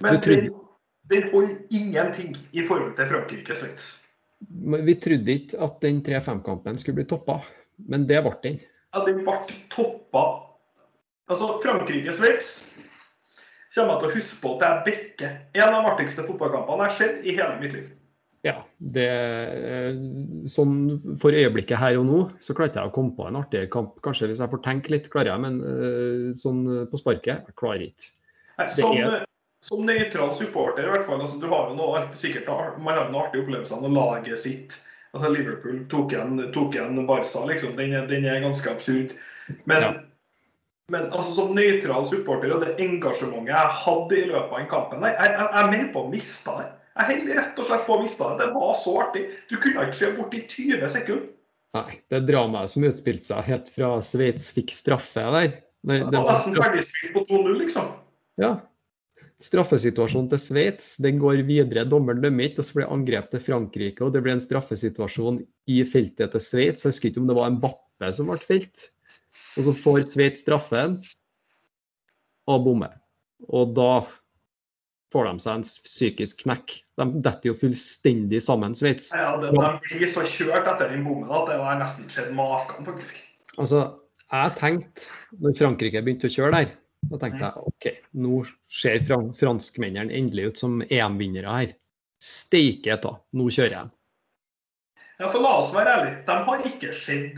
Men 0.00 0.20
den, 0.22 0.52
den 1.10 1.28
holder 1.32 1.56
ingenting 1.70 2.36
i 2.52 2.66
forhold 2.66 2.94
til 2.96 3.10
Frankrike-Sveits. 3.10 3.90
Vi 4.84 4.94
trodde 4.94 5.32
ikke 5.32 5.60
at 5.66 5.82
den 5.82 6.00
3-5-kampen 6.06 6.78
skulle 6.78 7.00
bli 7.00 7.08
toppa, 7.10 7.40
men 7.88 8.08
det 8.08 8.22
ble 8.22 8.34
den. 8.44 8.60
Ja, 8.94 9.02
den 9.06 9.24
ble 9.26 9.38
toppa 9.72 10.24
Altså, 11.24 11.46
Frankrike-Sveits 11.64 12.48
kommer 13.74 13.94
jeg 13.94 14.00
til 14.00 14.08
å 14.10 14.14
huske 14.18 14.36
på 14.42 14.50
at 14.54 14.64
jeg 14.64 14.82
bekker. 14.86 15.36
En 15.56 15.62
av 15.64 15.72
de 15.72 15.92
artigste 15.94 16.24
fotballkampene 16.26 16.84
jeg 16.84 16.92
har 16.92 16.98
sett 16.98 17.24
i 17.24 17.32
hele 17.34 17.54
mitt 17.62 17.72
liv. 17.72 17.86
Ja, 18.44 18.58
det, 18.76 19.08
sånn 20.52 20.74
For 21.16 21.32
øyeblikket 21.32 21.80
her 21.80 21.96
og 21.96 22.04
nå 22.04 22.18
så 22.44 22.52
klarte 22.56 22.76
jeg 22.76 22.90
å 22.90 22.92
komme 22.92 23.14
på 23.16 23.24
en 23.24 23.38
artig 23.40 23.62
kamp. 23.72 23.94
Kanskje 24.04 24.28
hvis 24.28 24.42
jeg 24.44 24.52
får 24.52 24.60
tenke 24.66 24.92
litt, 24.92 25.08
klarer 25.12 25.32
jeg, 25.32 25.44
men 25.46 25.60
uh, 25.64 26.26
sånn 26.36 26.60
på 26.90 27.00
sparket 27.00 27.48
jeg 27.48 27.56
klarer 27.56 27.86
ikke. 27.86 28.10
Som, 28.76 28.98
er... 29.00 29.24
som 29.64 29.86
nøytral 29.88 30.34
supporter, 30.36 30.84
i 30.84 30.92
hvert 30.92 31.08
fall, 31.08 31.24
altså, 31.24 31.40
du 31.40 31.48
har 31.48 31.72
jo 31.72 31.78
noe, 31.78 32.04
sikkert 32.20 32.52
man 32.84 32.92
har 32.92 33.08
noen 33.08 33.22
artige 33.24 33.46
opplevelser 33.46 33.80
når 33.80 33.96
laget 33.96 34.44
sitt 34.44 34.76
altså 35.14 35.30
Liverpool 35.30 35.82
tok 35.90 36.12
igjen, 36.14 36.38
tok 36.54 36.74
igjen 36.74 37.06
Barca, 37.06 37.44
liksom. 37.48 37.76
Den, 37.78 37.94
den, 38.10 38.26
er 38.26 38.42
ganske 38.42 38.70
absurd. 38.70 39.14
Men, 39.64 39.82
ja. 39.82 39.90
men 40.92 41.10
altså, 41.12 41.34
som 41.36 41.54
nøytral 41.56 42.08
supporter 42.10 42.54
og 42.54 42.64
det 42.64 42.76
engasjementet 42.82 43.52
jeg 43.54 43.76
hadde 43.84 44.18
i 44.18 44.24
løpet 44.30 44.50
av 44.50 44.58
den 44.58 44.72
kampen, 44.72 45.06
jeg, 45.06 45.16
jeg, 45.20 45.36
jeg 45.38 45.60
er 45.62 45.70
med 45.76 45.92
på 45.94 46.02
å 46.02 46.10
miste 46.12 46.56
det. 46.60 46.72
Jeg 46.94 47.08
holder 47.10 47.40
rett 47.40 47.56
og 47.58 47.66
slett 47.66 47.86
på 47.88 47.96
å 47.96 48.02
miste 48.04 48.26
det. 48.28 48.44
Det 48.44 48.52
var 48.54 48.76
så 48.78 48.92
artig. 49.02 49.24
Du 49.50 49.56
kunne 49.58 49.86
ikke 49.88 49.98
se 49.98 50.10
bort 50.14 50.36
i 50.36 50.42
20 50.46 50.92
sekunder. 50.94 51.30
Nei, 51.74 51.96
det 52.12 52.20
dramaet 52.28 52.70
som 52.70 52.86
utspilte 52.86 53.26
seg 53.26 53.48
helt 53.48 53.70
fra 53.74 53.96
Sveits 54.06 54.52
fikk 54.54 54.70
straffe 54.70 55.24
der. 55.34 55.56
Nei, 55.84 55.98
det 56.06 56.14
var 56.14 56.36
nesten 56.36 56.54
ferdigspilt 56.54 57.16
på 57.16 57.24
2-0, 57.32 57.50
liksom. 57.64 57.90
Ja. 58.40 58.52
Straffesituasjonen 59.42 60.30
til 60.30 60.40
Sveits 60.40 60.94
den 61.02 61.18
går 61.18 61.42
videre. 61.48 61.82
Dommeren 61.90 62.22
dømmer 62.22 62.46
ikke, 62.46 62.62
og 62.62 62.68
så 62.68 62.78
blir 62.78 62.94
angrep 62.94 63.26
til 63.32 63.42
Frankrike. 63.42 64.06
og 64.06 64.14
Det 64.14 64.22
blir 64.22 64.36
en 64.36 64.44
straffesituasjon 64.44 65.42
i 65.74 65.82
feltet 65.88 66.30
til 66.36 66.44
Sveits. 66.46 66.86
Jeg 66.86 66.94
husker 66.94 67.10
ikke 67.10 67.24
om 67.24 67.28
det 67.32 67.38
var 67.40 67.50
en 67.50 67.60
Bappe 67.64 68.12
som 68.14 68.30
ble 68.30 68.38
felt. 68.46 68.88
Og 69.58 69.66
så 69.66 69.74
får 69.82 70.06
Sveits 70.12 70.46
straffen 70.46 71.00
og 72.46 72.64
bommer. 72.68 72.94
Og 73.50 73.74
da 73.74 74.04
får 75.14 75.28
de 75.30 75.42
seg 75.44 75.60
en 75.60 75.64
psykisk 75.86 76.42
knekk. 76.42 76.76
De 76.98 77.06
detter 77.22 77.52
jo 77.52 77.56
fullstendig 77.58 78.40
sammen, 78.42 78.74
Sveits. 78.74 79.12
Ja, 79.14 79.36
de, 79.40 79.52
de 79.54 79.98
blir 80.00 80.10
så 80.10 80.24
kjørt 80.26 80.66
etter 80.74 80.90
den 80.90 81.04
bommen 81.06 81.30
at 81.30 81.46
det 81.50 81.58
har 81.62 81.78
nesten 81.78 82.10
skjedd 82.10 82.32
maken, 82.36 82.86
faktisk. 82.86 83.20
Altså, 83.54 83.84
jeg 84.34 84.54
tenkte, 84.58 85.08
når 85.38 85.58
Frankrike 85.60 86.02
begynte 86.02 86.30
å 86.30 86.34
kjøre 86.34 86.58
der, 86.58 86.76
da 87.10 87.20
tenkte 87.20 87.46
jeg 87.46 87.68
OK, 87.70 87.88
nå 88.24 88.40
ser 88.72 89.02
franskmennene 89.06 90.14
endelig 90.16 90.50
ut 90.50 90.62
som 90.64 90.78
EM-vinnere 90.88 91.58
her. 91.58 91.74
Steike 92.24 92.96
ta, 93.02 93.18
nå 93.36 93.50
kjører 93.52 93.76
jeg. 93.76 93.92
Ja, 95.20 95.28
for 95.28 95.38
la 95.44 95.58
oss 95.60 95.74
være 95.74 95.98
ærlige, 95.98 96.22
de 96.26 96.38
har 96.48 96.64
ikke 96.70 96.94
sett 96.96 97.36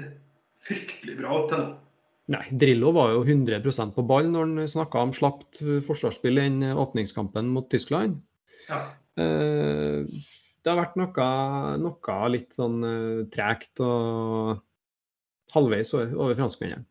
fryktelig 0.65 1.19
bra 1.19 1.43
ut 1.43 1.51
til 1.53 1.61
nå. 1.65 1.75
Nei, 2.27 2.43
Drillo 2.51 2.91
var 2.91 3.13
jo 3.15 3.23
100% 3.23 3.95
på 3.95 4.03
ball 4.07 4.27
når 4.33 4.49
han 4.49 4.71
snakka 4.71 5.05
om 5.07 5.13
slapt 5.15 5.61
forsvarsspill 5.87 6.41
i 6.43 6.49
åpningskampen 6.75 7.53
mot 7.55 7.69
Tyskland. 7.71 8.19
Ja. 8.67 8.81
Eh, 9.15 10.03
det 10.67 10.73
har 10.73 10.81
vært 10.81 10.97
noe, 10.99 11.27
noe 11.79 12.17
litt 12.35 12.57
sånn 12.59 12.81
eh, 12.83 13.21
tregt 13.31 13.79
og 13.85 14.59
halvveis 15.55 15.95
over, 15.95 16.11
over 16.19 16.41
franskmennene. 16.41 16.83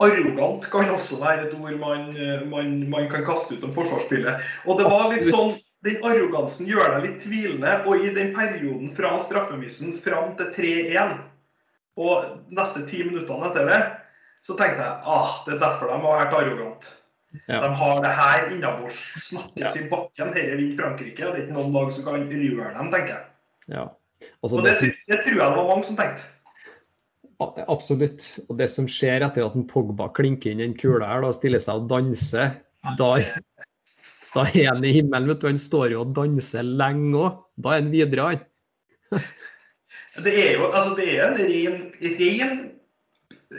Arrogant 0.00 0.64
kan 0.72 0.88
også 0.94 1.20
være 1.20 1.44
et 1.46 1.54
ord 1.58 1.76
man, 1.80 2.08
man, 2.48 2.72
man, 2.88 3.10
kan 3.12 3.28
kaste 3.28 3.58
ut 3.58 3.68
om 3.68 3.76
forsvarsspillet. 3.76 4.40
Og 4.64 4.80
det 4.80 4.88
var 4.88 5.12
litt 5.12 5.28
sånn, 5.28 5.58
Den 5.84 6.00
arrogansen 6.08 6.64
gjør 6.64 6.94
deg 6.94 7.02
litt 7.04 7.18
tvilende, 7.20 7.74
og 7.84 8.00
i 8.00 8.08
den 8.16 8.30
perioden 8.32 8.94
fra 8.96 9.18
straffemissen 9.20 9.98
fram 10.00 10.32
til 10.38 10.48
3-1 10.56 11.18
og 12.00 12.40
neste 12.54 12.84
ti 12.88 13.04
minuttene 13.06 13.48
etter 13.50 13.68
det, 13.70 13.80
så 14.44 14.56
tenkte 14.58 14.84
jeg 14.84 15.16
ah, 15.16 15.40
det 15.46 15.56
er 15.56 15.62
derfor 15.62 15.90
de 15.90 15.98
har 16.02 16.22
vært 16.22 16.38
arrogante. 16.40 16.94
Ja. 17.48 17.60
De 17.64 17.70
har 17.74 18.00
det 18.02 18.12
her 18.14 18.50
innabords. 18.54 18.98
Snakkes 19.28 19.62
ja. 19.62 19.72
i 19.80 19.88
bakken. 19.90 20.30
Dette 20.34 20.58
vinner 20.58 20.76
Frankrike. 20.78 21.24
og 21.26 21.32
Det 21.32 21.40
er 21.40 21.46
ikke 21.46 21.56
noen 21.56 21.72
lag 21.74 21.90
som 21.94 22.06
kan 22.06 22.26
røre 22.30 22.74
dem, 22.76 22.90
tenker 22.92 23.14
jeg. 23.14 23.24
Ja. 23.74 23.88
Og 24.44 24.54
det, 24.62 24.76
det, 24.80 24.92
det, 25.10 25.18
tror 25.24 25.34
jeg 25.34 25.40
det 25.40 25.58
var 25.58 25.68
mange 25.68 25.86
som 25.88 25.98
tenkte. 25.98 26.28
Absolutt. 27.66 28.28
Og 28.46 28.58
det 28.60 28.68
som 28.72 28.86
skjer 28.88 29.24
etter 29.26 29.44
at 29.44 29.56
en 29.58 29.66
Pogba 29.68 30.06
klinker 30.16 30.54
inn 30.54 30.62
den 30.62 30.76
kula 30.78 31.08
her, 31.10 31.24
da 31.24 31.32
stiller 31.34 31.62
seg 31.62 31.82
og 31.82 31.90
danser, 31.90 32.54
da, 33.00 33.10
da 34.36 34.46
er 34.46 34.70
han 34.70 34.86
i 34.86 34.94
himmelen. 34.94 35.32
vet 35.32 35.42
du, 35.42 35.48
Han 35.50 35.60
står 35.60 35.96
jo 35.96 36.04
og 36.04 36.14
danser 36.16 36.64
lenge 36.64 37.18
òg. 37.18 37.42
Da 37.58 37.74
er 37.74 37.82
han 37.82 37.92
videre, 37.94 38.30
han. 38.30 38.46
Det 40.22 40.34
er 40.38 40.52
jo 40.58 40.70
altså 40.70 40.94
det 40.94 41.08
er 41.16 41.24
en 41.26 41.38
ren, 41.38 41.78
ren 42.20 42.58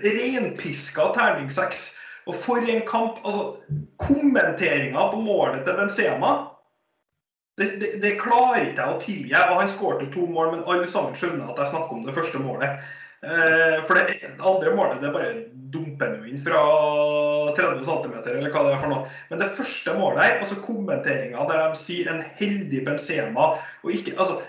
renpiska 0.04 1.12
terning 1.15 1.52
seks. 1.52 1.91
Og 2.26 2.36
for 2.41 2.58
en 2.58 2.82
kamp 2.88 3.22
altså 3.26 3.56
Kommenteringa 4.02 5.08
på 5.12 5.22
målet 5.22 5.63
til 5.65 5.78
Benzema 5.78 6.34
det, 7.58 7.80
det, 7.80 7.89
det 8.04 8.18
klarer 8.20 8.65
ikke 8.65 8.82
jeg 8.84 8.91
å 8.91 9.02
tilgi. 9.02 9.36
Og 9.39 9.60
han 9.62 9.72
skåret 9.72 10.10
to 10.12 10.26
mål, 10.28 10.52
men 10.52 10.65
alle 10.68 10.88
sammen 10.91 11.15
skjønner 11.15 11.52
at 11.52 11.62
jeg 11.62 11.72
snakker 11.72 11.96
om 11.96 12.04
det 12.04 12.15
første 12.18 12.41
målet. 12.44 12.82
Eh, 13.24 13.78
for 13.88 13.96
det 13.96 14.18
andre 14.44 14.74
målet 14.76 15.00
det 15.00 15.08
er 15.08 15.15
bare 15.15 15.30
dumper 15.72 16.18
inn 16.28 16.41
fra 16.44 16.60
30 17.56 17.88
cm, 17.88 18.18
eller 18.20 18.52
hva 18.52 18.65
det 18.65 18.74
er 18.74 18.84
for 18.84 18.91
noe. 18.91 19.13
Men 19.32 19.41
det 19.41 19.54
første 19.56 19.96
målet 19.96 20.22
her, 20.22 20.36
altså 20.44 20.60
kommenteringa 20.65 21.48
der 21.50 21.63
de 21.63 21.80
sier 21.80 22.12
en 22.12 22.22
heldig 22.38 22.84
Benzema 22.86 23.48
og 23.56 23.96
ikke 23.96 24.18
altså 24.20 24.41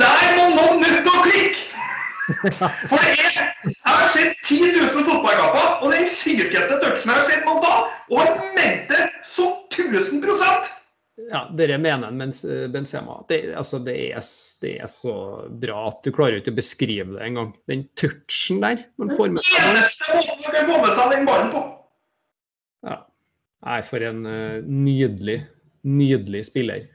der 0.00 0.26
må 0.36 0.48
noen 0.56 0.82
nødt 0.84 1.08
å 1.08 1.22
klikke! 1.24 1.66
For 2.90 3.00
det 3.00 3.14
er 3.14 3.38
Jeg 3.64 3.76
har 3.84 4.10
sett 4.14 4.36
10 4.46 4.58
000 4.76 5.06
fotballkamper, 5.06 5.70
og 5.82 5.94
den 5.94 6.06
sykeste 6.14 6.76
touchen 6.82 7.10
jeg 7.10 7.16
har 7.16 7.30
sett 7.30 7.46
noen 7.46 7.64
da, 7.64 7.80
og 8.10 8.20
han 8.20 8.52
mente 8.58 9.08
så 9.26 9.48
1000% 9.72 10.76
ja, 11.28 11.42
dere 11.52 11.76
mener 11.78 12.08
han 12.08 12.16
mens 12.16 12.44
eh, 12.48 12.66
Benzema. 12.72 13.18
Det, 13.28 13.54
altså, 13.54 13.78
det, 13.84 13.96
er, 14.14 14.24
det, 14.62 14.72
er, 14.80 14.88
så 14.90 15.14
bra 15.62 15.82
at 15.90 16.00
du 16.06 16.12
klarer 16.14 16.40
ikke 16.40 16.54
å 16.54 16.58
beskrive 16.58 17.12
det 17.12 17.26
engang. 17.26 17.52
Den 17.70 17.84
touchen 17.98 18.62
der. 18.64 18.86
Man 19.00 19.12
får 19.16 19.34
med 19.34 19.44
seg 19.44 19.68
eneste 19.68 20.16
måten 20.16 20.40
man 20.46 20.56
kan 20.56 20.70
få 20.70 20.80
med 20.80 20.96
seg 20.96 21.14
den 21.14 21.28
ballen 21.28 21.52
på. 21.52 21.62
Ja. 22.88 22.96
Nei, 23.68 23.80
for 23.84 24.08
en 24.08 24.24
uh, 24.24 24.64
nydelig, 24.64 25.42
nydelig 25.84 26.46
spiller. 26.48 26.88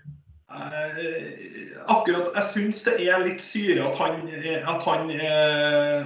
Uh, 0.49 1.34
akkurat 1.91 2.31
Jeg 2.35 2.47
syns 2.51 2.81
det 2.85 2.95
er 3.03 3.23
litt 3.23 3.43
syre 3.43 3.85
at 3.87 3.99
han 3.99 4.23
at, 4.25 4.85
han, 4.85 5.11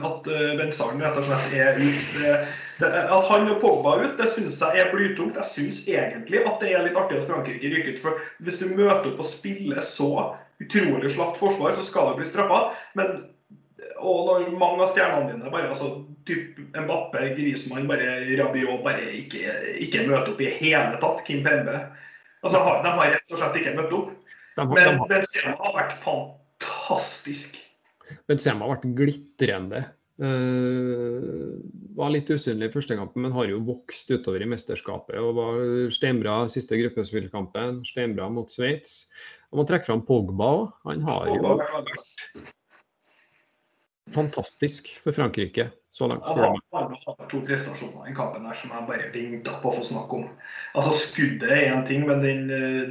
at 0.10 0.30
eh, 0.34 0.52
Benzaren 0.60 1.02
rett 1.04 1.20
og 1.22 1.28
slett 1.28 1.56
er 1.56 1.80
ute. 1.80 2.36
At 2.80 3.26
han 3.30 3.50
og 3.52 3.58
Pogba 3.64 3.98
ute, 4.00 4.14
det 4.20 4.30
syns 4.36 4.60
jeg 4.62 4.84
er 4.84 4.94
blytungt. 4.94 5.40
Jeg 5.40 5.52
syns 5.54 5.82
egentlig 5.88 6.44
at 6.46 6.62
det 6.64 6.74
er 6.74 6.86
litt 6.86 7.00
artig 7.00 7.20
at 7.20 7.28
Frankrike 7.30 7.74
ryker 7.74 7.96
ut. 7.96 8.04
For 8.04 8.22
hvis 8.46 8.62
du 8.62 8.70
møter 8.72 9.12
opp 9.12 9.24
og 9.24 9.28
spiller 9.28 9.84
så 9.86 10.12
utrolig 10.60 11.12
slapt 11.14 11.40
forsvar, 11.40 11.76
så 11.76 11.86
skal 11.88 12.12
du 12.12 12.22
bli 12.22 12.30
straffa. 12.30 12.70
Men 13.00 13.22
og 14.00 14.28
når 14.28 14.52
mange 14.60 14.84
av 14.84 14.92
stjernene 14.94 15.34
dine 15.34 15.52
bare 15.52 15.72
altså, 15.72 15.90
typ 16.28 16.60
Mbappe, 16.76 17.34
Grismann, 17.36 17.88
bare 17.90 18.20
Rabiot 18.40 18.84
bare 18.86 19.12
ikke, 19.18 19.56
ikke 19.84 20.06
møter 20.08 20.34
opp 20.34 20.44
i 20.44 20.52
hele 20.60 21.00
tatt. 21.02 21.24
Kim 21.28 21.44
Pembe. 21.46 21.82
Altså, 22.44 22.62
de 22.84 22.94
har 22.96 23.16
rett 23.16 23.34
og 23.34 23.42
slett 23.42 23.60
ikke 23.60 23.76
møtt 23.76 23.96
opp. 23.96 24.14
De, 24.60 24.68
Men 24.76 25.00
Benzema 25.10 25.56
har 25.64 25.78
vært 25.78 25.96
fantastisk. 26.04 27.58
Benzema 28.30 28.66
har 28.66 28.76
vært 28.76 28.92
glitrende. 28.98 29.86
Uh, 30.20 31.56
var 31.96 32.12
litt 32.12 32.28
usynlig 32.28 32.68
i 32.68 32.74
første 32.74 32.98
kampen, 33.00 33.24
men 33.24 33.36
har 33.36 33.48
jo 33.48 33.62
vokst 33.64 34.12
utover 34.12 34.44
i 34.44 34.50
mesterskapet. 34.52 35.16
og 35.22 35.38
var 35.40 35.92
Steinbra 35.96 36.42
siste 36.52 36.80
gruppespillkampen. 36.82 37.84
Steinbra 37.88 38.28
mot 38.34 38.52
Sveits. 38.52 39.06
Og 39.50 39.62
må 39.62 39.68
trekke 39.70 39.88
fram 39.88 40.04
Pogba 40.06 40.54
òg. 40.58 40.66
Han 40.90 41.06
har 41.08 41.32
jo 41.32 41.40
vært 41.48 42.58
fantastisk 44.14 44.90
for 45.04 45.16
Frankrike 45.16 45.70
så 45.92 46.08
langt. 46.08 46.24
Ja, 46.28 46.60
han 46.72 46.96
har 47.06 47.30
to 47.32 47.40
prestasjoner 47.46 48.12
i 48.12 48.16
kampen 48.16 48.46
her 48.46 48.58
som 48.58 48.74
jeg 48.74 48.88
bare 48.88 49.08
venta 49.14 49.56
på 49.62 49.72
å 49.72 49.78
få 49.80 49.86
snakke 49.88 50.20
om. 50.20 50.28
Altså 50.78 50.94
Skuddet 51.02 51.50
er 51.50 51.72
én 51.72 51.82
ting, 51.88 52.06
men 52.08 52.22
den, 52.24 52.44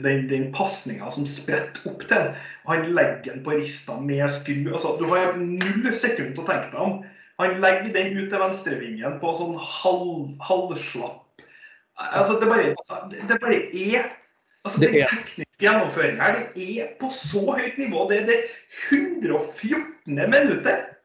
den, 0.02 0.26
den 0.30 0.48
pasninga 0.54 1.10
som 1.14 1.26
spretter 1.30 1.86
opp 1.90 2.02
til 2.10 2.32
Han 2.68 2.90
legger 2.96 3.30
den 3.30 3.44
på 3.46 3.54
rista 3.60 3.96
med 4.02 4.26
skru. 4.34 4.66
Altså, 4.72 4.96
du 4.98 5.06
har 5.12 5.38
null 5.38 5.88
sekund 5.94 6.34
til 6.34 6.42
å 6.42 6.48
tenke 6.48 6.72
deg 6.74 6.82
om. 6.82 7.00
Han 7.38 7.60
legger 7.62 7.94
den 7.94 8.18
ut 8.18 8.28
til 8.32 8.42
venstrevingen 8.42 9.18
på 9.22 9.34
sånn 9.38 9.54
halv, 9.62 10.34
halvslapp. 10.42 11.22
Altså, 11.98 12.38
det 12.42 12.50
bare, 12.50 13.10
det 13.14 13.42
bare 13.42 13.60
er 13.72 14.14
Altså, 14.66 14.80
Den 14.82 14.94
tekniske 15.06 15.62
gjennomføringa 15.62 16.24
her, 16.26 16.38
det 16.52 16.64
er 16.82 16.88
på 16.98 17.08
så 17.14 17.44
høyt 17.54 17.78
nivå. 17.78 18.02
Det 18.10 18.16
er 18.18 18.26
det 18.26 18.38
114. 18.90 19.86
minuttet. 20.18 20.97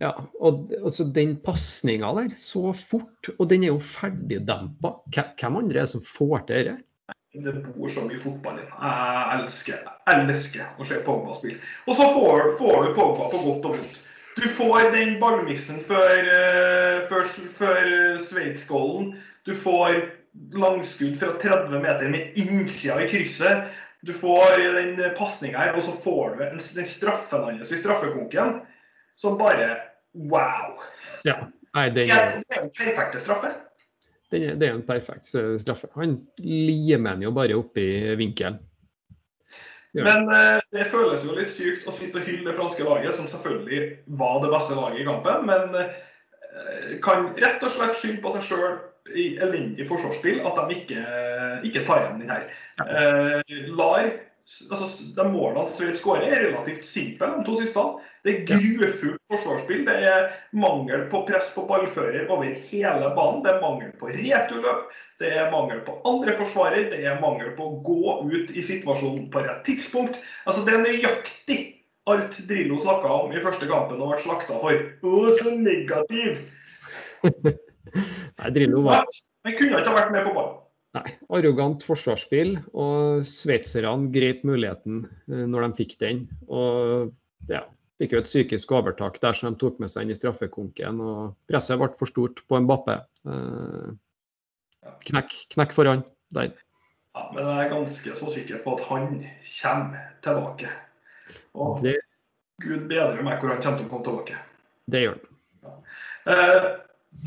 Ja, 0.00 0.14
og 0.40 0.70
altså, 0.80 1.04
Den 1.04 1.36
pasninga 1.44 2.12
der, 2.16 2.30
så 2.36 2.72
fort, 2.72 3.32
og 3.38 3.50
den 3.50 3.64
er 3.66 3.74
jo 3.74 3.80
ferdigdempa. 3.84 4.94
Hvem 5.12 5.58
andre 5.60 5.82
er 5.82 5.84
det 5.84 5.90
som 5.92 6.04
får 6.04 6.46
til 6.48 6.70
dette? 6.70 6.84
Det 7.30 7.52
bor 7.62 7.90
så 7.92 8.02
mye 8.02 8.18
fotball 8.18 8.56
i 8.58 8.64
Jeg 8.66 9.34
elsker, 9.36 9.82
elsker 10.10 10.80
å 10.80 10.86
se 10.88 10.96
Pogba 11.06 11.36
spille. 11.36 11.60
Og 11.86 11.94
så 11.98 12.08
får, 12.16 12.56
får, 12.58 12.78
du 12.86 12.96
Pogba 12.96 13.28
på 13.30 13.42
godt 13.44 13.68
og 13.68 13.76
vondt. 13.76 14.00
Du 14.40 14.46
får 14.56 14.88
den 14.94 15.12
ballmiksen 15.20 15.78
før, 15.86 16.16
eh, 16.16 17.04
før, 17.10 17.28
før 17.58 17.92
Sveitsgålen. 18.24 19.12
Du 19.46 19.52
får 19.54 20.00
langskudd 20.56 21.20
fra 21.20 21.36
30 21.42 21.76
meter 21.84 22.10
med 22.10 22.40
innsida 22.40 22.98
i 23.04 23.08
krysset. 23.10 23.68
Du 24.06 24.14
får 24.16 24.64
den 24.78 24.98
pasninga 25.18 25.60
her, 25.60 25.76
og 25.76 25.84
så 25.86 25.94
får 26.02 26.34
du 26.34 26.44
en, 26.48 26.62
den 26.80 26.88
straffen 26.88 27.46
hans 27.46 27.70
i 27.70 27.78
straffekonken 27.78 28.62
som 29.20 29.36
bare 29.40 29.74
Wow! 30.16 30.80
Ja. 31.28 31.36
Nei, 31.76 31.84
Det 31.94 32.08
er 32.10 32.40
det 32.42 32.56
er 32.56 32.64
en 32.64 32.72
perfekte 32.74 33.20
straffe. 33.22 33.52
Det, 34.30 34.40
er- 34.48 34.56
det 34.58 34.66
er 34.68 34.74
en 34.74 34.82
perfekt 34.86 35.28
eh, 35.38 35.52
straffe. 35.62 35.86
Han 35.94 36.16
limer 36.42 37.14
den 37.14 37.28
jo 37.28 37.30
bare 37.34 37.54
oppi 37.58 37.84
vinkelen. 38.18 38.58
Ja. 39.94 40.04
Men 40.06 40.28
eh, 40.34 40.60
det 40.74 40.88
føles 40.92 41.24
jo 41.26 41.34
litt 41.34 41.50
sykt 41.50 41.86
å 41.90 41.94
sitte 41.94 42.20
og 42.20 42.26
hylle 42.26 42.46
det 42.46 42.56
franske 42.58 42.84
laget, 42.86 43.14
som 43.16 43.26
selvfølgelig 43.30 43.80
var 44.20 44.36
det 44.44 44.50
beste 44.52 44.76
laget 44.78 45.02
i 45.02 45.06
kampen, 45.08 45.46
men 45.50 45.78
eh, 45.80 46.94
kan 47.02 47.30
rett 47.42 47.62
og 47.66 47.74
slett 47.74 47.98
skylde 47.98 48.22
på 48.22 48.34
seg 48.36 48.46
sjøl 48.50 48.78
i 49.18 49.24
elendig 49.42 49.86
forsvarsspill 49.88 50.42
at 50.46 50.58
de 50.68 50.76
ikke, 50.78 51.04
ikke 51.66 51.82
tar 51.88 52.04
igjen 52.04 52.20
den 52.22 52.30
her. 52.30 52.44
Eh, 52.86 53.56
lar 53.74 54.04
altså, 54.70 54.86
De 55.16 55.26
målene 55.32 55.66
Sveits 55.74 56.02
skårer, 56.04 56.28
er 56.30 56.44
relativt 56.48 56.86
simple, 56.86 57.32
de 57.40 57.46
to 57.46 57.58
siste. 57.58 57.86
Det 58.24 58.32
er 58.32 58.46
grufullt 58.48 59.20
forsvarsspill. 59.32 59.84
Det 59.86 59.96
er 60.10 60.26
mangel 60.52 61.06
på 61.12 61.22
press 61.28 61.48
på 61.54 61.64
ballfører 61.68 62.28
over 62.28 62.50
hele 62.70 63.10
banen. 63.16 63.42
Det 63.44 63.54
er 63.54 63.62
mangel 63.62 63.92
på 64.00 64.10
returløp. 64.12 64.90
Det 65.20 65.32
er 65.36 65.50
mangel 65.52 65.82
på 65.86 65.96
andre 66.08 66.36
forsvarer. 66.40 66.90
Det 66.92 67.00
er 67.04 67.20
mangel 67.22 67.54
på 67.56 67.66
å 67.66 67.80
gå 67.86 68.16
ut 68.28 68.52
i 68.52 68.64
situasjonen 68.66 69.28
på 69.32 69.44
rett 69.46 69.64
tidspunkt. 69.68 70.20
Altså, 70.44 70.64
Det 70.66 70.76
er 70.76 70.84
nøyaktig 70.84 71.60
alt 72.10 72.38
Drillo 72.48 72.80
snakka 72.80 73.10
om 73.24 73.34
i 73.34 73.42
første 73.44 73.68
kampen 73.70 74.00
og 74.00 74.14
ble 74.14 74.22
slakta 74.22 74.60
for. 74.62 74.86
Å, 75.04 75.20
så 75.40 75.52
negativ! 75.56 76.40
Nei, 78.40 78.50
Drillo 78.54 78.84
var 78.86 79.06
Men 79.44 79.56
kunne 79.56 79.80
ikke 79.80 79.92
ha 79.92 79.96
vært 79.96 80.12
med 80.14 80.26
på 80.26 80.34
ballen. 80.36 80.56
Nei, 80.96 81.12
arrogant 81.38 81.84
forsvarsspill, 81.86 82.56
og 82.74 83.20
sveitserne 83.28 84.10
grep 84.10 84.40
muligheten 84.48 85.04
eh, 85.30 85.44
når 85.46 85.68
de 85.68 85.78
fikk 85.84 85.94
den. 86.02 86.24
Og 86.50 87.12
ja, 87.50 87.62
fikk 88.00 88.14
jo 88.16 88.22
et 88.22 88.28
psykisk 88.28 88.72
overtak 88.72 89.18
der 89.20 89.36
som 89.36 89.52
de 89.52 89.60
tok 89.60 89.80
med 89.82 89.92
seg 89.92 90.06
inn 90.06 90.14
i 90.14 90.18
straffekonken. 90.18 91.00
og 91.04 91.34
Presset 91.50 91.80
ble 91.80 91.90
for 91.98 92.08
stort 92.08 92.40
på 92.48 92.60
Mbappé. 92.64 92.96
Eh, 93.28 93.88
knekk, 95.10 95.36
knekk 95.54 95.76
foran 95.76 96.04
der. 96.34 96.54
Ja, 97.16 97.26
men 97.34 97.42
jeg 97.44 97.64
er 97.64 97.72
ganske 97.74 98.14
så 98.16 98.30
sikker 98.32 98.62
på 98.64 98.76
at 98.78 98.86
han 98.88 99.10
kommer 99.56 100.06
tilbake. 100.24 100.70
Og 101.54 101.82
Det, 101.82 101.98
gud 102.62 102.86
bedre 102.88 103.24
meg 103.26 103.42
hvor 103.42 103.52
han 103.52 103.60
kommer 103.60 103.82
til 103.82 103.88
å 103.88 103.90
komme 103.90 104.06
tilbake. 104.06 104.38
det 104.90 105.02
gjør 105.04 105.18
han. 105.18 105.82
Eh, 106.30 106.70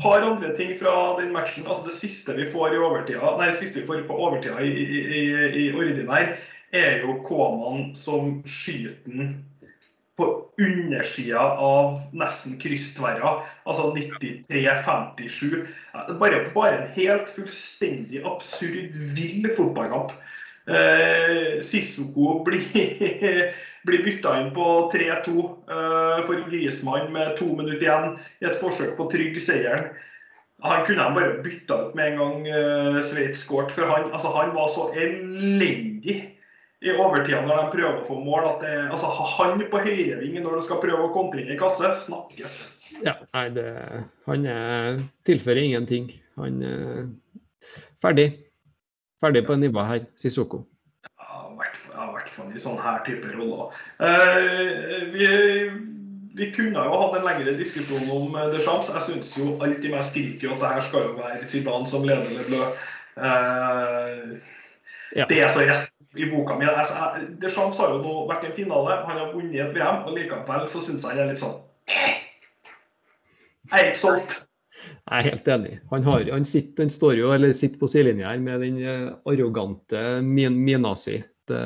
par 0.02 0.24
andre 0.24 0.56
ting 0.56 0.74
fra 0.78 1.20
den 1.20 1.32
matchen. 1.32 1.66
altså 1.66 1.84
Det 1.86 1.94
siste 1.94 2.34
vi 2.34 2.50
får 2.50 2.74
i 2.74 2.82
overtida, 2.82 3.36
nei, 3.38 3.50
det 3.52 3.60
siste 3.60 3.80
vi 3.80 3.86
får 3.86 4.06
på 4.08 4.18
overtida 4.18 4.58
i, 4.64 4.72
i, 4.72 5.00
i, 5.20 5.22
i 5.66 5.72
ordinær, 5.72 6.34
er 6.74 7.04
jo 7.04 7.20
Koman 7.22 7.92
som 7.94 8.40
skyter 8.48 8.96
den 9.06 9.44
på 10.16 10.26
undersida 10.58 11.40
av 11.40 12.00
nesten 12.14 12.58
krysstverra. 12.60 13.40
Altså 13.66 13.90
93-57. 13.96 15.66
Ja, 15.94 16.04
det 16.06 16.14
er 16.14 16.20
Bare, 16.20 16.40
bare 16.54 16.78
en 16.78 16.92
helt 16.94 17.34
fullstendig 17.34 18.22
absurd, 18.26 18.94
vill 19.16 19.50
fotballkamp. 19.56 20.14
Eh, 20.66 21.60
Sissoko 21.62 22.38
blir, 22.46 22.64
blir 23.86 24.04
bytta 24.06 24.38
inn 24.40 24.54
på 24.56 24.68
3-2 24.94 25.34
eh, 25.34 26.22
for 26.24 26.46
Griezmann 26.48 27.12
med 27.12 27.36
to 27.36 27.50
minutter 27.52 27.84
igjen 27.84 28.16
i 28.40 28.48
et 28.48 28.60
forsøk 28.62 28.94
på 28.96 29.08
å 29.08 29.12
trygge 29.12 29.42
seieren. 29.44 29.90
Han 30.64 30.86
kunne 30.86 31.04
han 31.04 31.16
bare 31.16 31.42
bytta 31.44 31.76
ut 31.82 31.98
med 31.98 32.14
en 32.14 32.22
gang 32.22 32.46
eh, 32.48 33.02
Sveits 33.04 33.42
skåret, 33.44 33.74
for 33.74 33.90
han, 33.90 34.08
altså, 34.14 34.30
han 34.32 34.54
var 34.56 34.70
så 34.72 34.88
elendig 34.96 36.22
i 36.84 36.92
overtida 36.92 37.40
når 37.46 37.56
de 37.62 37.72
prøver 37.72 37.96
å 38.02 38.06
få 38.06 38.18
mål. 38.20 38.44
at 38.50 38.60
det, 38.64 38.72
altså, 38.92 39.08
Han 39.38 39.62
på 39.72 39.80
høyreving 39.86 40.36
når 40.42 40.58
du 40.60 40.66
skal 40.66 40.82
prøve 40.82 41.06
å 41.06 41.12
kontre 41.14 41.40
inn 41.40 41.52
i 41.54 41.58
kasse, 41.60 41.90
snakkes. 42.04 42.58
Ja, 43.04 43.16
nei, 43.34 43.48
det, 43.56 43.68
han 44.28 44.46
er, 44.46 45.00
tilfører 45.26 45.64
ingenting. 45.64 46.10
Han 46.36 46.60
er 46.62 47.08
ferdig. 48.02 48.28
Ferdig 49.22 49.46
på 49.48 49.56
nivå 49.56 49.84
her, 49.88 50.04
Sissoko. 50.20 50.64
Ja, 51.18 51.48
i 51.50 51.56
hvert 51.56 51.80
fall- 51.80 52.50
i 52.52 52.56
i 52.58 52.60
sånne 52.60 52.82
her 52.82 53.00
type 53.06 53.30
roller. 53.34 53.72
Eh, 53.98 55.08
vi, 55.14 55.28
vi 56.36 56.50
kunne 56.52 56.84
jo 56.84 56.98
hatt 57.00 57.16
en 57.18 57.24
lengre 57.26 57.56
diskusjon 57.58 58.10
om 58.12 58.36
The 58.52 58.60
Champs. 58.60 58.90
Jeg 58.92 59.06
syns 59.08 59.32
jo 59.38 59.54
alltid 59.62 59.90
meg 59.90 60.04
skriker 60.04 60.48
jo 60.50 60.54
at 60.54 60.60
det 60.60 60.72
her 60.74 60.84
skal 60.88 61.06
jo 61.08 61.14
være 61.16 61.48
Zidane 61.48 61.88
som 61.88 62.04
leder 62.04 62.30
Le 62.30 62.44
Bleu. 62.50 62.66
Eh, 63.16 64.36
Ja. 65.14 65.26
Det 65.30 65.36
er 65.38 65.48
så 65.54 65.62
rett 65.62 65.90
i 66.14 66.30
boka 66.30 66.56
mi. 66.58 66.66
Altså, 66.70 66.94
Deschamps 67.42 67.80
har 67.82 67.94
jo 67.94 68.00
nå 68.02 68.14
vært 68.30 68.46
i 68.46 68.50
en 68.50 68.56
finale, 68.56 68.98
han 69.08 69.20
har 69.20 69.32
vunnet 69.34 69.60
et 69.66 69.74
VM, 69.76 70.02
og 70.06 70.18
likevel 70.18 70.66
så 70.70 70.82
syns 70.84 71.04
jeg 71.04 71.16
han 71.16 71.24
er 71.24 71.32
litt 71.32 71.42
sånn 71.42 71.58
eh. 71.90 72.20
Jeg 73.70 73.80
er 73.80 73.90
ikke 73.90 74.02
solgt. 74.02 74.34
Jeg 74.84 75.18
er 75.18 75.28
helt 75.30 75.48
enig. 75.48 75.74
Han, 75.90 76.04
har, 76.04 76.24
han, 76.32 76.46
sitter, 76.48 76.84
han 76.84 76.92
står 76.92 77.14
jo, 77.16 77.30
eller 77.32 77.54
sitter 77.56 77.80
på 77.80 77.88
sidelinja 77.88 78.32
her 78.32 78.42
med 78.44 78.60
den 78.64 78.80
eh, 78.84 79.06
arrogante 79.30 80.02
min, 80.24 80.58
mina 80.66 80.92
si. 80.98 81.16
Det, 81.48 81.60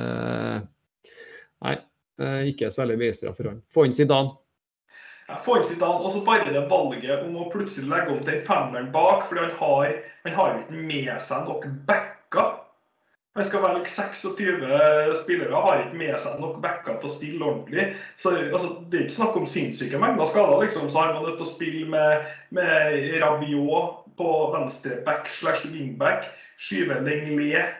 nei, 1.64 1.74
ikke 2.50 2.70
særlig 2.74 2.98
begeistra 3.02 3.34
for 3.34 3.50
han. 3.50 3.58
Få 3.74 3.86
inn 3.86 3.94
Zidane. 3.94 4.36
Få 5.28 5.40
får 5.44 5.60
inn 5.60 5.68
Zidane, 5.72 5.98
og 6.02 6.14
så 6.14 6.22
bare 6.26 6.54
det 6.54 6.64
valget 6.70 7.26
om 7.26 7.36
å 7.42 7.50
plutselig 7.52 7.90
legge 7.90 8.14
om 8.14 8.22
til 8.22 8.38
en 8.38 8.46
femmeren 8.46 8.90
bak, 8.94 9.26
fordi 9.28 9.44
han 9.44 9.58
har, 9.58 9.98
han 10.26 10.38
har 10.38 10.56
ikke 10.62 10.86
med 10.92 11.12
seg 11.26 11.50
nok 11.50 11.68
backer. 11.90 12.56
Han 13.38 13.46
skal 13.46 13.62
velge 13.62 13.90
26 13.94 15.18
spillere, 15.22 15.60
har 15.62 15.84
ikke 15.84 15.98
med 16.00 16.16
seg 16.24 16.40
nok 16.42 16.56
backer 16.62 16.96
til 16.98 17.06
å 17.06 17.12
stille 17.14 17.44
ordentlig. 17.46 17.84
Så 18.18 18.32
altså, 18.34 18.72
Det 18.90 18.98
er 18.98 19.04
ikke 19.06 19.18
snakk 19.20 19.36
om 19.38 19.46
sinnssyke 19.46 20.00
mengder 20.02 20.26
skader, 20.26 20.58
liksom. 20.64 20.88
Så 20.90 20.98
har 20.98 21.12
man 21.14 21.22
nødt 21.28 21.38
til 21.38 21.46
å 21.46 21.52
spille 21.52 21.84
med, 21.92 22.26
med 22.58 22.96
Rabiot 23.22 24.08
på 24.18 24.32
venstre 24.56 24.98
back 25.06 25.30
slash 25.38 25.68
wingback. 25.70 26.26
Skyve 26.58 26.98
Lenglet 27.06 27.78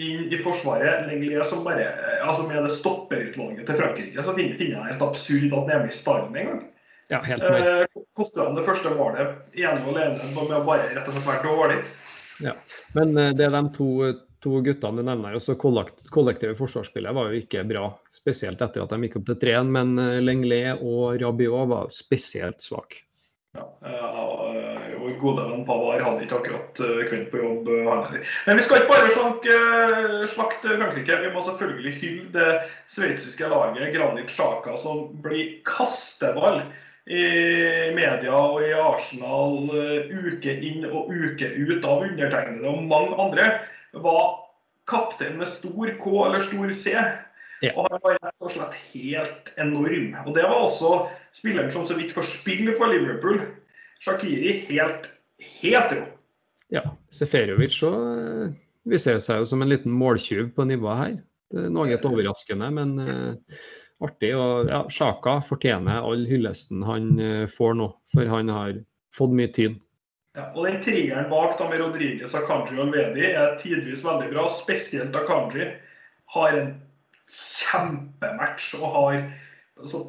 inn 0.00 0.26
i 0.28 0.40
forsvaret. 0.44 1.06
Lenglet 1.08 1.48
som 1.48 1.64
bare 1.64 1.88
altså 2.20 2.44
Med 2.48 2.66
det 2.68 2.74
stopperutvalget 2.76 3.64
til 3.66 3.80
Frankrike, 3.80 4.22
så 4.22 4.36
finner 4.36 4.60
jeg 4.60 4.76
helt 4.90 5.06
absurd 5.06 5.48
at 5.48 5.56
han 5.56 5.72
er 5.72 5.86
med 5.86 5.94
i 5.94 5.96
stallen 5.96 6.36
en 6.36 6.50
gang. 6.52 6.66
Ja, 7.10 7.22
helt 7.24 7.42
med. 7.42 7.68
Eh, 7.68 8.02
Koster 8.16 8.44
han 8.44 8.58
det 8.58 8.66
første 8.68 8.92
målet 8.94 9.56
ene 9.56 9.80
og 9.80 9.94
alene 9.94 10.28
med 10.34 10.52
å 10.60 10.60
bare 10.68 10.92
rett 10.92 11.08
og 11.08 11.16
slett 11.16 11.26
være 11.26 11.46
dårlig? 11.48 11.80
Men 12.94 13.16
eh, 13.18 13.32
det 13.36 13.48
er 13.48 13.56
de 13.56 13.62
to, 13.74 13.88
to 14.40 14.60
guttene 14.64 15.02
du 15.02 15.06
nevner, 15.06 15.36
også 15.36 15.56
kollekt, 15.60 16.02
kollektive 16.12 16.56
forsvarsspillet 16.58 17.16
var 17.16 17.30
jo 17.30 17.42
ikke 17.42 17.64
bra. 17.68 17.84
Spesielt 18.14 18.62
etter 18.64 18.84
at 18.84 18.94
de 18.94 19.00
gikk 19.06 19.20
opp 19.20 19.28
til 19.30 19.38
treen, 19.42 19.70
men 19.74 19.94
eh, 20.00 20.18
Lenglet 20.24 20.80
og 20.80 21.20
Rabiot 21.20 21.70
var 21.70 21.94
spesielt 21.94 22.64
svake. 22.64 23.04
Ja, 23.58 23.66
eh, 23.84 24.96
Vår 25.00 25.14
gode 25.20 25.44
venn 25.48 25.64
Pavar 25.64 26.02
hadde 26.04 26.26
ikke 26.26 26.38
akkurat 26.42 26.80
eh, 26.84 27.24
på 27.32 27.40
jobb. 27.40 27.70
eh. 27.72 28.20
Men 28.46 28.58
vi 28.60 28.66
skal 28.66 28.82
ikke 28.82 28.92
bare 28.92 29.14
slanke, 29.14 29.56
slakte 30.34 30.76
Frankrike. 30.76 31.16
Vi 31.24 31.32
må 31.34 31.42
selvfølgelig 31.46 31.94
hylle 32.02 32.28
det 32.36 32.50
sveitsiske 32.92 33.48
laget, 33.50 33.90
Granit 33.96 34.30
Sjaka, 34.30 34.76
som 34.80 35.08
blir 35.24 35.58
kasteball 35.66 36.62
i 37.10 37.24
media 37.96 38.36
og 38.36 38.60
i 38.62 38.70
Arsenal 38.76 39.70
eh, 39.74 40.10
uke 40.12 40.52
inn 40.68 40.84
og 40.86 41.10
uke 41.10 41.48
ut 41.56 41.84
av 41.88 42.04
undertegnede 42.06 42.68
og 42.70 42.84
mange 42.86 43.16
andre, 43.24 43.46
var 43.92 44.38
kaptein 44.90 45.38
med 45.38 45.48
stor 45.48 45.92
K 46.02 46.14
eller 46.26 46.46
stor 46.46 46.72
C. 46.72 46.94
Ja. 47.60 47.74
Og 47.76 47.90
han 47.90 48.00
var 48.02 48.16
rett 48.16 48.44
og 48.44 48.52
slett 48.54 48.76
helt 48.94 49.50
enorm. 49.60 50.14
Og 50.24 50.32
det 50.36 50.46
var 50.46 50.62
også 50.64 50.94
spilleren 51.36 51.72
som 51.74 51.84
så 51.88 51.96
vidt 51.98 52.14
får 52.16 52.28
spille 52.30 52.76
for 52.78 52.92
Liverpool. 52.92 53.42
Shakiri 54.00 54.62
helt, 54.70 55.10
helt 55.60 55.92
rå. 55.92 56.06
Ja, 56.72 56.86
Seferovic 57.12 57.74
så 57.76 57.90
eh, 57.90 58.54
viser 58.88 59.20
seg 59.20 59.42
jo 59.42 59.50
som 59.50 59.60
en 59.64 59.70
liten 59.72 59.92
måltyv 59.92 60.54
på 60.56 60.64
nivået 60.70 61.02
her. 61.02 61.14
Det 61.50 61.66
er 61.66 61.72
noe 61.74 61.98
overraskende, 62.06 62.68
men 62.70 62.92
uh, 63.02 63.56
artig. 64.06 64.30
Og 64.38 64.70
ja, 64.70 64.84
Sjaka 64.92 65.40
fortjener 65.42 65.98
all 66.06 66.22
hyllesten 66.30 66.84
han 66.86 67.10
uh, 67.18 67.46
får 67.50 67.74
nå, 67.80 67.88
for 68.14 68.30
han 68.30 68.52
har 68.54 68.78
fått 69.16 69.34
mye 69.34 69.50
tyn. 69.52 69.74
Ja, 70.38 70.44
og 70.54 70.66
den 70.68 70.78
treeren 70.84 71.26
bak 71.30 71.56
da 71.58 71.66
med 71.66 71.80
Rodriguez, 71.82 72.34
Akanji 72.38 72.76
og 72.78 72.84
Alvedi 72.86 73.24
er 73.32 73.56
tidvis 73.58 74.04
veldig 74.06 74.28
bra. 74.30 74.46
Spesielt 74.54 75.16
Akanji 75.18 75.66
har 76.36 76.54
en 76.54 76.70
kjempematch 77.30 78.76
og 78.78 78.86
har, 78.94 79.18
altså, 79.80 80.04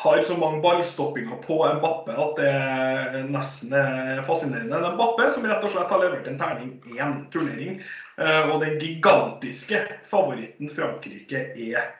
har 0.00 0.22
så 0.24 0.36
mange 0.40 0.62
ballstoppinger 0.64 1.42
på 1.44 1.58
Mbappe 1.76 2.16
at 2.24 2.40
det 2.40 3.22
nesten 3.28 3.76
er 3.76 4.24
fascinerende. 4.28 4.80
En 4.80 4.96
Mbappe 4.96 5.28
som 5.36 5.44
rett 5.48 5.68
og 5.68 5.72
slett 5.74 5.92
har 5.92 6.02
levert 6.06 6.28
en 6.32 6.40
terning 6.40 6.72
én 6.96 7.18
turnering. 7.32 7.78
eh, 8.16 8.48
Og 8.48 8.60
den 8.64 8.80
gigantiske 8.80 9.84
favoritten 10.08 10.72
Frankrike 10.72 11.50
er 11.52 11.92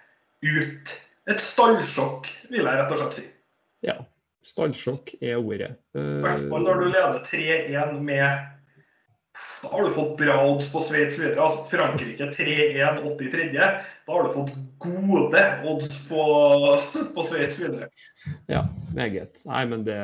ut. 0.45 0.97
Et 1.29 1.41
stallsjokk, 1.41 2.33
vil 2.49 2.65
jeg 2.65 2.79
rett 2.81 2.93
og 2.93 3.03
slett 3.05 3.21
si. 3.21 3.29
Ja. 4.47 4.53
Stallsjokk 4.53 5.15
er 5.21 5.41
ordet. 5.41 5.73
I 5.97 6.05
hvert 6.23 6.45
fall 6.51 6.69
når 6.69 6.83
du 6.83 6.87
leder 6.93 7.25
3-1 7.27 7.97
med 8.05 8.53
Da 9.63 9.71
har 9.73 9.83
du 9.85 9.91
fått 9.97 10.15
bra 10.21 10.37
odds 10.47 10.69
på 10.73 10.81
Sveits 10.87 11.19
videre. 11.19 11.43
Altså 11.43 11.67
Frankrike 11.73 12.31
3-1 12.37 13.03
83. 13.19 13.51
Da 14.07 14.15
har 14.15 14.25
du 14.25 14.37
fått 14.37 14.55
gode 14.85 15.43
odds 15.67 15.99
på, 16.09 16.23
på 17.17 17.27
Sveits 17.27 17.59
videre. 17.61 17.91
Ja, 18.49 18.63
meget. 18.95 19.43
Nei, 19.49 19.65
men 19.67 19.85
det, 19.89 19.99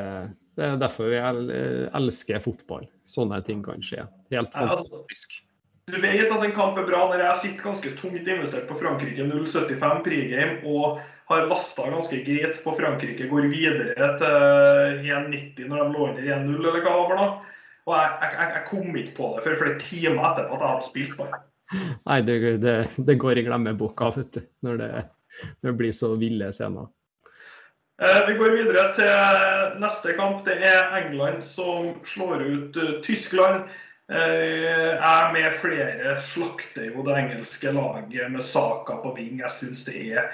det 0.59 0.67
er 0.67 0.77
derfor 0.81 1.09
vi 1.13 1.23
elsker 1.23 2.43
fotball. 2.43 2.85
Sånne 3.09 3.39
ting 3.47 3.63
kan 3.65 3.81
skje. 3.85 4.05
Helt 4.33 4.51
altså, 4.51 4.83
fantastisk. 4.83 5.39
Du 5.91 5.97
vet 5.99 6.29
at 6.31 6.43
en 6.45 6.55
kamp 6.55 6.77
er 6.79 6.85
bra 6.87 7.07
når 7.09 7.23
jeg 7.23 7.39
sitter 7.41 7.65
ganske 7.71 7.95
tungt 7.99 8.27
investert 8.27 8.69
på 8.69 8.77
Frankrike 8.79 9.25
0,75 9.27 10.03
pregame 10.05 10.61
og 10.63 11.01
har 11.29 11.47
lasta 11.47 11.87
ganske 11.89 12.19
greit 12.25 12.59
på 12.63 12.75
Frankrike, 12.77 13.29
går 13.31 13.49
videre 13.51 14.09
til 14.19 15.03
1,90 15.07 15.69
når 15.69 15.81
de 15.81 15.87
lå 15.93 16.07
under 16.09 16.29
1-0, 16.37 16.55
eller 16.59 16.83
hva 16.83 16.95
det 16.97 17.17
var. 17.17 17.33
Og 17.83 17.95
jeg, 17.97 18.11
jeg, 18.23 18.49
jeg, 18.55 18.63
kom 18.69 18.97
ikke 18.99 19.15
på 19.17 19.29
det 19.35 19.45
før 19.45 19.59
flere 19.59 19.79
timer 19.81 20.27
etterpå 20.29 20.55
at 20.55 20.61
jeg 20.63 20.71
hadde 20.71 20.87
spilt 20.87 21.15
bare. 21.19 21.41
Nei, 22.07 22.19
det, 22.27 22.39
det, 22.63 22.75
det 23.07 23.19
går 23.19 23.39
i 23.39 23.45
glemmeboka, 23.47 24.11
vet 24.15 24.35
du, 24.35 24.43
når 24.63 24.81
det, 24.81 24.91
når 25.61 25.71
det 25.71 25.79
blir 25.79 25.95
så 25.95 26.13
ville 26.19 26.51
scener. 26.55 26.91
Eh, 28.01 28.19
vi 28.27 28.37
går 28.39 28.55
videre 28.57 28.87
til 28.97 29.79
neste 29.83 30.15
kamp. 30.17 30.43
Det 30.47 30.57
er 30.65 30.95
England 30.97 31.43
som 31.45 31.93
slår 32.07 32.41
ut 32.43 32.79
uh, 32.79 32.95
Tyskland. 33.05 33.69
Eh, 34.11 34.97
jeg 34.99 35.29
med 35.35 35.59
flere 35.61 36.17
slakter 36.25 36.89
jo 36.89 37.05
det 37.07 37.15
engelske 37.21 37.71
laget 37.71 38.31
med 38.33 38.43
Saka 38.43 38.97
på 39.03 39.13
ving. 39.15 39.39
Jeg 39.39 39.53
syns 39.55 39.85
det 39.87 39.95
er 40.11 40.33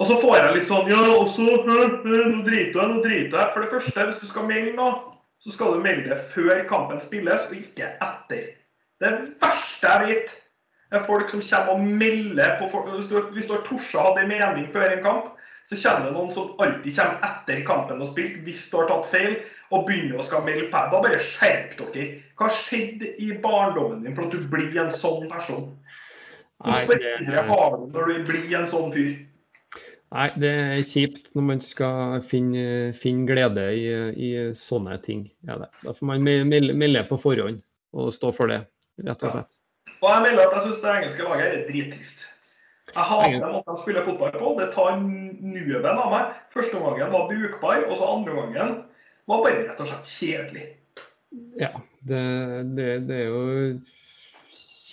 Og 0.00 0.08
så 0.08 0.16
får 0.18 0.36
jeg 0.36 0.54
litt 0.56 0.70
sånn 0.70 0.88
Ja, 0.90 1.02
også 1.14 1.44
Nå 1.44 1.58
driter 2.46 2.80
jeg, 2.80 2.88
nå 2.90 3.02
driter 3.04 3.38
jeg. 3.38 3.50
For 3.54 3.60
det 3.62 3.70
første, 3.70 4.06
hvis 4.08 4.22
du 4.22 4.30
skal 4.30 4.48
melde 4.48 4.74
noe, 4.78 4.94
så 5.44 5.52
skal 5.54 5.76
du 5.76 5.84
melde 5.84 6.08
det 6.10 6.22
før 6.32 6.64
kampen 6.70 7.02
spilles, 7.02 7.46
og 7.50 7.58
ikke 7.58 7.92
etter. 8.02 8.48
Det 9.02 9.12
verste 9.42 9.90
jeg 9.92 10.08
vet, 10.08 10.34
er 10.94 11.06
folk 11.06 11.30
som 11.30 11.42
kommer 11.44 11.74
og 11.74 11.86
melder 12.02 12.56
på 12.60 12.82
Hvis 12.94 13.10
du, 13.10 13.18
hvis 13.34 13.48
du 13.50 13.56
har 13.56 13.64
torsa 13.66 14.06
ha 14.06 14.14
en 14.20 14.30
mening 14.30 14.70
før 14.72 14.86
en 14.88 15.04
kamp, 15.04 15.32
så 15.68 15.76
kommer 15.80 16.06
det 16.06 16.14
noen 16.14 16.32
som 16.32 16.54
alltid 16.60 16.96
kommer 16.96 17.28
etter 17.28 17.60
kampen 17.66 18.02
og 18.04 18.10
spilt, 18.10 18.40
hvis 18.44 18.66
du 18.70 18.78
har 18.80 18.88
tatt 18.90 19.10
feil, 19.12 19.36
og 19.72 19.86
begynner 19.88 20.20
å 20.20 20.26
skal 20.26 20.44
melde 20.44 20.68
på 20.72 20.82
Da 20.92 21.00
bare 21.02 21.20
skjerp 21.22 21.76
dere. 21.78 22.08
Hva 22.38 22.50
skjedde 22.52 23.14
i 23.22 23.30
barndommen 23.42 24.02
din 24.04 24.16
for 24.16 24.26
at 24.26 24.34
du 24.34 24.48
blir 24.50 24.74
en 24.82 24.92
sånn 24.92 25.28
person? 25.30 25.70
Hvilke 26.64 26.98
foreldre 26.98 27.46
har 27.48 27.78
du 27.78 27.86
når 27.94 28.10
du 28.10 28.26
blir 28.28 28.58
en 28.58 28.68
sånn 28.70 28.92
fyr? 28.94 29.14
Nei, 30.14 30.28
det 30.38 30.50
er 30.54 30.84
kjipt 30.86 31.32
når 31.34 31.46
man 31.48 31.60
skal 31.64 32.20
finne, 32.22 32.92
finne 32.94 33.26
glede 33.26 33.64
i, 33.74 33.86
i, 34.14 34.30
sånne 34.54 35.00
ting. 35.02 35.24
Ja, 35.48 35.56
da 35.58 35.94
får 35.96 36.06
man 36.06 36.22
melde, 36.22 36.76
melde 36.78 37.02
på 37.08 37.18
forhånd 37.18 37.58
og 37.94 38.12
stå 38.14 38.30
for 38.36 38.50
det, 38.50 38.60
rett 39.02 39.24
og 39.26 39.34
slett. 39.34 39.56
Ja. 39.56 39.60
Og 40.04 40.08
jeg 40.12 40.22
melder 40.26 40.46
at 40.46 40.54
jeg 40.54 40.66
syns 40.68 40.80
det 40.84 40.92
engelske 40.92 41.26
laget 41.26 41.48
er 41.48 41.66
drittrist. 41.66 42.24
Jeg 42.92 43.06
hater 43.08 43.46
måten 43.48 43.72
de 43.72 43.80
spiller 43.80 44.06
fotball 44.06 44.34
på. 44.36 44.50
Det 44.60 44.68
tar 44.74 44.98
nuven 45.00 45.88
av 45.90 46.10
meg. 46.12 46.34
Første 46.54 46.82
gangen 46.82 47.14
var 47.14 47.28
brukbar, 47.30 47.86
og 47.88 47.96
så 47.98 48.10
andre 48.12 48.36
gangen 48.38 48.74
var 49.30 49.44
bare 49.46 49.62
rett 49.64 49.80
og 49.80 49.88
slett 49.88 50.12
kjedelig. 50.12 50.66
Ja, 51.58 51.72
det, 52.06 52.22
det, 52.76 52.88
det 53.08 53.20
er 53.24 53.32
jo 53.32 53.44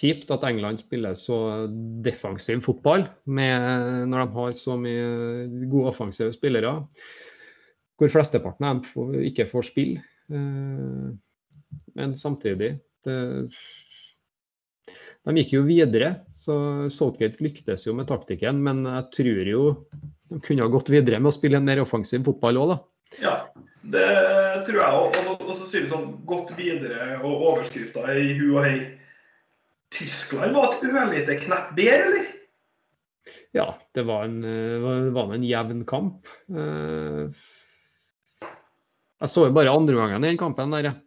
kjipt 0.01 0.31
at 0.33 0.45
England 0.49 0.81
spiller 0.81 1.15
så 1.17 1.67
defensiv 2.03 2.63
fotball 2.65 3.05
med, 3.29 4.07
når 4.09 4.23
de 4.23 4.37
har 4.37 4.55
så 4.57 4.77
mye 4.79 5.67
gode 5.69 5.91
offensive 5.93 6.33
spillere. 6.35 6.73
Hvor 8.01 8.09
flesteparten 8.09 8.65
av 8.65 8.81
dem 8.81 9.21
ikke 9.29 9.45
får 9.49 9.69
spille. 9.69 10.01
Eh, 10.31 11.11
men 11.95 12.17
samtidig 12.17 12.73
det, 13.05 13.17
De 15.21 15.35
gikk 15.37 15.51
jo 15.53 15.65
videre, 15.67 16.15
så 16.33 16.55
Southgate 16.89 17.43
lyktes 17.45 17.85
jo 17.85 17.93
med 17.93 18.09
taktikken. 18.09 18.57
Men 18.65 18.81
jeg 18.89 19.09
tror 19.13 19.51
jo 19.51 19.65
de 20.31 20.39
kunne 20.41 20.65
ha 20.65 20.71
gått 20.71 20.89
videre 20.89 21.19
med 21.21 21.29
å 21.29 21.35
spille 21.35 21.59
en 21.61 21.67
mer 21.67 21.83
offensiv 21.83 22.23
fotball 22.25 22.57
òg, 22.57 22.71
da. 22.71 22.79
Ja, 23.21 23.35
det 23.93 24.07
tror 24.65 24.79
jeg 24.79 24.97
òg. 25.03 25.19
Og 25.45 25.53
så 25.59 25.67
sier 25.67 25.85
vi 25.85 25.91
sånn 25.91 26.09
gått 26.25 26.55
videre 26.57 27.19
og 27.19 27.45
overskrifter 27.51 28.09
i 28.17 28.31
hu 28.39 28.47
og 28.55 28.65
hei. 28.65 28.77
Tyskland 29.91 30.55
var 30.55 30.71
et 30.71 30.85
ørlite 30.87 31.39
knepp 31.43 31.73
bedre, 31.77 32.03
eller? 32.07 32.29
Ja, 33.53 33.67
det 33.95 34.03
var 34.07 34.23
en, 34.25 34.39
var 35.13 35.33
en 35.35 35.43
jevn 35.45 35.83
kamp. 35.85 36.29
Jeg 39.21 39.29
så 39.29 39.45
jo 39.45 39.53
bare 39.53 39.73
andre 39.75 39.99
gangen 39.99 40.23
i 40.23 40.31
den 40.31 40.39
kampen 40.39 40.73
der, 40.73 40.87
jeg. 40.87 40.97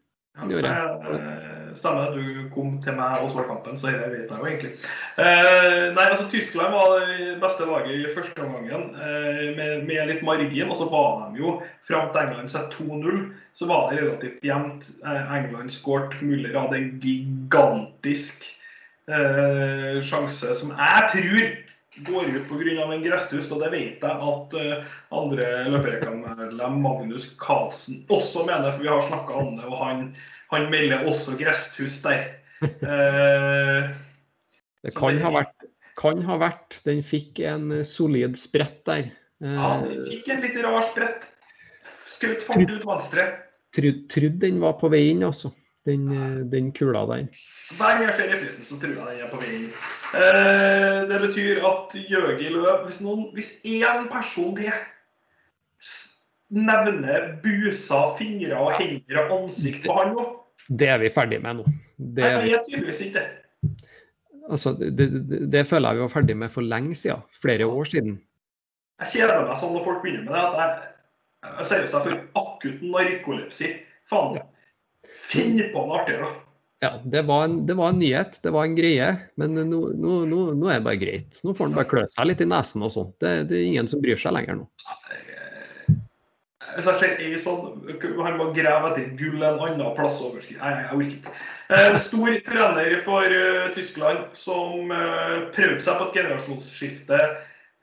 Stemmer, 1.74 2.14
du 2.14 2.46
kom 2.54 2.76
til 2.82 2.94
meg 2.94 3.24
og 3.24 3.32
så 3.34 3.42
kampen, 3.48 3.74
så 3.78 3.90
dette 3.90 4.10
vet 4.12 4.30
jeg 4.30 4.38
jo 4.38 4.46
egentlig. 4.46 4.72
Eh, 5.18 5.88
nei, 5.96 6.04
altså 6.04 6.28
Tyskland 6.30 6.70
var 6.74 7.02
det 7.02 7.32
beste 7.42 7.66
laget 7.66 7.96
i 7.96 8.12
første 8.14 8.44
omgangen 8.44 8.92
eh, 8.94 9.40
med, 9.56 9.82
med, 9.88 10.04
litt 10.10 10.22
margin. 10.26 10.70
Og 10.70 10.78
så 10.78 10.86
var 10.92 11.24
de 11.24 11.42
jo 11.42 11.56
fram 11.88 12.06
til 12.12 12.22
England 12.22 12.52
sett 12.54 12.76
2-0, 12.78 13.24
så 13.58 13.66
var 13.70 13.90
det 13.90 14.04
relativt 14.04 14.46
jevnt. 14.46 14.86
Eh, 15.02 15.34
England 15.38 15.74
skåret 15.74 16.14
Müller 16.22 16.54
hadde 16.60 16.78
en 16.78 16.92
gigantisk 17.02 18.46
Eh, 19.04 19.98
sjanse 20.00 20.54
som 20.56 20.70
jeg 20.72 21.08
tror 21.12 21.42
går 22.06 22.30
ut 22.38 22.46
pga. 22.48 22.84
en 22.88 23.02
gresstust, 23.04 23.50
og 23.52 23.60
det 23.60 23.68
vet 23.74 24.00
jeg 24.00 24.28
at 24.28 24.54
eh, 24.56 24.86
andre 25.12 25.48
løpereklammedlem 25.68 26.78
Magnus 26.80 27.26
Karlsen 27.36 28.00
også 28.08 28.46
mener, 28.48 28.70
for 28.72 28.80
vi 28.80 28.88
har 28.88 29.04
snakka 29.04 29.36
om 29.42 29.58
det, 29.58 29.66
og 29.68 29.76
han, 29.76 30.00
han 30.54 30.70
melder 30.72 31.04
også 31.10 31.36
gresstust 31.40 32.02
der. 32.06 32.32
Eh, 32.64 33.90
det 34.84 34.92
kan 34.96 35.18
ha, 35.20 35.30
vært, 35.32 35.64
kan 36.00 36.20
ha 36.24 36.36
vært 36.40 36.78
Den 36.86 37.02
fikk 37.04 37.40
en 37.44 37.82
solid 37.84 38.38
sprett 38.40 38.78
der. 38.88 39.10
Uh, 39.42 39.50
ja, 39.52 39.68
den 39.84 40.06
fikk 40.08 40.30
en 40.32 40.40
litt 40.44 40.56
rar 40.64 40.86
sprett. 40.86 41.26
Skutt 42.08 42.44
fort 42.46 42.72
ut 42.72 42.86
venstre. 42.88 43.26
Trodde 43.76 44.32
den 44.46 44.62
var 44.64 44.78
på 44.80 44.88
vei 44.92 45.02
inn, 45.10 45.24
altså 45.26 45.52
den, 45.86 46.08
den 46.52 46.72
kula 46.72 47.04
der. 47.10 47.26
Hver 47.76 47.98
gang 47.98 48.02
jeg 48.06 48.16
ser 48.18 48.32
reprisen, 48.32 48.64
så 48.64 48.78
tror 48.80 48.94
jeg 48.94 49.18
den 49.18 49.26
er 49.26 49.30
på 49.32 49.40
vei 49.42 49.52
inn. 49.58 49.68
Eh, 50.16 50.98
det 51.10 51.20
betyr 51.26 51.64
at 51.68 51.94
Jøgi 52.10 52.50
Løv 52.54 52.84
Hvis 52.86 53.00
noen, 53.04 53.26
hvis 53.36 53.50
én 53.66 54.08
person 54.12 54.54
til 54.56 54.72
nevner 56.54 57.32
buser, 57.42 58.14
fingre 58.18 58.60
og 58.60 58.76
hender 58.78 59.24
og 59.24 59.32
ansikt 59.38 59.86
på 59.86 59.96
han 59.98 60.14
nå 60.14 60.26
Det 60.68 60.88
er 60.88 61.00
vi 61.02 61.10
ferdig 61.12 61.40
med 61.42 61.60
nå. 61.60 61.64
Det 61.96 62.24
er, 62.24 62.40
Nei, 62.42 62.60
tydeligvis 62.68 63.02
ikke 63.08 63.24
Altså, 64.50 64.74
det, 64.76 64.92
det, 64.98 65.38
det, 65.52 65.66
føler 65.66 65.88
jeg 65.88 65.96
vi 65.96 66.04
var 66.04 66.12
ferdig 66.12 66.36
med 66.36 66.50
for 66.52 66.60
lenge 66.60 66.94
siden. 66.94 67.22
Flere 67.40 67.66
år 67.66 67.84
siden. 67.88 68.18
Jeg 69.00 69.08
kjeder 69.14 69.46
meg 69.46 69.56
sånn 69.56 69.72
når 69.72 69.86
folk 69.86 70.02
begynner 70.02 70.26
med 70.26 70.34
det. 70.36 70.42
at 70.44 70.58
jeg, 70.60 70.90
jeg 71.46 71.68
Seriøst, 71.70 71.94
jeg 71.94 72.04
får 72.04 72.42
akutt 72.42 72.82
narkolepsi. 72.92 73.70
Faen. 74.12 74.36
Ja. 74.36 74.44
Finn 75.34 75.60
på 75.74 75.84
noe 75.84 76.00
artigere. 76.02 76.32
Ja, 76.84 77.00
det 77.04 77.22
var, 77.22 77.44
en, 77.44 77.66
det 77.66 77.74
var, 77.74 77.88
en, 77.88 77.98
nyhet, 77.98 78.40
det 78.42 78.50
var 78.52 78.66
en 78.66 78.76
greie. 78.76 79.06
Men 79.40 79.54
nå, 79.56 79.80
nå, 79.96 80.16
nå, 80.28 80.40
nå 80.58 80.68
er 80.68 80.80
det 80.80 80.86
bare 80.88 81.00
greit. 81.00 81.38
Nå 81.44 81.54
får 81.56 81.70
han 81.70 81.78
bare 81.78 81.88
klø 81.88 82.02
seg 82.12 82.28
litt 82.28 82.42
i 82.44 82.48
nesen 82.50 82.84
og 82.84 82.92
sånt. 82.92 83.14
Det, 83.24 83.32
det, 83.48 83.60
er 83.60 83.70
ingen 83.70 83.88
som 83.88 84.02
bryr 84.04 84.20
seg 84.20 84.34
lenger 84.36 84.58
nå. 84.60 84.66
Hvis 86.74 86.88
jeg 86.90 86.98
ser 86.98 87.20
ei 87.22 87.36
sånn 87.38 87.84
Han 88.26 88.36
må 88.40 88.48
grave 88.56 88.88
etter 88.88 89.12
gull 89.14 89.38
en 89.38 89.60
annen 89.62 89.94
plass 89.96 90.18
overskritt. 90.24 90.58
Nei, 90.60 90.72
jeg 90.82 90.98
orker 90.98 91.16
ikke. 91.16 91.34
En 91.78 91.98
stor 92.02 92.38
trener 92.50 92.96
for 93.06 93.38
uh, 93.40 93.68
Tyskland 93.76 94.24
som 94.36 94.92
prøvde 95.54 95.80
seg 95.86 96.00
på 96.00 96.08
et 96.10 96.18
generasjonsskifte 96.18 97.20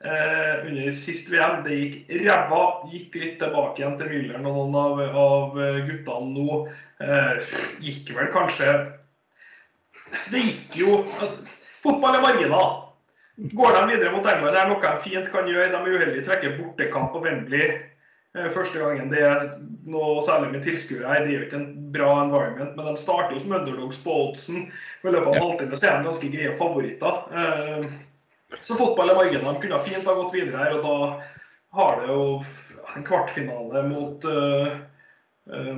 uh, 0.06 0.66
under 0.68 0.90
sist 0.96 1.30
VM. 1.32 1.60
Det 1.66 1.78
gikk 1.78 2.16
ræva. 2.26 2.62
Gikk 2.92 3.20
litt 3.20 3.38
tilbake 3.42 3.82
igjen 3.82 3.98
til 4.00 4.10
Müller 4.12 4.40
og 4.40 4.48
noen 4.48 4.80
av, 4.86 5.04
av 5.26 5.62
guttene 5.90 6.34
nå. 6.38 6.64
gikk 7.82 8.12
vel 8.14 8.28
kanskje 8.30 8.74
det 10.30 10.42
gikk 10.44 10.76
jo 10.82 10.98
Fotball 11.82 12.18
er 12.18 12.22
marginer. 12.22 12.66
Går 13.56 13.72
de 13.74 13.86
videre 13.88 14.12
mot 14.12 14.26
England, 14.28 14.54
det 14.54 14.60
er 14.60 14.68
noe 14.70 14.82
de 14.82 15.02
fint 15.02 15.30
kan 15.32 15.48
gjøre. 15.48 15.72
De 15.72 15.78
er 15.78 15.96
uheldige 15.96 16.26
trekker 16.28 16.52
bortekamp 16.60 17.10
på 17.14 17.22
Wembley 17.24 17.64
eh, 17.64 18.48
første 18.54 18.78
gangen. 18.78 19.08
Det 19.10 19.24
er 19.26 19.48
noe 19.90 20.20
særlig 20.22 20.52
med 20.52 20.62
tilskuere 20.66 21.08
her. 21.08 21.24
Det 21.24 21.32
er 21.32 21.40
jo 21.40 21.46
ikke 21.48 21.58
en 21.58 21.88
bra 21.96 22.12
environment, 22.20 22.76
men 22.76 22.86
de 22.92 22.94
starter 23.00 23.34
jo 23.34 23.42
som 23.42 23.56
underdogs 23.58 23.98
på 24.04 24.14
oddsen. 24.28 24.68
I 24.68 25.08
løpet 25.08 25.32
av 25.32 25.34
en 25.34 25.46
halvtime 25.48 25.80
så 25.80 25.88
er 25.88 25.96
de 25.96 26.10
ganske 26.10 26.32
greie 26.36 26.54
favoritter. 26.60 27.18
Eh, 28.52 28.58
så 28.62 28.76
fotball 28.78 29.12
er 29.12 29.18
marginene. 29.18 29.54
De 29.54 29.64
kunne 29.64 29.82
fint 29.86 30.08
ha 30.08 30.16
gått 30.18 30.34
videre 30.36 30.60
her, 30.60 30.78
og 30.78 30.84
da 30.86 31.78
har 31.78 32.00
det 32.00 32.10
jo 32.12 32.24
en 32.92 33.06
kvartfinale 33.06 33.82
mot, 33.88 34.24
uh, 34.28 34.74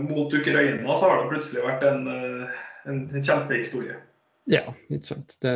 mot 0.00 0.34
Ukraina, 0.34 0.96
så 0.98 1.06
har 1.06 1.20
det 1.20 1.30
plutselig 1.30 1.62
vært 1.62 1.84
en, 1.86 2.08
en, 2.10 3.00
en 3.04 3.22
kjempehistorie. 3.22 4.00
Ja, 4.50 4.64
ikke 4.90 5.12
sant. 5.12 5.36
Det, 5.44 5.54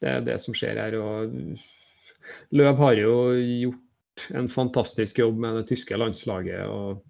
det, 0.00 0.10
er 0.10 0.24
det 0.24 0.38
som 0.42 0.56
skjer 0.56 0.80
her. 0.80 0.96
og 0.96 1.34
Løv 2.56 2.80
har 2.80 2.96
jo 2.98 3.16
gjort 3.36 4.28
en 4.34 4.48
fantastisk 4.48 5.20
jobb 5.20 5.42
med 5.44 5.60
det 5.60 5.66
tyske 5.74 5.98
landslaget. 6.00 6.64
og 6.64 7.04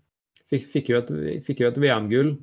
Fikk, 0.51 0.67
fikk 0.73 0.91
jo 0.93 0.99
et, 1.01 1.15
et 1.39 1.81
VM-gull. 1.81 2.35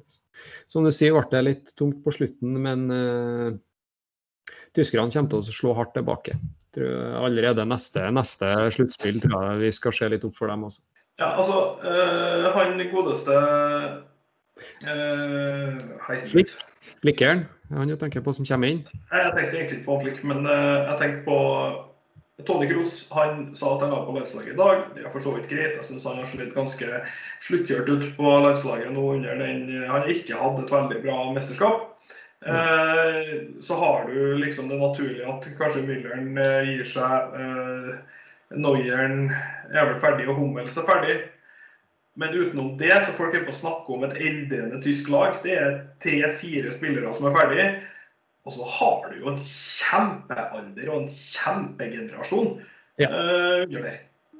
Som 0.71 0.88
du 0.88 0.93
sier, 0.95 1.13
ble 1.13 1.27
det 1.36 1.43
litt 1.45 1.75
tungt 1.77 1.99
på 2.05 2.15
slutten, 2.15 2.55
men 2.63 2.88
uh, 2.89 3.51
tyskerne 4.78 5.11
kommer 5.13 5.32
til 5.32 5.41
å 5.41 5.55
slå 5.55 5.76
hardt 5.78 5.93
tilbake. 5.97 6.38
Tror, 6.76 7.17
allerede 7.26 7.65
neste, 7.67 8.05
neste 8.15 8.47
sluttspill 8.72 9.19
tror 9.24 9.49
jeg 9.49 9.61
vi 9.65 9.72
skal 9.76 9.95
se 9.95 10.11
litt 10.13 10.26
opp 10.28 10.38
for 10.38 10.51
dem 10.51 10.63
også. 10.69 10.84
Ja, 11.19 11.34
altså, 11.38 11.57
øh, 11.84 12.47
han 12.55 12.80
godeste 12.93 13.36
øh, 14.88 15.82
Flik, 16.32 16.53
Flikkeren, 17.03 17.45
han 17.69 17.91
du 17.91 17.95
tenker 17.99 18.24
på 18.24 18.34
som 18.34 18.47
kommer 18.47 18.72
inn? 18.72 18.82
Nei, 19.11 19.19
Jeg 19.26 19.34
tenkte 19.36 19.57
egentlig 19.57 19.78
ikke 19.82 19.89
på 19.89 19.99
Flikk, 20.05 20.24
men 20.24 20.47
øh, 20.47 20.78
jeg 20.88 20.97
tenkte 21.01 21.24
på 21.28 21.38
Tony 22.47 22.72
Kroos 22.72 23.03
han 23.13 23.51
sa 23.55 23.76
at 23.76 23.84
han 23.86 23.91
var 23.93 24.05
på 24.07 24.15
landslaget 24.15 24.53
i 24.53 24.57
dag. 24.57 24.84
Det 24.95 25.03
er 25.05 25.11
for 25.13 25.22
så 25.22 25.36
vidt 25.36 25.49
greit. 25.51 25.76
Jeg 25.78 25.86
syns 25.86 26.07
han 26.09 26.17
har 26.17 26.30
slitt 26.32 26.55
ganske 26.55 27.01
sluttkjørt 27.45 27.91
ut 27.91 28.07
på 28.17 28.36
landslaget 28.47 28.93
nå 28.95 29.03
under 29.17 29.36
den 29.43 29.84
Han 29.91 30.09
ikke 30.09 30.39
hadde 30.39 30.63
et 30.63 30.74
veldig 30.74 31.01
bra 31.03 31.17
mesterskap. 31.36 31.91
Eh, 32.46 33.42
så 33.62 33.76
har 33.76 34.08
du 34.08 34.38
liksom 34.38 34.70
det 34.70 34.78
naturlige 34.78 35.28
at 35.30 35.46
kanskje 35.60 35.84
Mülleren 35.86 36.34
eh, 36.42 36.72
gir 36.72 36.88
seg. 36.89 37.36
Eh, 37.38 37.92
er 38.52 39.86
vel 39.88 40.00
ferdig, 40.02 40.26
og 40.28 40.36
Hummels 40.42 40.76
er 40.78 40.88
ferdig. 40.88 41.20
Men 42.20 42.34
utenom 42.36 42.74
det 42.78 42.92
så 43.06 43.14
folk 43.16 43.36
er 43.38 43.46
på 43.46 43.54
å 43.54 43.60
snakke 43.62 43.94
om 43.96 44.04
et 44.04 44.18
eldrende 44.20 44.82
tysk 44.84 45.08
lag. 45.14 45.38
Det 45.46 45.56
er 45.56 45.78
tre-fire 46.04 46.74
spillere 46.76 47.14
som 47.16 47.30
er 47.30 47.38
ferdig. 47.38 47.68
Og 48.44 48.56
så 48.58 48.68
har 48.76 49.12
du 49.12 49.22
jo 49.22 49.32
en 49.32 49.39
kjempealder 49.46 50.89
og 50.89 51.04
en 51.04 51.12
kjempegenerasjon 51.14 52.56
ja. 52.98 53.08
uh, 53.08 53.92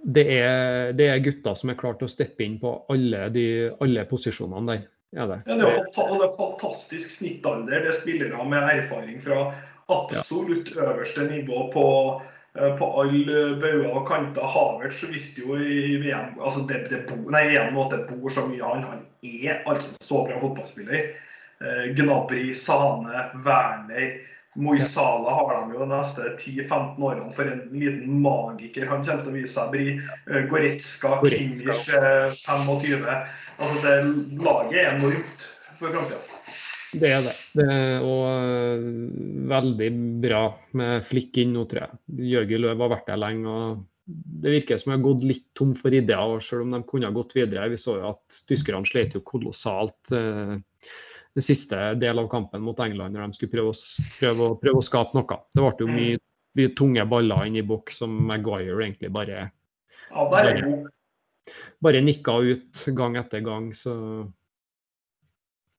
det, 0.02 0.24
er, 0.26 0.91
det 0.97 1.08
er 1.12 1.22
gutter 1.22 1.54
som 1.58 1.70
er 1.70 1.78
klart 1.78 2.02
til 2.02 2.10
å 2.10 2.12
steppe 2.12 2.41
inn 2.43 2.58
på 2.62 2.74
alle, 2.91 3.28
de, 3.34 3.45
alle 3.84 4.08
posisjonene 4.10 4.74
der. 4.74 4.88
Ja, 5.12 5.26
det. 5.28 5.41
Ja, 5.45 5.55
det, 5.55 5.68
er 5.68 6.24
er 6.24 6.36
fantastisk 6.38 7.12
snittalder. 7.12 7.84
Det 7.84 7.89
er 7.91 7.99
spillere 7.99 8.45
med 8.47 8.64
erfaring 8.64 9.20
fra 9.20 9.49
absolutt 9.91 10.72
øverste 10.72 11.26
nivå 11.28 11.66
på, 11.74 11.88
eh, 12.55 12.78
på 12.78 12.88
alle 13.01 13.41
bauger 13.59 13.91
og 13.91 14.07
kanter. 14.07 14.47
Havertz 14.47 15.03
visste 15.12 15.43
jo 15.43 15.59
i 15.59 15.97
VM 15.99 16.39
altså 16.39 16.64
det, 16.70 16.86
det 16.89 17.03
bo, 17.09 17.20
nei, 17.28 17.49
igjen 17.51 17.76
at 17.84 17.91
det 17.91 18.05
bor 18.07 18.32
så 18.32 18.45
mye 18.47 18.64
han. 18.64 18.88
Han 18.88 19.03
er 19.22 19.59
altså 19.68 19.91
så 19.99 20.24
bra 20.30 20.39
fotballspiller. 20.39 21.12
Eh, 21.59 21.91
Gnabry, 21.97 22.53
Sane, 22.55 23.28
Werner. 23.43 24.20
Moisala 24.55 25.32
har 25.32 25.51
de 25.55 25.74
jo 25.74 25.80
de 25.80 25.86
neste 25.91 26.32
10-15 26.39 27.03
årene 27.03 27.30
for 27.36 27.47
en 27.47 27.62
liten 27.72 28.18
magiker. 28.24 28.88
Han 28.88 29.03
kommer 29.03 29.24
til 29.24 29.32
å 29.32 29.36
vise 29.36 29.53
seg 29.55 29.70
bli 29.72 29.93
Goretzka, 30.51 31.20
Goretzka, 31.22 31.22
Kimmich 31.24 31.86
25. 32.43 33.05
Eh, 33.62 33.68
altså 33.68 33.82
det 33.86 34.43
Laget 34.43 34.80
er 34.80 34.95
enormt 34.95 35.47
for 35.80 35.93
framtida. 35.93 36.20
Det 36.91 37.07
er 37.07 37.22
det. 37.24 37.36
det 37.55 37.66
er, 37.72 38.01
og 38.03 38.82
veldig 39.47 39.91
bra 40.24 40.41
med 40.76 41.05
flikk 41.07 41.39
inn 41.39 41.53
nå, 41.55 41.64
tror 41.70 41.86
jeg. 41.86 42.01
Jørgen 42.34 42.62
Løv 42.66 42.84
har 42.84 42.91
vært 42.91 43.07
der 43.07 43.22
lenge. 43.22 43.47
og 43.47 44.12
Det 44.43 44.55
virker 44.57 44.82
som 44.82 44.91
de 44.91 44.97
har 44.97 45.05
gått 45.05 45.24
litt 45.24 45.45
tom 45.55 45.72
for 45.78 45.95
ideer, 45.95 46.43
selv 46.43 46.66
om 46.66 46.76
de 46.76 46.82
kunne 46.89 47.07
ha 47.07 47.16
gått 47.16 47.38
videre. 47.38 47.70
Vi 47.72 47.80
så 47.80 47.95
jo 48.01 48.12
at 48.12 48.41
tyskerne 48.49 48.84
slet 48.89 49.16
jo 49.16 49.24
kolossalt. 49.24 50.12
Eh, 50.12 50.57
den 51.32 51.45
siste 51.45 51.80
del 51.95 52.20
av 52.20 52.28
kampen 52.28 52.64
mot 52.66 52.80
England, 52.84 53.16
når 53.16 53.32
de 53.32 53.39
skulle 53.39 53.53
prøve 53.53 53.72
å, 53.72 53.78
prøve 54.20 54.51
prøve 54.59 54.82
å 54.82 54.84
skape 54.84 55.16
noe. 55.16 55.39
Det 55.55 55.64
ble 55.64 55.86
jo 55.86 55.91
mye, 55.95 56.20
mye 56.59 56.74
tunge 56.76 57.05
baller 57.07 57.47
inn 57.47 57.62
i 57.62 57.64
boks 57.64 58.01
som 58.03 58.18
Maguire 58.28 58.84
egentlig 58.84 59.14
bare 59.16 59.45
ja, 59.45 60.26
bare, 60.28 60.57
bare 61.83 62.03
nikka 62.03 62.37
ut 62.45 62.83
gang 62.97 63.17
etter 63.19 63.43
gang. 63.45 63.71
Så 63.75 63.93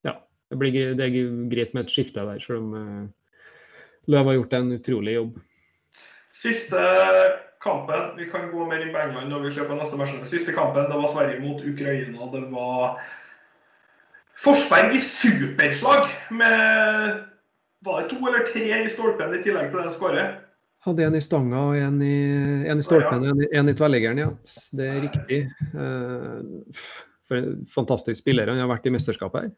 ja, 0.07 0.17
det, 0.51 0.59
blir, 0.61 0.95
det 0.99 1.07
er 1.07 1.49
greit 1.53 1.75
med 1.75 1.87
et 1.87 1.95
skifte 1.95 2.25
der, 2.27 2.43
selv 2.43 2.65
om 2.65 2.77
uh, 2.77 3.09
Løv 4.11 4.27
har 4.27 4.39
gjort 4.41 4.55
en 4.59 4.75
utrolig 4.75 5.17
jobb. 5.17 5.41
Siste 6.35 6.81
kampen, 7.63 8.17
vi 8.19 8.27
kan 8.33 8.49
gå 8.51 8.65
mer 8.67 8.83
inn 8.83 8.95
på 8.95 8.99
England 8.99 9.31
når 9.31 9.45
vi 9.47 9.53
ser 9.55 9.69
på 9.69 9.77
neste 9.79 9.99
match. 10.01 10.15
Siste 10.31 10.55
kampen 10.57 10.89
det 10.91 10.99
var 10.99 11.13
Sverige 11.13 11.43
mot 11.45 11.61
Ukraina. 11.63 12.31
Det 12.33 12.47
var 12.51 12.97
Forsberg 14.43 14.97
i 14.97 15.01
superslag 15.01 16.09
med 16.35 17.21
var 17.87 18.01
det 18.01 18.11
to 18.11 18.19
eller 18.27 18.47
tre 18.47 18.67
i 18.85 18.91
stolpen 18.91 19.35
i 19.35 19.43
tillegg 19.43 19.71
til 19.71 19.83
det 19.83 19.95
skåret? 19.95 20.42
Hadde 20.83 21.07
en 21.07 21.15
i 21.15 21.23
stanga 21.23 21.61
og 21.71 21.79
en 21.79 22.01
i, 22.03 22.17
en 22.67 22.81
i 22.81 22.85
stolpen 22.85 23.29
og 23.31 23.43
en, 23.47 23.69
i 23.71 23.75
tverrliggeren, 23.79 24.19
ja. 24.19 24.31
Det 24.75 24.89
er 24.89 25.03
riktig. 25.05 25.45
Uh, 25.77 26.81
for 27.29 27.39
en 27.39 27.61
fantastisk 27.71 28.25
spiller 28.25 28.51
han 28.51 28.59
har 28.59 28.71
vært 28.73 28.89
i 28.91 28.95
mesterskapet 28.95 29.47
her. 29.47 29.53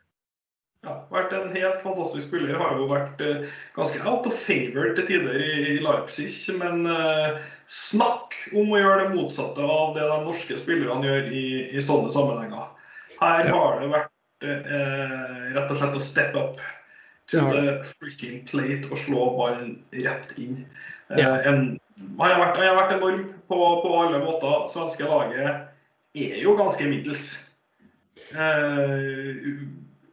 Ja, 0.85 0.99
vært 1.09 1.33
en 1.33 1.49
helt 1.55 1.81
fantastisk 1.81 2.29
spiller. 2.29 2.59
Har 2.61 2.77
jo 2.77 2.91
vært 2.91 3.25
uh, 3.25 3.49
ganske 3.77 4.03
out 4.05 4.29
of 4.29 4.37
favor 4.45 4.93
til 4.99 5.09
tider 5.09 5.41
i, 5.41 5.79
Leipzig. 5.81 6.29
Men 6.61 6.85
uh, 6.85 7.41
snakk 7.73 8.37
om 8.53 8.75
å 8.75 8.83
gjøre 8.83 9.07
det 9.07 9.17
motsatte 9.17 9.65
av 9.65 9.97
det 9.97 10.05
de 10.05 10.21
norske 10.27 10.61
spillerne 10.61 11.09
gjør 11.09 11.33
i, 11.33 11.47
i 11.73 11.85
sånne 11.89 12.13
sammenhenger. 12.13 12.69
Her 13.21 13.49
har 13.49 13.81
det 13.81 13.91
vært 13.93 14.47
eh, 14.49 15.53
rett 15.55 15.71
og 15.71 15.79
slett 15.79 15.97
å 15.97 16.03
step 16.03 16.35
up 16.37 16.59
to 17.31 17.41
the 17.41 17.79
freaking 17.97 18.43
plate 18.49 18.91
og 18.91 18.99
slå 19.01 19.29
ballen 19.39 19.79
rett 19.97 20.35
inn. 20.41 20.65
Eh, 21.11 21.21
ja. 21.21 21.31
en, 21.43 21.79
han, 22.19 22.31
har 22.31 22.41
vært, 22.41 22.59
han, 22.59 22.69
har 22.69 22.79
vært, 22.79 22.95
enorm 22.97 23.25
på, 23.51 23.59
på 23.85 23.93
alle 24.01 24.21
måter. 24.25 24.69
Svenske 24.73 25.09
laget 25.09 25.41
er 26.15 26.41
jo 26.43 26.57
ganske 26.59 26.89
middels. 26.89 27.35
Uh, 28.35 29.65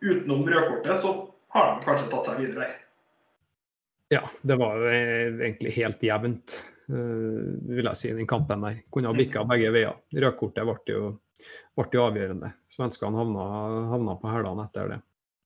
utenom 0.01 0.41
rødkortet 0.49 1.03
så 1.03 1.11
har 1.53 1.75
de 1.75 1.85
kanskje 1.85 2.09
tatt 2.11 2.31
seg 2.31 2.39
videre. 2.41 2.69
Ja, 4.11 4.25
det 4.41 4.57
var 4.59 4.81
jo 4.81 4.89
egentlig 4.91 5.75
helt 5.77 6.01
jevnt, 6.03 6.57
uh, 6.89 7.51
vil 7.69 7.85
jeg 7.85 7.99
si, 7.99 8.13
den 8.17 8.29
kampen 8.29 8.65
der. 8.65 8.81
Kunne 8.91 9.13
ha 9.13 9.17
bikka 9.17 9.45
begge 9.49 9.69
veier. 9.75 9.99
Rødkortet 10.17 10.65
ble 10.67 10.95
jo 10.97 11.11
ble 11.77 11.87
jo 11.95 12.03
avgjørende. 12.07 12.51
Svenskene 12.71 13.17
havna, 13.17 13.45
havna 13.91 14.17
på 14.19 14.31
hælene 14.31 14.67
etter 14.67 14.93
det. 14.93 14.99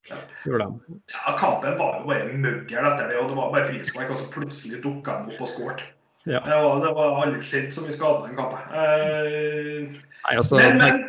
Ja. 0.10 0.18
de. 0.44 1.00
Ja, 1.14 1.38
kampen 1.40 1.78
var 1.80 2.00
jo 2.00 2.08
bare 2.10 2.38
møggel 2.38 2.88
etter 2.88 3.10
det, 3.10 3.18
og 3.18 3.32
det 3.32 3.38
var 3.40 3.52
bare 3.54 3.70
frispark, 3.72 4.12
og 4.14 4.22
så 4.22 4.30
plutselig 4.34 4.82
dukka 4.84 5.20
han 5.20 5.32
opp 5.32 5.42
og 5.42 5.50
skåret. 5.50 5.84
Ja. 6.26 6.42
Det, 6.46 6.58
var, 6.62 6.80
det 6.82 6.94
var 6.98 7.20
aldri 7.22 7.42
skjedd 7.46 7.74
så 7.74 7.84
mye 7.86 7.94
skade 7.94 8.28
den 8.28 8.38
kampen. 8.38 8.62
Eh, 8.74 10.00
Nei, 10.26 10.34
altså, 10.34 10.58
men, 10.58 10.80
men, 10.82 11.04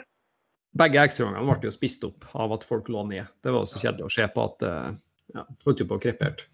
begge 0.77 1.01
ekstraomgangene 1.09 1.57
ble 1.57 1.71
jo 1.71 1.77
spist 1.77 2.05
opp 2.09 2.27
av 2.37 2.53
at 2.57 2.67
folk 2.69 2.91
lå 2.93 3.07
ned. 3.09 3.33
Det 3.45 3.53
var 3.53 3.65
også 3.65 3.81
kjedelig 3.81 4.09
å 4.09 4.13
se 4.13 4.29
på 4.33 4.45
at 4.51 4.67
eh, 4.69 4.93
ja, 5.37 5.47
holdt 5.65 5.81
jo 5.81 5.89
på 5.89 5.97
å 5.97 6.05
krepert. 6.05 6.45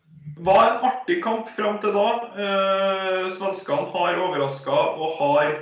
Var 0.47 0.63
en 0.63 0.85
artig 0.87 1.19
kamp 1.25 1.51
fram 1.57 1.81
til 1.83 1.95
da. 1.95 2.09
Eh, 2.39 3.31
svenskene 3.35 3.91
har 3.95 4.23
overraska 4.29 4.83
og 4.95 5.19
har 5.19 5.57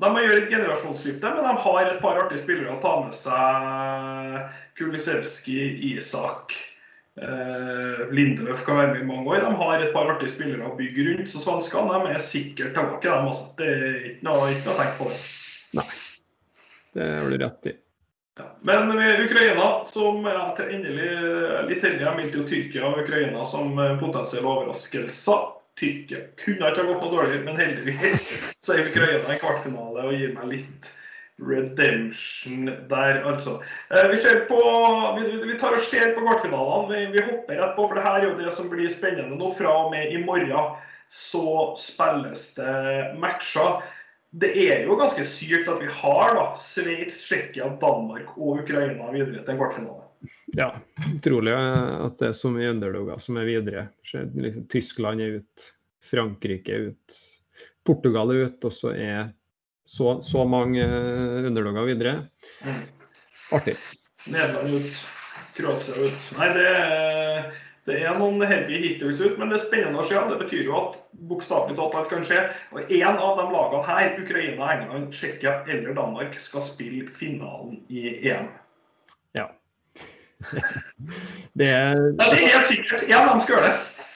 de 0.00 0.08
må 0.12 0.22
gjøre 0.22 0.42
et 0.44 0.50
generasjonsskifte, 0.52 1.30
men 1.34 1.44
de 1.44 1.52
har 1.64 1.86
et 1.88 2.00
par 2.02 2.18
artige 2.20 2.42
spillere 2.42 2.74
å 2.74 2.80
ta 2.82 2.92
med 3.00 3.16
seg. 3.16 4.36
Kulisevskij, 4.80 5.76
Isak, 5.92 6.54
eh, 7.20 8.00
Lindeløf 8.10 8.64
kan 8.64 8.80
være 8.80 8.94
med 8.94 9.02
i 9.02 9.08
mange 9.10 9.28
år. 9.28 9.44
De 9.44 9.52
har 9.60 9.84
et 9.84 9.92
par 9.92 10.08
artige 10.14 10.32
spillere 10.32 10.70
å 10.70 10.76
bygge 10.78 11.04
rundt. 11.10 11.28
Så 11.28 11.42
svenskene 11.44 12.00
er 12.08 12.24
sikkert 12.24 12.72
tilbake. 12.76 13.04
De, 13.04 13.18
altså. 13.28 13.46
Det 13.60 13.68
er 13.68 14.00
ikke 14.14 14.28
noe, 14.30 14.50
ikke 14.54 14.66
noe 14.70 14.74
å 14.74 14.80
tenke 14.80 14.98
på 15.02 15.12
det. 15.12 15.20
Nei, 15.80 15.86
det 16.96 17.08
har 17.12 17.30
du 17.30 17.38
rett 17.44 17.70
i. 17.70 17.76
Ja. 18.40 18.46
Men 18.64 18.94
Ukraina, 18.96 19.66
som 19.92 20.24
er 20.26 20.62
endelig 20.64 21.08
litt 21.68 21.82
heldig, 21.84 22.04
jeg 22.06 22.16
meldte 22.16 22.38
jo 22.38 22.46
Tyrkia 22.48 22.86
og 22.88 23.02
Ukraina 23.02 23.44
som 23.48 23.74
potensielle 24.00 24.48
overraskelser. 24.48 25.50
Tyrkia 25.80 26.22
kunne 26.40 26.70
ikke 26.70 26.82
ha 26.82 26.88
gått 26.88 27.04
noe 27.04 27.12
dårlig, 27.12 27.42
men 27.44 27.60
heldigvis 27.60 28.32
så 28.64 28.74
er 28.74 28.88
Ukraina 28.88 29.34
i 29.34 29.38
kvartfinale 29.40 30.08
og 30.08 30.16
gir 30.16 30.32
meg 30.38 30.48
litt 30.54 30.90
redemption 31.48 32.66
der, 32.90 33.22
altså. 33.24 33.62
Eh, 33.90 34.10
vi, 34.10 34.18
ser 34.22 34.44
på, 34.48 34.60
vi, 35.18 35.38
vi 35.46 35.58
tar 35.60 35.76
og 35.78 35.86
ser 35.88 36.14
på 36.16 36.24
kvartfinalene. 36.26 36.90
Vi, 36.92 37.06
vi, 37.16 37.24
hopper 37.30 37.60
rett 37.60 37.76
på, 37.76 37.86
for 37.86 37.98
det 37.98 38.04
her 38.06 38.20
er 38.20 38.28
jo 38.28 38.36
det 38.40 38.54
som 38.56 38.68
blir 38.72 38.92
spennende 38.92 39.38
nå. 39.38 39.54
Fra 39.58 39.72
og 39.84 39.94
med 39.94 40.12
i 40.12 40.20
morgen 40.24 40.76
så 41.10 41.72
spilles 41.78 42.52
det 42.58 42.76
matcher. 43.18 43.80
Det 44.30 44.52
er 44.68 44.84
jo 44.86 44.94
ganske 44.98 45.24
sykt 45.26 45.68
at 45.70 45.80
vi 45.82 45.88
har 45.90 46.36
da 46.36 46.44
Sveits, 46.62 47.24
Tsjekkia, 47.24 47.72
Danmark 47.82 48.36
og 48.36 48.62
Ukraina 48.62 49.10
videre 49.10 49.42
til 49.42 49.56
en 49.56 49.58
kvartfinale. 49.58 50.06
Ja, 50.54 50.68
utrolig 51.16 51.56
at 51.56 52.20
det 52.20 52.28
er 52.28 52.36
så 52.36 52.50
mye 52.52 52.70
underdoger 52.74 53.18
som 53.24 53.40
er 53.40 53.48
videre. 53.48 53.84
Liksom, 54.12 54.68
Tyskland 54.70 55.24
er 55.24 55.40
ut, 55.40 55.68
Frankrike 56.04 56.76
er 56.76 56.90
ut, 56.92 57.20
Portugal 57.86 58.30
er 58.34 58.46
ut, 58.46 58.68
og 58.68 58.74
så 58.76 58.92
er 58.94 59.32
så, 59.90 60.22
så 60.22 60.44
mange 60.46 60.84
underdogger 61.46 61.88
videre. 61.88 62.12
Artig. 63.50 63.74
Nederland 64.30 64.74
ut, 64.74 65.00
Kroatia 65.56 65.96
ut. 66.06 66.30
Nei, 66.36 66.52
det 66.54 66.70
Det 67.88 67.96
er 68.06 68.18
noen 68.20 68.42
heavy 68.44 68.76
hitters 68.84 69.18
ut, 69.18 69.38
men 69.40 69.48
det 69.50 69.56
er 69.56 69.64
spennende 69.64 69.98
å 69.98 70.04
se. 70.06 70.14
Det 70.28 70.36
betyr 70.38 70.68
jo 70.68 70.74
at 70.78 70.98
bokstavelig 71.26 71.74
talt 71.78 71.96
alt 71.98 72.10
kan 72.12 72.26
skje. 72.28 72.42
Og 72.76 72.92
én 72.92 73.08
av 73.08 73.40
de 73.40 73.46
lagene 73.50 73.80
her, 73.88 74.12
Ukraina, 74.20 74.68
England, 74.76 75.08
Tsjekkia 75.16 75.54
eller 75.64 75.96
Danmark, 75.96 76.36
skal 76.44 76.62
spille 76.68 77.08
finalen 77.16 77.80
i 77.88 78.12
EM. 78.30 78.46
Ja. 79.34 79.48
det 81.58 81.72
er 81.72 81.96
Ja, 81.96 82.28
det 82.28 82.36
er 82.36 82.52
helt 82.52 82.70
sikkert. 82.70 83.08
Ja, 83.10 83.24
de 83.26 83.42
skal 83.42 83.56
gjøre 83.56 83.72
det. 83.72 84.06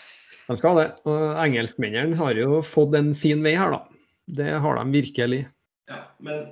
De 0.44 0.58
skal 0.60 0.78
det. 0.78 0.86
Og 1.08 1.26
engelskmennene 1.48 2.20
har 2.20 2.38
jo 2.38 2.62
fått 2.62 2.94
en 3.00 3.10
fin 3.16 3.42
vei 3.42 3.56
her, 3.58 3.74
da. 3.74 3.82
Det 4.38 4.54
har 4.60 4.78
de 4.78 5.00
virkelig. 5.00 5.42
Men 6.18 6.46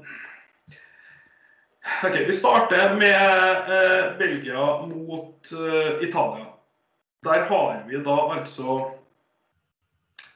OK, 2.05 2.17
vi 2.27 2.33
starter 2.33 2.95
med 2.95 3.71
eh, 3.77 4.19
Belgia 4.19 4.87
mot 4.87 5.53
eh, 5.53 6.09
Italia. 6.09 6.47
Der 7.25 7.41
har 7.41 7.85
vi 7.89 7.97
da 8.03 8.19
altså 8.35 8.79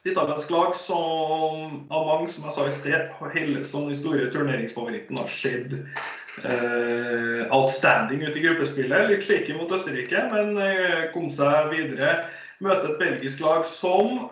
et 0.07 0.13
italiensk 0.13 0.51
lag 0.51 0.75
som 0.79 1.87
av 1.91 2.07
mange, 2.07 2.29
som 2.31 2.47
jeg 2.47 2.55
sa 2.55 2.67
i 2.67 2.75
sted, 2.75 3.15
hele 3.35 3.63
som 3.67 3.89
den 3.89 3.99
store 3.99 4.29
turneringsfavoritten 4.35 5.19
har 5.19 5.31
skjedd 5.31 5.75
eh, 6.45 7.43
outstanding 7.51 8.23
ut 8.23 8.39
i 8.39 8.45
gruppespillet. 8.45 9.09
Litt 9.11 9.27
slike 9.27 9.57
mot 9.59 9.73
Østerrike, 9.75 10.27
men 10.31 10.55
eh, 10.63 11.09
kom 11.15 11.31
seg 11.35 11.73
videre. 11.75 12.29
Møter 12.63 12.93
et 12.93 13.01
belgisk 13.03 13.43
lag 13.43 13.67
som 13.71 14.29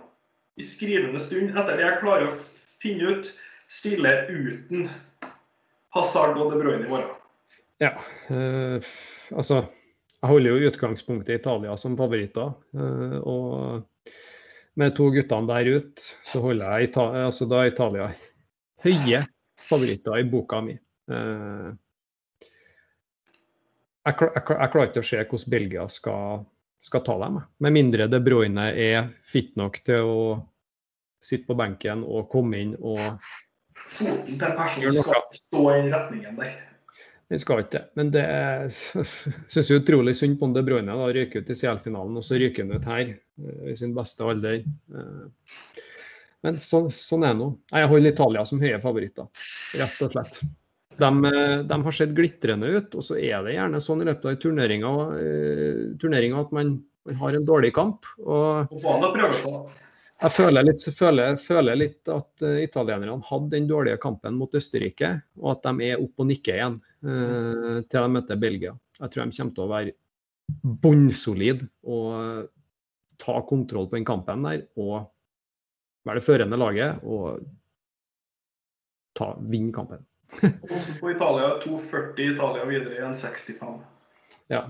i 0.54 0.66
skrivende 0.66 1.18
stund, 1.22 1.50
etter 1.54 1.78
det 1.78 1.88
jeg 1.88 2.02
klarer 2.02 2.30
å 2.30 2.36
finne 2.82 3.16
ut, 3.16 3.32
stiller 3.70 4.28
uten 4.30 4.88
Hazard 5.94 6.38
og 6.40 6.52
De 6.52 6.60
Bruyne 6.60 6.86
i 6.86 6.90
morgen. 6.90 7.14
Ja. 7.82 7.94
Eh, 8.30 8.78
altså 9.34 9.64
jeg 10.24 10.30
holder 10.30 10.54
jo 10.54 10.70
utgangspunktet 10.70 11.34
i 11.34 11.38
Italia 11.40 11.74
som 11.76 11.96
favoritter. 11.98 12.54
eh, 12.74 13.18
Og 13.20 13.82
med 14.76 14.94
to 14.96 15.10
guttene 15.12 15.46
der 15.50 15.76
ut, 15.76 16.00
så 16.24 16.40
holder 16.40 16.78
jeg 16.78 16.88
Italia, 16.88 17.26
altså 17.28 17.46
da 17.46 17.66
Italia 17.68 18.08
høye 18.82 19.20
favoritter 19.68 20.18
i 20.18 20.24
boka 20.24 20.60
mi. 20.64 20.78
Eh, 21.10 21.68
jeg, 24.04 24.16
jeg 24.16 24.44
klarer 24.48 24.88
ikke 24.88 25.04
å 25.04 25.06
se 25.10 25.20
hvordan 25.20 25.52
Belgia 25.52 25.84
skal, 25.88 26.42
skal 26.84 27.04
ta 27.04 27.18
dem. 27.20 27.38
Med 27.60 27.76
mindre 27.76 28.08
De 28.08 28.20
Bruyne 28.20 28.66
er 28.72 29.12
fit 29.28 29.54
nok 29.60 29.78
til 29.84 30.08
å 30.08 30.18
sitte 31.24 31.48
på 31.48 31.56
benken 31.56 32.02
og 32.04 32.28
komme 32.32 32.58
inn 32.60 32.74
og 32.80 33.00
Foten 33.94 34.38
til 34.38 34.46
en 34.48 34.56
person 34.58 34.96
skal 34.96 35.26
stå 35.38 35.64
i 35.70 35.82
den 35.82 35.92
retningen 35.94 36.38
der. 36.40 36.54
Den 37.32 37.40
skal 37.40 37.62
ikke 37.62 37.78
det. 37.78 37.84
Men 37.96 38.10
det 38.12 38.24
synes 38.74 39.70
jeg 39.70 39.78
er 39.78 39.80
utrolig 39.82 40.14
synd 40.18 40.36
på 40.40 40.48
De 40.54 40.62
Bruyne. 40.66 40.92
da, 40.92 41.06
røyker 41.08 41.40
ut 41.44 41.50
i 41.50 41.56
CL-finalen, 41.56 42.18
og 42.20 42.26
så 42.26 42.36
ryker 42.40 42.66
han 42.66 42.74
ut 42.76 42.88
her 42.90 43.14
eh, 43.14 43.70
i 43.72 43.76
sin 43.78 43.94
beste 43.96 44.26
alder. 44.28 44.60
Eh, 44.64 45.54
Men 46.44 46.58
så, 46.60 46.82
sånn 46.92 47.24
er 47.24 47.32
det 47.32 47.40
nå. 47.40 47.46
Jeg 47.72 47.88
holder 47.88 48.12
Italia 48.12 48.44
som 48.44 48.60
høye 48.60 48.80
favoritter, 48.82 49.30
rett 49.80 50.02
og 50.04 50.12
slett. 50.12 50.42
De, 51.00 51.08
eh, 51.30 51.62
de 51.70 51.78
har 51.86 51.96
sett 51.96 52.12
glitrende 52.14 52.68
ut, 52.74 52.92
og 53.00 53.06
så 53.06 53.16
er 53.16 53.40
det 53.46 53.56
gjerne 53.56 53.80
sånn 53.82 54.04
i 54.04 54.08
løpet 54.10 54.28
av 54.28 54.36
turneringa, 54.44 54.90
turneringa 56.02 56.42
at 56.44 56.52
man, 56.54 56.74
man 57.08 57.18
har 57.22 57.38
en 57.38 57.48
dårlig 57.48 57.72
kamp. 57.74 58.04
og 58.20 58.68
Og 58.68 58.76
få 58.84 58.98
han 58.98 59.08
å 59.08 59.14
prøve 59.16 59.40
på. 59.40 59.54
Jeg 60.24 60.32
føler 60.32 60.64
litt, 60.64 60.84
føler, 60.96 61.36
føler 61.40 61.76
litt 61.76 62.08
at 62.12 62.44
uh, 62.44 62.56
italienerne 62.62 63.18
hadde 63.28 63.52
den 63.52 63.68
dårlige 63.68 64.00
kampen 64.02 64.38
mot 64.38 64.54
Østerrike, 64.56 65.10
og 65.42 65.50
at 65.52 65.66
de 65.66 65.90
er 65.90 66.00
oppe 66.00 66.24
og 66.24 66.30
nikker 66.30 66.56
igjen 66.56 66.78
uh, 66.80 67.82
til 67.84 67.98
de 67.98 68.08
møter 68.14 68.40
Belgia. 68.40 68.72
Jeg 69.00 69.12
tror 69.12 69.24
de 69.28 69.36
kommer 69.36 69.56
til 69.58 69.64
å 69.64 69.72
være 69.72 69.94
bunnsolide 70.84 71.68
og 71.84 72.06
uh, 72.14 72.44
ta 73.20 73.36
kontroll 73.48 73.90
på 73.90 73.98
den 73.98 74.08
kampen 74.08 74.46
der 74.46 74.64
og 74.80 75.10
være 76.04 76.20
det 76.20 76.26
førende 76.26 76.60
laget 76.60 77.04
og 77.04 77.44
ta, 79.16 79.34
vinne 79.40 79.72
kampen. 79.76 80.04
Også 80.74 80.96
på 81.00 81.12
Italia 81.12 81.52
2,40 81.62 82.32
Italia 82.32 82.64
videre 82.68 82.96
i 82.96 83.04
en 83.04 83.16
65. 83.16 83.76
Ja. 84.52 84.64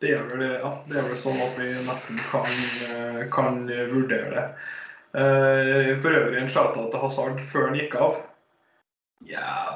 Det 0.00 0.14
er 0.16 0.22
vel, 0.30 0.46
ja, 0.48 0.70
det 0.88 0.96
er 0.96 1.08
vel 1.10 1.18
sånn 1.20 1.40
at 1.44 1.58
vi 1.60 1.68
nesten 1.84 2.20
kan, 2.30 2.48
eh, 2.86 3.24
kan 3.32 3.66
vurdere 3.68 4.30
det. 4.32 4.44
Uh, 5.10 5.98
For 6.00 6.14
øvrig 6.14 6.38
en 6.38 6.48
shout-out 6.48 6.92
til 6.92 7.02
Hazard 7.02 7.40
før 7.50 7.66
han 7.66 7.76
gikk 7.76 7.96
av. 7.98 8.20
Ja, 9.26 9.74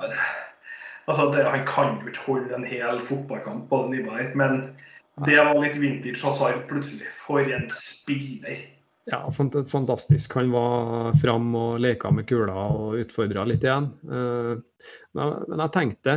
altså 1.10 1.26
det, 1.34 1.42
Han 1.50 1.64
kan 1.66 1.98
jo 1.98 2.12
ikke 2.12 2.28
holde 2.28 2.54
en 2.54 2.64
hel 2.64 3.02
fotballkamp 3.04 3.66
på 3.68 3.80
det 3.82 3.98
nivået 3.98 4.20
her, 4.20 4.30
men 4.38 4.62
det 5.26 5.36
var 5.42 5.58
litt 5.58 5.76
vintage 5.82 6.22
Hazard 6.22 6.62
plutselig. 6.70 7.10
For 7.26 7.42
en 7.42 7.66
spiller. 7.74 8.62
Ja, 9.10 9.20
fantastisk. 9.28 10.38
Han 10.38 10.54
var 10.54 11.12
fram 11.20 11.50
og 11.58 11.82
leka 11.84 12.14
med 12.14 12.30
kula 12.30 12.54
og 12.54 12.96
utfordra 13.02 13.44
litt 13.44 13.66
igjen. 13.66 13.90
Men 14.08 14.62
men 15.12 15.60
jeg 15.66 15.74
tenkte 15.74 16.16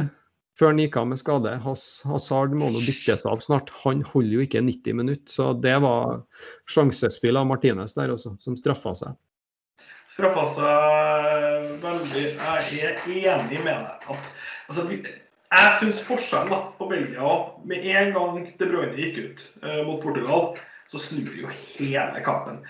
før 0.57 0.71
han 0.71 0.81
gikk 0.81 0.97
av 0.97 1.07
med 1.11 1.19
skade 1.21 1.53
Hazard 1.63 2.55
må 2.57 2.71
nå 2.73 2.81
dyttes 2.81 3.25
av 3.29 3.41
snart. 3.45 3.69
Han 3.83 4.01
holder 4.07 4.39
jo 4.39 4.45
ikke 4.47 4.63
90 4.65 4.97
minutter. 4.97 5.29
Så 5.29 5.51
det 5.61 5.75
var 5.83 6.23
sjansespill 6.71 7.37
av 7.37 7.47
Martinez 7.49 7.93
der 7.97 8.13
også, 8.15 8.35
som 8.41 8.57
straffa 8.57 8.95
seg. 8.97 9.17
straffa 10.15 10.47
seg 10.55 11.69
veldig 11.83 12.25
Jeg 12.25 12.81
er 12.89 13.35
enig 13.35 13.61
med 13.61 13.85
deg. 13.85 14.07
at 14.09 14.31
altså, 14.69 14.87
Jeg 14.91 15.75
syns 15.79 16.01
forskjellen 16.07 16.73
på 16.79 16.89
Belgia 16.89 17.35
Med 17.63 17.85
en 17.85 18.13
gang 18.13 18.41
De 18.57 18.65
Bruyne 18.65 18.97
gikk 18.97 19.17
ut 19.17 19.45
uh, 19.63 19.85
mot 19.85 20.01
Portugal, 20.01 20.57
så 20.89 20.97
snur 20.97 21.37
jo 21.37 21.53
hele 21.77 22.23
kampen. 22.25 22.63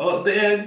Og 0.00 0.26
er, 0.30 0.64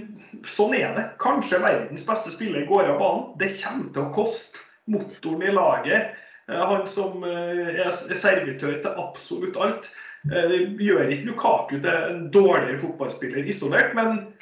sånn 0.48 0.76
er 0.78 0.94
det. 0.96 1.10
Kanskje 1.20 1.60
verdens 1.64 2.06
beste 2.08 2.32
spiller 2.36 2.68
går 2.70 2.94
av 2.94 3.02
banen. 3.02 3.28
Det 3.42 3.50
kommer 3.58 3.90
til 3.96 4.06
å 4.06 4.14
koste 4.16 4.62
motoren 4.88 5.44
i 5.44 5.56
laget. 5.56 6.16
Eh, 6.52 6.68
Han 6.68 6.88
som 6.88 7.24
eh, 7.24 7.76
er 7.76 7.90
er 7.92 8.20
servitør 8.20 8.78
til 8.82 9.00
absolutt 9.04 9.58
alt. 9.58 9.90
Eh, 10.32 10.50
Det 10.50 10.60
gjør 10.80 11.10
ikke 11.12 11.32
Lukaku 11.32 11.80
til 11.80 11.94
en 11.94 12.28
dårligere 12.32 12.80
fotballspiller 12.80 13.48
isolert, 13.48 13.96
men 13.96 14.34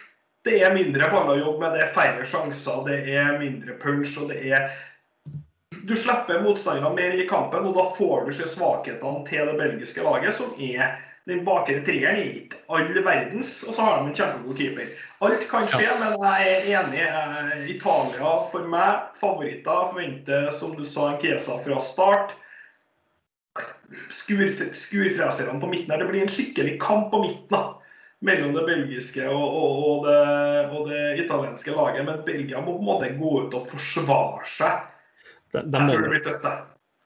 det 0.46 0.62
er 0.62 0.74
mindre 0.74 1.10
jobbe 1.10 1.60
med, 1.60 1.74
det 1.74 1.84
er 1.84 1.94
færre 1.94 2.26
sjanser, 2.26 2.84
det 2.86 3.16
er 3.16 3.40
mindre 3.40 3.74
punch. 3.82 4.18
og 4.22 4.30
det 4.30 4.52
er 4.52 4.70
Du 5.86 5.96
slipper 5.96 6.42
motstanderne 6.42 6.96
mer 6.96 7.12
i 7.12 7.28
kampen, 7.28 7.66
og 7.66 7.76
da 7.76 7.84
får 7.98 8.26
du 8.26 8.32
se 8.32 8.48
svakhetene 8.48 9.26
til 9.28 9.46
det 9.46 9.58
belgiske 9.58 10.02
laget, 10.02 10.34
som 10.34 10.54
er 10.58 10.98
den 11.26 11.44
bakre 11.46 11.82
treeren 11.86 12.20
er 12.22 12.32
ikke 12.40 12.60
all 12.70 12.90
verdens, 13.06 13.64
og 13.66 13.74
så 13.74 13.86
har 13.86 14.00
de 14.00 14.10
en 14.12 14.18
kjempegod 14.18 14.60
keeper. 14.60 14.90
Alt 15.26 15.46
kan 15.50 15.70
skje, 15.72 15.88
men 16.02 16.18
jeg 16.22 16.52
er 16.52 16.68
enig. 16.80 17.06
Eh, 17.06 17.70
Italia 17.76 18.34
for 18.52 18.68
meg, 18.70 19.08
favoritter. 19.22 19.88
Forventer, 19.92 20.52
som 20.60 20.76
du 20.78 20.84
sa, 20.86 21.12
en 21.14 21.22
Kesa 21.24 21.58
fra 21.66 21.80
start. 21.82 22.36
Skur, 24.14 24.46
skurfreserne 24.76 25.58
på 25.62 25.72
midten 25.72 25.94
her. 25.94 26.04
Det 26.04 26.12
blir 26.12 26.28
en 26.28 26.36
skikkelig 26.36 26.78
kamp 26.84 27.12
på 27.14 27.24
midten. 27.26 27.58
da 27.58 27.82
mellom 28.26 28.54
det 28.54 28.64
belgiske 28.66 29.28
og, 29.30 29.44
og, 29.44 29.82
og, 29.90 30.08
det, 30.08 30.22
og 30.72 30.90
det 30.90 31.04
italienske 31.26 31.76
laget. 31.76 32.06
Men 32.08 32.24
Belgia 32.26 32.62
må 32.62 32.78
på 32.78 32.84
en 32.84 32.90
måte 32.90 33.12
gå 33.20 33.34
ut 33.46 33.58
og 33.58 33.68
forsvare 33.70 34.46
seg. 34.56 34.88
De, 35.54 35.62
de 35.62 35.82
Jeg 35.82 35.92
tror 35.92 36.06
det 36.06 36.14
blir 36.14 36.26
tøft. 36.26 36.46
det. 36.46 36.56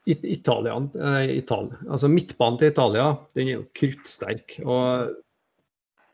It- 0.08 0.24
Italian, 0.24 0.90
eh, 0.96 1.42
altså 1.90 2.08
Midtbanen 2.10 2.58
til 2.60 2.72
Italia 2.72 3.10
den 3.36 3.48
er 3.48 3.54
jo 3.60 3.66
kruttsterk. 3.76 4.60
og 4.66 5.12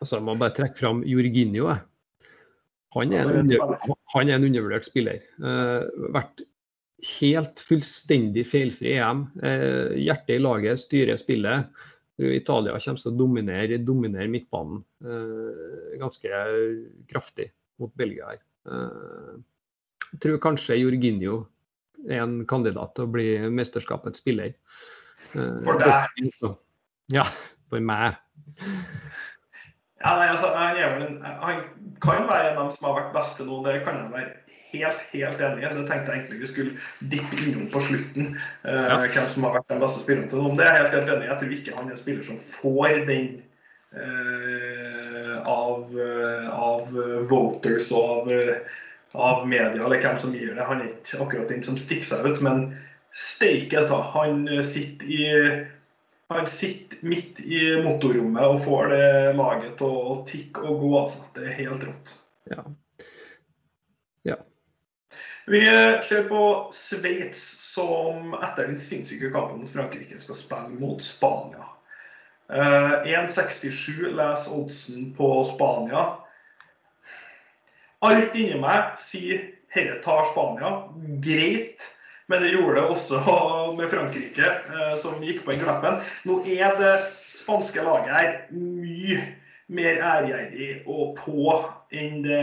altså, 0.02 0.20
Man 0.22 0.40
bare 0.40 0.54
trekke 0.58 0.78
fram 0.78 1.04
Jorginho. 1.06 1.70
Han 2.96 3.14
er 3.14 3.30
en, 3.30 3.50
han 4.14 4.30
er 4.30 4.36
en 4.36 4.44
undervurdert 4.48 4.86
spiller. 4.88 5.20
Eh, 5.40 6.12
vært 6.16 6.42
helt 7.20 7.60
fullstendig 7.60 8.46
feilfri 8.48 8.94
i 8.96 9.00
EM. 9.04 9.26
Eh, 9.44 9.96
hjertet 10.00 10.38
i 10.38 10.42
laget 10.42 10.80
styrer 10.80 11.18
spillet. 11.20 11.68
Italia 12.18 12.72
kommer 12.80 13.02
til 13.02 13.12
å 13.12 13.18
dominere, 13.20 13.78
dominere 13.84 14.30
midtbanen 14.32 14.80
eh, 15.04 15.98
ganske 16.00 16.30
kraftig 17.12 17.50
mot 17.80 17.92
Belgia 18.00 18.30
her. 18.32 18.40
Eh, 18.72 19.34
jeg 20.14 20.22
tror 20.24 20.40
kanskje 20.40 20.80
Jorginho 20.80 21.42
er 22.10 22.22
en 22.24 22.38
kandidat 22.50 22.96
til 22.96 23.08
å 23.08 23.12
bli 23.16 23.28
mesterskapets 23.50 24.22
spiller. 24.24 24.54
Eh, 25.34 25.60
For 25.66 25.82
deg. 25.82 26.56
Ja, 27.14 27.26
for 27.70 27.80
meg. 27.80 28.16
Ja, 30.02 30.12
nei, 30.20 30.28
altså, 30.30 30.52
en, 30.54 31.22
han 31.24 31.62
kan 32.04 32.28
være 32.30 32.52
en 32.52 32.58
av 32.58 32.64
dem 32.66 32.74
som 32.76 32.90
har 32.90 33.00
vært 33.00 33.14
beste 33.16 33.46
nå, 33.48 33.62
det 33.66 33.80
kan 33.86 33.98
jeg 34.04 34.12
være 34.14 34.34
helt 34.76 35.02
helt 35.14 35.42
enig 35.42 35.64
i. 35.64 35.70
Det 35.78 35.86
tenkte 35.88 36.12
jeg 36.12 36.20
egentlig 36.20 36.40
vi 36.42 36.50
skulle 36.52 36.74
dippe 37.14 37.40
innom 37.42 37.68
på 37.72 37.82
slutten. 37.88 38.36
eh, 38.68 38.86
Ja. 38.90 38.98
Hvem 39.08 39.30
som 39.34 39.48
har 39.48 39.54
vært 39.60 39.70
den 39.72 39.82
beste 39.82 40.04
spilleren 40.04 40.30
til 40.30 40.42
nå. 40.42 40.48
Men 40.50 40.58
det 40.60 40.68
er 40.68 40.74
jeg 40.76 40.82
helt, 40.84 40.96
helt 40.96 41.14
enig 41.16 41.26
i. 41.26 41.30
Jeg 41.32 41.40
tror 41.42 41.54
ikke 41.58 41.76
han 41.78 41.88
er 41.88 41.92
en 41.96 42.02
spiller 42.04 42.24
som 42.24 42.38
får 42.60 43.06
den 43.08 43.30
eh, 43.96 45.36
av, 45.48 45.96
eh, 45.96 46.50
av 46.52 46.92
voters 47.30 47.92
og 47.96 48.04
av, 48.10 48.32
eh, 48.36 48.58
av 49.16 49.48
media, 49.48 49.86
eller 49.86 50.02
hvem 50.02 50.18
som 50.22 50.34
gir 50.36 50.56
det. 50.56 50.68
Han 50.68 50.82
er 50.84 50.92
ikke 50.92 51.22
akkurat 51.24 51.52
den 51.52 51.64
som 51.66 51.78
stikker 51.80 52.08
seg 52.10 52.28
ut, 52.28 52.42
men 52.46 52.68
steike 53.16 53.86
ta. 53.90 54.02
Han 54.16 54.48
eh, 54.48 54.64
sitter 54.66 55.06
i 55.06 55.26
Han 56.34 56.48
sitter 56.50 56.98
midt 57.06 57.40
i 57.40 57.60
motorrommet 57.86 58.48
og 58.50 58.64
får 58.66 58.88
det 58.90 59.10
laget 59.38 59.76
til 59.78 59.92
å 59.94 60.16
tikke 60.26 60.64
og 60.66 60.80
gå. 60.82 60.90
altså. 61.04 61.20
Det 61.36 61.44
er 61.46 61.60
helt 61.60 61.84
rått. 61.86 62.14
Ja. 62.50 62.64
Ja. 64.26 64.40
Vi 65.46 65.62
ser 66.08 66.26
på 66.32 66.42
Sveits, 66.74 67.44
som 67.62 68.34
etter 68.40 68.72
den 68.72 68.82
sinnssyke 68.82 69.30
kampen 69.30 69.62
mot 69.62 69.70
Frankrike 69.70 70.18
skal 70.18 70.40
spille 70.40 70.82
mot 70.82 71.06
Spania. 71.06 71.70
Eh, 72.50 72.92
1,67 73.06 74.10
leser 74.18 74.58
oddsen 74.58 75.14
på 75.14 75.30
Spania. 75.54 76.08
Alt 78.04 78.36
inni 78.36 78.60
meg 78.60 78.98
sier 79.08 79.44
dette 79.76 80.00
tar 80.04 80.32
Spania. 80.32 80.72
Greit. 81.24 81.84
Men 82.28 82.42
det 82.42 82.56
gjorde 82.56 82.80
det 82.80 82.90
også 82.90 83.22
med 83.78 83.90
Frankrike, 83.92 84.52
eh, 84.74 84.94
som 85.02 85.24
gikk 85.24 85.44
på 85.46 85.54
en 85.54 85.64
klappen. 85.64 86.00
Nå 86.26 86.42
er 86.50 86.78
det 86.80 86.94
spanske 87.38 87.84
laget 87.86 88.14
her 88.16 88.38
mye 88.56 89.20
mer 89.66 89.98
ærgjerrig 89.98 90.84
og 90.86 91.16
på 91.18 91.54
enn 91.96 92.20
det, 92.26 92.42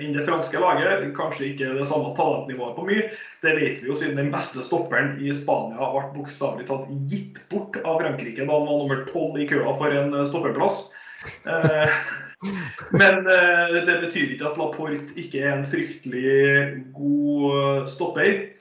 enn 0.00 0.14
det 0.16 0.24
franske 0.24 0.60
laget. 0.60 1.04
Kanskje 1.16 1.50
ikke 1.50 1.74
det 1.76 1.86
samme 1.90 2.14
talentnivået 2.16 2.76
på 2.76 2.86
mye. 2.88 3.08
Det 3.42 3.56
vet 3.58 3.82
vi 3.82 3.90
jo 3.90 3.96
siden 3.98 4.16
den 4.16 4.32
beste 4.32 4.64
stopperen 4.64 5.16
i 5.20 5.32
Spania 5.36 5.90
ble 5.92 6.06
bokstavelig 6.16 6.68
talt 6.70 6.88
gitt 7.10 7.42
bort 7.52 7.76
av 7.84 8.00
Frankrike 8.00 8.44
da 8.46 8.52
han 8.52 8.68
var 8.68 8.80
nummer 8.80 9.04
tolv 9.10 9.40
i 9.40 9.48
køa 9.50 9.76
for 9.80 9.92
en 9.92 10.16
stoppeplass. 10.30 10.86
Eh, 12.44 12.84
men 12.92 13.30
eh, 13.32 13.78
det 13.86 14.00
betyr 14.04 14.34
ikke 14.34 14.50
at 14.50 14.58
Laporte 14.60 15.16
ikke 15.16 15.40
er 15.40 15.54
en 15.54 15.66
fryktelig 15.70 16.84
god 16.96 17.88
stopper 17.88 18.56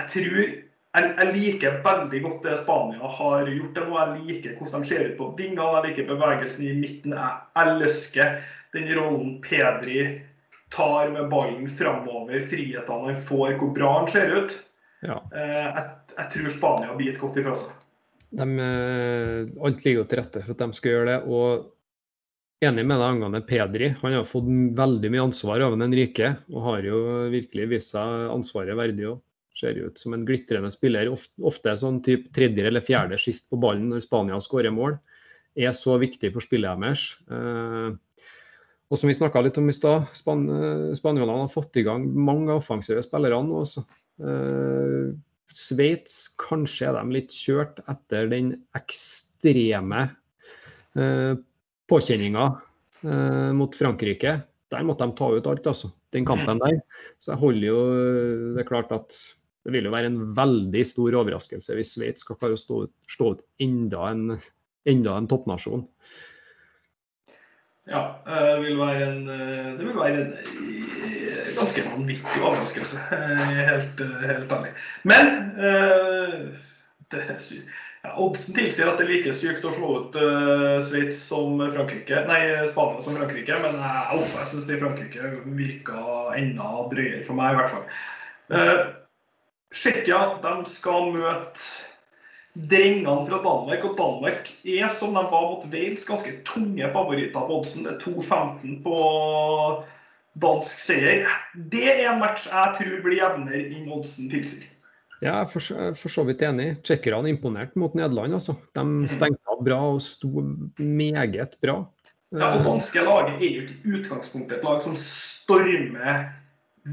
jeg 0.00 0.10
tror 0.14 0.40
jeg, 0.40 1.10
jeg, 1.18 1.28
liker 1.36 1.76
veldig 1.84 2.20
godt 2.24 2.46
det 2.46 2.56
Spania 2.64 3.10
har 3.18 3.50
gjort 3.50 3.76
det 3.76 3.84
nå. 3.86 3.98
Jeg 3.98 4.24
liker 4.26 4.56
hvordan 4.58 4.82
de 4.82 4.88
ser 4.88 5.04
ut 5.10 5.18
på 5.20 5.28
vingene, 5.38 5.66
jeg 5.76 5.84
liker 5.86 6.08
bevegelsen 6.08 6.64
i 6.66 6.72
midten. 6.78 7.14
Jeg 7.14 7.62
elsker 7.62 8.40
den 8.74 8.90
rollen 8.98 9.36
Pedri 9.44 10.00
tar 10.74 11.10
med 11.14 11.30
ballen 11.30 11.68
framover, 11.78 12.42
frihetene 12.50 13.10
han 13.10 13.22
får, 13.26 13.54
hvor 13.58 13.70
bra 13.74 13.92
han 14.00 14.10
ser 14.10 14.34
ut. 14.34 14.56
Ja. 15.06 15.20
Eh, 15.34 15.66
jeg, 15.66 15.84
jeg, 16.16 16.26
tror 16.34 16.50
Spania 16.56 16.96
blir 16.98 17.14
et 17.14 17.22
godt 17.22 17.38
ifra 17.40 17.54
seg. 17.58 17.76
De, 18.40 18.46
eh, 18.62 19.62
alt 19.66 19.86
ligger 19.86 20.02
jo 20.02 20.08
til 20.10 20.22
rette 20.22 20.42
for 20.44 20.54
at 20.54 20.62
de 20.62 20.78
skal 20.78 20.94
gjøre 20.96 21.12
det. 21.12 21.20
og 21.26 21.70
Enig 22.60 22.82
med 22.84 22.98
deg 23.00 23.06
angående 23.06 23.40
Pedri. 23.48 23.86
Han 24.02 24.12
har 24.12 24.26
fått 24.28 24.48
veldig 24.76 25.10
mye 25.14 25.22
ansvar 25.30 25.62
av 25.64 25.78
Henrike, 25.80 26.34
og 26.52 26.64
har 26.66 26.84
jo 26.84 26.98
virkelig 27.32 27.68
vist 27.70 27.94
seg 27.94 28.26
ansvaret 28.34 28.76
verdig 28.76 29.06
òg. 29.08 29.22
Ser 29.56 29.78
ut 29.80 29.96
som 29.98 30.12
en 30.12 30.26
glitrende 30.28 30.68
spiller. 30.72 31.08
Ofte, 31.08 31.72
er 31.72 31.80
sånn 31.80 32.02
type 32.04 32.28
tredje 32.36 32.66
eller 32.68 32.84
fjerde 32.84 33.16
sist 33.20 33.48
på 33.48 33.58
ballen 33.60 33.88
når 33.88 34.04
Spania 34.04 34.42
skårer 34.44 34.76
mål. 34.76 34.98
Er 35.56 35.72
så 35.76 35.96
viktig 36.00 36.34
for 36.36 36.44
spillet 36.44 36.84
deres. 36.84 37.06
Eh, 37.32 37.96
og 38.90 39.00
som 39.00 39.08
vi 39.08 39.16
snakka 39.16 39.40
litt 39.46 39.58
om 39.58 39.72
i 39.72 39.74
stad, 39.74 40.12
span 40.18 40.44
spanjolene 40.98 41.46
har 41.46 41.50
fått 41.50 41.80
i 41.80 41.86
gang 41.86 42.04
mange 42.12 42.52
offensive 42.60 43.00
spillere 43.06 43.40
nå 43.40 43.64
også. 43.64 43.88
Eh, 44.20 45.10
Sveits, 45.50 46.26
kanskje 46.38 46.92
er 46.92 47.00
de 47.00 47.16
litt 47.16 47.32
kjørt 47.34 47.80
etter 47.90 48.28
den 48.30 48.52
ekstreme 48.76 50.10
eh, 50.94 51.40
påkjenninga 51.90 52.46
eh, 53.02 53.50
mot 53.56 53.76
Frankrike. 53.76 54.38
Der 54.70 54.86
måtte 54.86 55.06
de 55.06 55.18
ta 55.18 55.28
ut 55.34 55.50
alt, 55.50 55.66
altså. 55.66 55.90
Den 56.14 56.26
kampen 56.26 56.58
der. 56.62 56.80
Så 57.22 57.32
jeg 57.32 57.40
holder 57.42 57.66
jo 57.68 57.82
Det 58.54 58.64
er 58.64 58.66
klart 58.66 58.90
at 58.94 59.14
det 59.64 59.74
vil 59.74 59.86
jo 59.86 59.92
være 59.92 60.08
en 60.08 60.20
veldig 60.34 60.82
stor 60.88 61.14
overraskelse 61.20 61.76
hvis 61.76 61.92
Sveits 61.94 62.24
skal 62.24 62.38
klare 62.40 62.56
å 62.56 62.60
stå, 62.60 62.80
stå 63.12 63.34
ut 63.34 63.42
enda 63.60 64.06
en, 64.08 64.36
enda 64.88 65.16
en 65.20 65.28
toppnasjon. 65.30 65.84
Ja, 67.90 68.22
eh, 68.26 68.46
det 68.46 68.62
vil 68.64 68.78
være 68.78 69.06
en, 69.06 69.28
eh, 69.28 69.78
vil 69.78 69.96
være 69.98 70.20
en 70.22 70.32
eh, 70.38 71.52
ganske 71.56 71.84
vanvittig 71.88 72.42
overraskelse. 72.42 72.98
Helt, 73.70 74.02
helt 74.30 74.52
ærlig. 74.52 74.72
Men 75.10 75.30
det, 77.10 77.24
ja, 78.04 78.14
oddsen 78.14 78.56
tilsier 78.56 78.88
at 78.90 79.00
det 79.00 79.06
er 79.06 79.12
like 79.12 79.34
sykt 79.36 79.66
å 79.68 79.74
slå 79.74 79.90
ut 80.00 80.18
Sveits 80.86 81.20
som 81.26 81.60
Frankrike, 81.60 82.22
nei, 82.30 82.40
Spania 82.70 83.04
som 83.04 83.18
Frankrike, 83.18 83.58
men 83.60 83.76
jeg, 83.76 84.24
jeg 84.32 84.50
syns 84.54 84.70
Frankrike 84.70 85.30
virka 85.58 86.00
enda 86.38 86.70
drøyere 86.92 87.22
for 87.26 87.38
meg, 87.38 87.52
i 87.52 87.60
hvert 87.60 87.74
fall. 87.74 88.88
Tsjekkia 89.70 90.18
skal 90.66 91.12
møte 91.14 91.68
drengene 92.54 93.26
fra 93.26 93.38
Danmark. 93.44 93.84
Og 93.84 93.96
Danmark 93.98 94.50
er, 94.64 94.88
som 94.94 95.14
de 95.14 95.22
var 95.30 95.46
mot 95.50 95.66
Wales, 95.72 96.04
ganske 96.06 96.34
tunge 96.48 96.90
favoritter 96.92 97.46
på 97.46 97.60
oddsen. 97.60 97.86
Det 97.86 97.94
er 97.94 98.02
2-15 98.02 98.80
på 98.84 98.96
dansk 100.40 100.82
seier. 100.82 101.28
Det 101.54 101.86
er 101.92 102.04
en 102.10 102.20
match 102.22 102.48
jeg 102.50 102.76
tror 102.78 103.00
blir 103.04 103.20
jevnere 103.20 103.64
enn 103.68 103.90
oddsen 103.90 104.30
tilsier. 104.32 104.69
Ja, 105.20 105.34
jeg 105.34 105.40
er 105.44 105.96
for, 106.00 106.12
så 106.12 106.24
vidt 106.24 106.42
enig. 106.46 106.68
Tsjekkerne 106.86 107.28
imponerte 107.28 107.80
mot 107.80 107.92
Nederland. 107.96 108.38
Altså. 108.38 108.56
De 108.76 108.84
mm. 108.86 109.08
stengte 109.12 109.52
av 109.52 109.64
bra 109.64 109.80
og 109.92 110.00
sto 110.04 110.44
meget 110.80 111.58
bra. 111.60 111.82
Ja, 112.30 112.52
og 112.54 112.62
danske 112.64 113.02
laget 113.04 113.42
er 113.42 113.56
jo 113.56 113.64
ikke 113.64 113.76
i 113.76 113.96
utgangspunktet 113.98 114.60
et 114.60 114.64
lag 114.64 114.84
som 114.84 114.94
stormer 114.96 116.28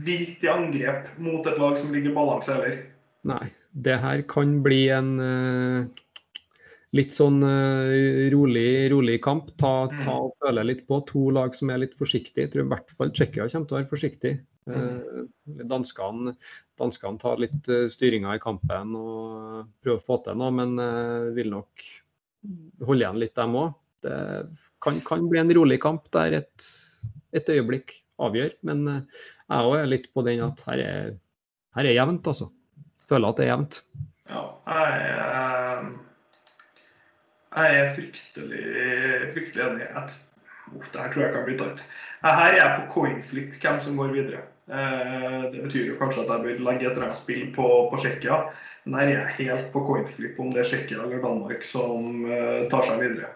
vilt 0.04 0.44
i 0.44 0.50
angrep 0.52 1.08
mot 1.22 1.46
et 1.48 1.60
lag 1.62 1.78
som 1.80 1.94
ligger 1.94 2.16
balanse 2.18 2.52
over. 2.52 2.82
Nei. 3.32 3.46
Det 3.78 3.94
her 4.02 4.24
kan 4.26 4.56
bli 4.66 4.88
en 4.90 5.10
uh, 5.22 6.06
litt 6.98 7.14
sånn 7.14 7.44
uh, 7.46 8.28
rolig, 8.34 8.90
rolig, 8.92 9.20
kamp. 9.24 9.52
Ta, 9.62 9.86
mm. 9.92 10.00
ta 10.02 10.16
og 10.26 10.34
føle 10.42 10.64
litt 10.66 10.84
på. 10.90 11.00
To 11.12 11.30
lag 11.36 11.56
som 11.56 11.72
er 11.72 11.84
litt 11.86 11.94
forsiktige. 12.00 12.48
Jeg 12.48 12.56
tror 12.56 12.66
i 12.66 12.72
hvert 12.74 12.96
fall 12.98 13.14
Tsjekkia 13.14 13.48
kommer 13.54 13.70
til 13.70 13.78
å 13.78 13.80
være 13.80 13.92
forsiktig. 13.94 14.34
Uh, 14.68 15.24
danskene, 15.70 16.34
danskene 16.80 17.22
tar 17.22 17.40
litt 17.40 17.70
uh, 17.72 17.86
styringa 17.92 18.36
i 18.36 18.42
kampen 18.44 18.96
og 19.00 19.70
prøver 19.84 20.02
å 20.02 20.04
få 20.04 20.20
til 20.26 20.40
noe, 20.40 20.52
men 20.56 20.76
vil 21.36 21.54
nok 21.54 21.86
holde 22.88 23.04
igjen 23.04 23.22
litt, 23.22 23.36
dem 23.38 23.56
òg. 23.60 23.72
Det 24.04 24.18
kan, 24.84 25.00
kan, 25.08 25.24
bli 25.32 25.40
en 25.42 25.56
rolig 25.58 25.80
kamp 25.84 26.06
der 26.16 26.38
et, 26.42 26.68
et 27.36 27.50
øyeblikk 27.50 27.96
avgjør. 28.24 28.54
Men 28.68 28.84
jeg 28.92 29.72
òg 29.72 29.78
er 29.80 29.90
litt 29.90 30.12
på 30.14 30.24
den 30.28 30.44
at 30.46 30.62
her 30.70 30.84
er, 30.84 31.10
her 31.80 31.90
er 31.90 31.98
jevnt, 31.98 32.30
altså. 32.30 32.52
Føler 33.08 33.32
at 33.32 33.40
det 33.40 33.48
er 33.48 33.52
jevnt. 33.54 33.82
Ja, 34.28 34.44
jeg 34.68 35.02
er, 35.16 35.86
jeg 37.58 37.82
er 37.82 37.94
fryktelig, 37.96 38.64
fryktelig 39.34 39.68
enig. 39.68 39.88
Uff, 40.76 40.92
det 40.92 41.02
her 41.02 41.12
tror 41.14 41.24
jeg 41.24 41.34
kan 41.34 41.46
bli 41.48 41.58
tatt. 41.60 41.84
Her 42.26 42.44
er 42.52 42.58
jeg 42.58 42.76
på 42.76 42.86
coinflip 42.96 43.58
hvem 43.62 43.80
som 43.84 44.00
går 44.00 44.14
videre. 44.16 44.44
Eh, 44.68 45.44
det 45.52 45.64
betyr 45.64 45.92
jo 45.92 46.00
kanskje 46.00 46.24
at 46.26 46.34
jeg 46.34 46.46
bør 46.46 46.66
legge 46.70 46.90
et 46.90 46.98
eller 46.98 47.52
på, 47.56 47.68
på 47.92 48.00
Tsjekkia. 48.02 48.40
Men 48.86 48.96
der 48.96 49.04
er 49.04 49.14
jeg 49.14 49.38
helt 49.42 49.70
på 49.74 49.84
coinflip 49.88 50.40
om 50.40 50.52
det 50.54 50.64
er 50.64 50.70
Tsjekkia 50.72 51.04
eller 51.04 51.24
Danmark 51.24 51.64
som 51.68 52.24
uh, 52.24 52.68
tar 52.72 52.88
seg 52.88 53.02
videre. 53.04 53.34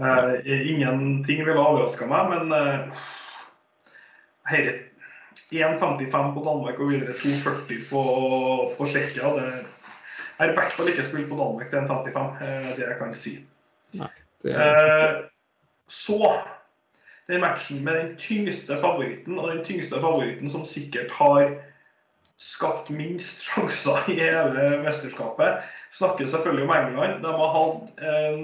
Uh, 0.00 0.38
ingenting 0.42 1.44
ville 1.46 1.60
overraska 1.60 2.08
meg, 2.10 2.32
men 2.32 2.54
uh, 2.54 3.02
her 4.50 4.72
1,55 5.50 6.34
på 6.34 6.42
Danmark 6.46 6.80
og 6.80 6.90
videre 6.90 7.14
2,40 7.18 7.84
på, 7.90 8.02
på 8.78 8.86
Tsjekkia. 8.86 9.30
Det 9.36 9.46
er 10.40 10.52
i 10.52 10.56
hvert 10.56 10.72
fall 10.72 10.88
ikke 10.88 11.04
spilt 11.04 11.28
på 11.28 11.38
Danmark 11.38 11.70
til 11.70 11.78
1,55, 11.78 12.44
eh, 12.44 12.68
det 12.76 12.86
jeg 12.86 12.98
kan 13.00 13.14
si. 13.14 13.34
Nei, 13.98 14.10
er... 14.44 14.60
eh, 14.62 15.16
så 15.90 16.20
den 17.30 17.42
matchen 17.42 17.84
med 17.84 17.96
den 17.96 18.14
tyngste 18.20 18.76
favoritten, 18.82 19.38
og 19.38 19.50
den 19.52 19.64
tyngste 19.64 20.00
favoritten 20.00 20.50
som 20.50 20.64
sikkert 20.66 21.12
har 21.16 21.54
skapt 22.40 22.88
minst 22.90 23.44
sjanser 23.44 24.08
i 24.08 24.16
hele 24.18 24.80
mesterskapet, 24.84 25.60
snakker 25.92 26.26
selvfølgelig 26.26 26.64
om 26.68 26.74
England. 26.76 27.22
De 27.22 27.36
har 27.36 27.54
hatt 27.58 28.04
en 28.10 28.42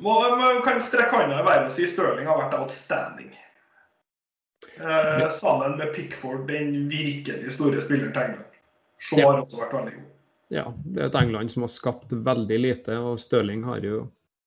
Man 0.00 0.62
kan 0.64 0.78
strekke 0.80 1.12
hånda 1.12 1.42
i 1.42 1.44
været 1.44 1.66
og 1.68 1.74
si 1.76 1.84
Stirling 1.84 2.24
har 2.24 2.38
vært 2.38 2.54
outstanding. 2.56 3.34
Eh, 4.80 5.26
sammen 5.36 5.76
med 5.76 5.92
Pickford, 5.92 6.46
den 6.48 6.88
virkelig 6.88 7.52
store 7.52 7.82
spilleren 7.84 8.14
til 8.14 8.22
England. 8.22 8.56
Shaw 9.00 9.20
har 9.20 9.42
også 9.42 9.60
vært 9.60 9.74
veldig 9.76 9.92
god. 9.98 10.06
Ja, 10.50 10.64
det 10.84 11.02
er 11.02 11.10
et 11.10 11.18
England 11.20 11.52
som 11.52 11.66
har 11.66 11.72
skapt 11.72 12.12
veldig 12.12 12.58
lite, 12.58 12.96
og 12.96 13.20
Stirling 13.20 13.66
har 13.68 13.84
jo 13.84 14.06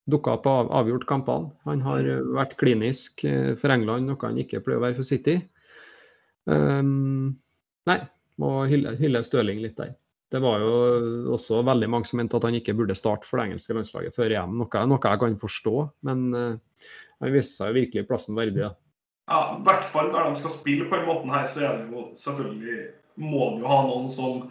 dukka 0.10 0.38
opp 0.38 0.48
og 0.52 0.72
avgjort 0.76 1.08
kampene. 1.08 1.52
Han 1.68 1.84
har 1.86 2.04
mm. 2.04 2.32
vært 2.36 2.58
klinisk 2.60 3.24
eh, 3.28 3.54
for 3.60 3.74
England, 3.74 4.10
noe 4.10 4.20
han 4.26 4.40
ikke 4.42 4.62
pleier 4.64 4.82
å 4.82 4.86
være 4.86 4.98
for 5.00 5.08
City. 5.08 5.38
Um, 6.44 7.36
nei, 7.88 8.00
må 8.42 8.56
hylle, 8.68 8.98
hylle 9.00 9.24
Støling 9.24 9.62
litt 9.64 9.78
der. 9.80 9.94
Det 10.34 10.42
var 10.42 10.64
jo 10.64 10.74
også 11.36 11.62
veldig 11.64 11.88
mange 11.94 12.10
som 12.10 12.18
mente 12.18 12.36
at 12.40 12.48
han 12.48 12.58
ikke 12.58 12.74
burde 12.76 12.98
starte 12.98 13.28
for 13.28 13.38
det 13.38 13.52
engelske 13.52 13.76
landslaget 13.78 14.16
før 14.16 14.34
EM, 14.34 14.56
noe, 14.58 14.86
noe 14.90 15.12
jeg 15.14 15.22
kan 15.22 15.38
forstå. 15.40 15.76
Men 16.10 16.26
uh, 16.34 16.90
han 17.22 17.36
viste 17.36 17.62
seg 17.62 17.78
virkelig 17.78 18.08
plassen 18.10 18.40
verdig. 18.40 18.66
Da. 18.66 18.74
Ja, 19.30 19.40
I 19.56 19.64
hvert 19.68 19.88
fall 19.94 20.12
når 20.12 20.32
de 20.32 20.42
skal 20.42 20.56
spille 20.58 20.90
på 20.90 21.00
den 21.00 21.08
måten 21.08 21.32
her, 21.32 21.48
så 21.54 21.64
er 21.64 21.80
det 21.80 21.94
jo 21.94 22.10
selvfølgelig 22.20 22.82
må 23.22 23.52
du 23.54 23.62
jo 23.62 23.70
ha 23.70 23.82
noen 23.86 24.10
som 24.12 24.48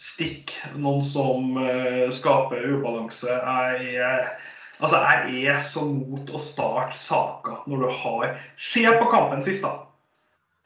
stikk, 0.00 0.52
noen 0.76 1.00
som 1.04 1.56
uh, 1.56 2.12
skaper 2.14 2.68
ubalanse. 2.76 3.32
Jeg, 3.32 3.96
uh, 4.04 4.52
altså, 4.82 5.00
jeg 5.30 5.46
er 5.54 5.62
så 5.70 5.84
mot 5.86 6.30
å 6.34 6.40
starte 6.42 6.98
saka 6.98 7.62
når 7.70 7.84
du 7.84 7.88
har 8.02 8.36
Se 8.60 8.84
på 8.84 9.08
kampen 9.12 9.42
sist, 9.44 9.64
da. 9.64 9.86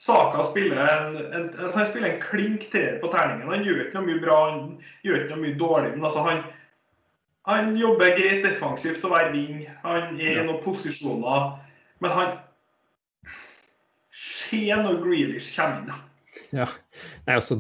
Saka 0.03 0.45
spiller 0.51 0.81
en, 0.83 1.17
en, 1.33 1.47
han 1.73 1.87
spiller 1.89 2.11
en 2.11 2.23
klink 2.23 2.67
treer 2.73 2.99
på 3.01 3.09
terningen. 3.13 3.49
Han 3.49 3.65
gjør 3.65 3.87
ikke 3.87 3.97
noe 3.97 4.09
mye 4.11 4.23
bra, 4.23 4.41
han 4.51 4.59
gjør 5.07 5.23
ikke 5.23 5.33
noe 5.33 5.45
mye 5.45 5.59
dårlig. 5.61 5.93
Men 5.95 6.09
altså, 6.09 6.25
han, 6.27 6.43
han 7.49 7.71
jobber 7.81 8.17
greit 8.19 8.45
defensivt 8.45 9.07
å 9.07 9.13
være 9.15 9.33
ving. 9.33 9.63
Han 9.87 10.21
er 10.21 10.43
i 10.43 10.45
noen 10.45 10.61
posisjoner. 10.65 11.55
Men 12.05 12.19
han 12.19 12.35
Se 14.17 14.61
når 14.81 15.01
Grealish 15.03 15.51
kommer 15.57 15.83
inn. 15.83 16.05
Ja. 16.55 16.69
Nei, 17.27 17.35
altså, 17.35 17.59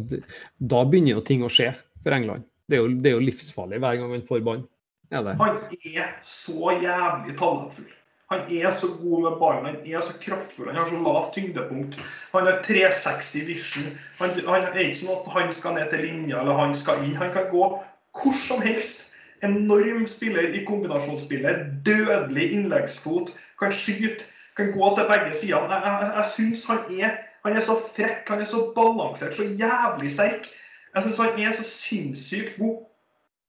da 0.57 0.85
begynner 0.89 1.17
jo 1.17 1.25
ting 1.27 1.43
å 1.45 1.51
skje 1.53 1.73
for 2.05 2.15
England. 2.17 2.47
Det 2.67 2.79
er 2.79 2.85
jo, 2.85 2.95
det 2.95 3.11
er 3.11 3.17
jo 3.17 3.27
livsfarlig 3.27 3.81
hver 3.83 3.99
gang 4.01 4.15
han 4.15 4.25
får 4.27 4.45
ballen. 4.47 4.65
Han 5.13 5.61
er 5.95 6.09
så 6.23 6.73
jævlig 6.83 7.39
talentfull. 7.39 7.93
Han 8.31 8.41
er 8.51 8.75
så 8.75 8.89
god 9.01 9.23
med 9.23 9.39
ballen, 9.39 9.67
han 9.67 9.77
er 9.87 10.01
så 10.03 10.13
kraftfull, 10.21 10.67
han 10.67 10.77
har 10.77 10.89
så 10.91 10.99
lavt 10.99 11.35
tyngdepunkt. 11.35 12.01
Han 12.33 12.47
har 12.49 12.63
360 12.67 13.47
vision. 13.47 13.99
Han, 14.19 14.31
han 14.49 14.67
er 14.73 14.81
ikke 14.83 14.99
sånn 15.05 15.13
at 15.15 15.29
han 15.37 15.53
skal 15.55 15.77
ned 15.77 15.93
til 15.93 16.03
linja 16.03 16.41
eller 16.41 16.59
han 16.59 16.75
skal 16.75 17.05
inn. 17.07 17.15
Han 17.21 17.31
kan 17.37 17.47
gå 17.53 17.69
hvor 18.17 18.41
som 18.49 18.65
helst. 18.65 19.05
Enorm 19.45 20.07
spiller 20.11 20.57
i 20.59 20.65
kombinasjonsspillet. 20.67 21.71
Dødelig 21.87 22.49
innleggsfot. 22.57 23.31
Kan 23.61 23.73
skyte. 23.73 24.27
Kan 24.57 24.73
gå 24.75 24.91
til 24.97 25.07
begge 25.13 25.33
sider. 25.37 25.71
Jeg, 25.71 25.83
jeg, 25.87 26.13
jeg 26.17 26.31
syns 26.35 26.67
han 26.67 26.85
er 26.99 27.17
han 27.47 27.55
er 27.55 27.63
så 27.63 27.77
frekk, 27.95 28.25
han 28.27 28.41
er 28.43 28.49
så 28.51 28.61
balansert, 28.75 29.37
så 29.37 29.45
jævlig 29.47 30.09
sterk. 30.17 30.49
Jeg 30.95 31.03
syns 31.05 31.21
han 31.23 31.37
er 31.39 31.53
så 31.55 31.63
sinnssykt 31.63 32.57
god. 32.59 32.81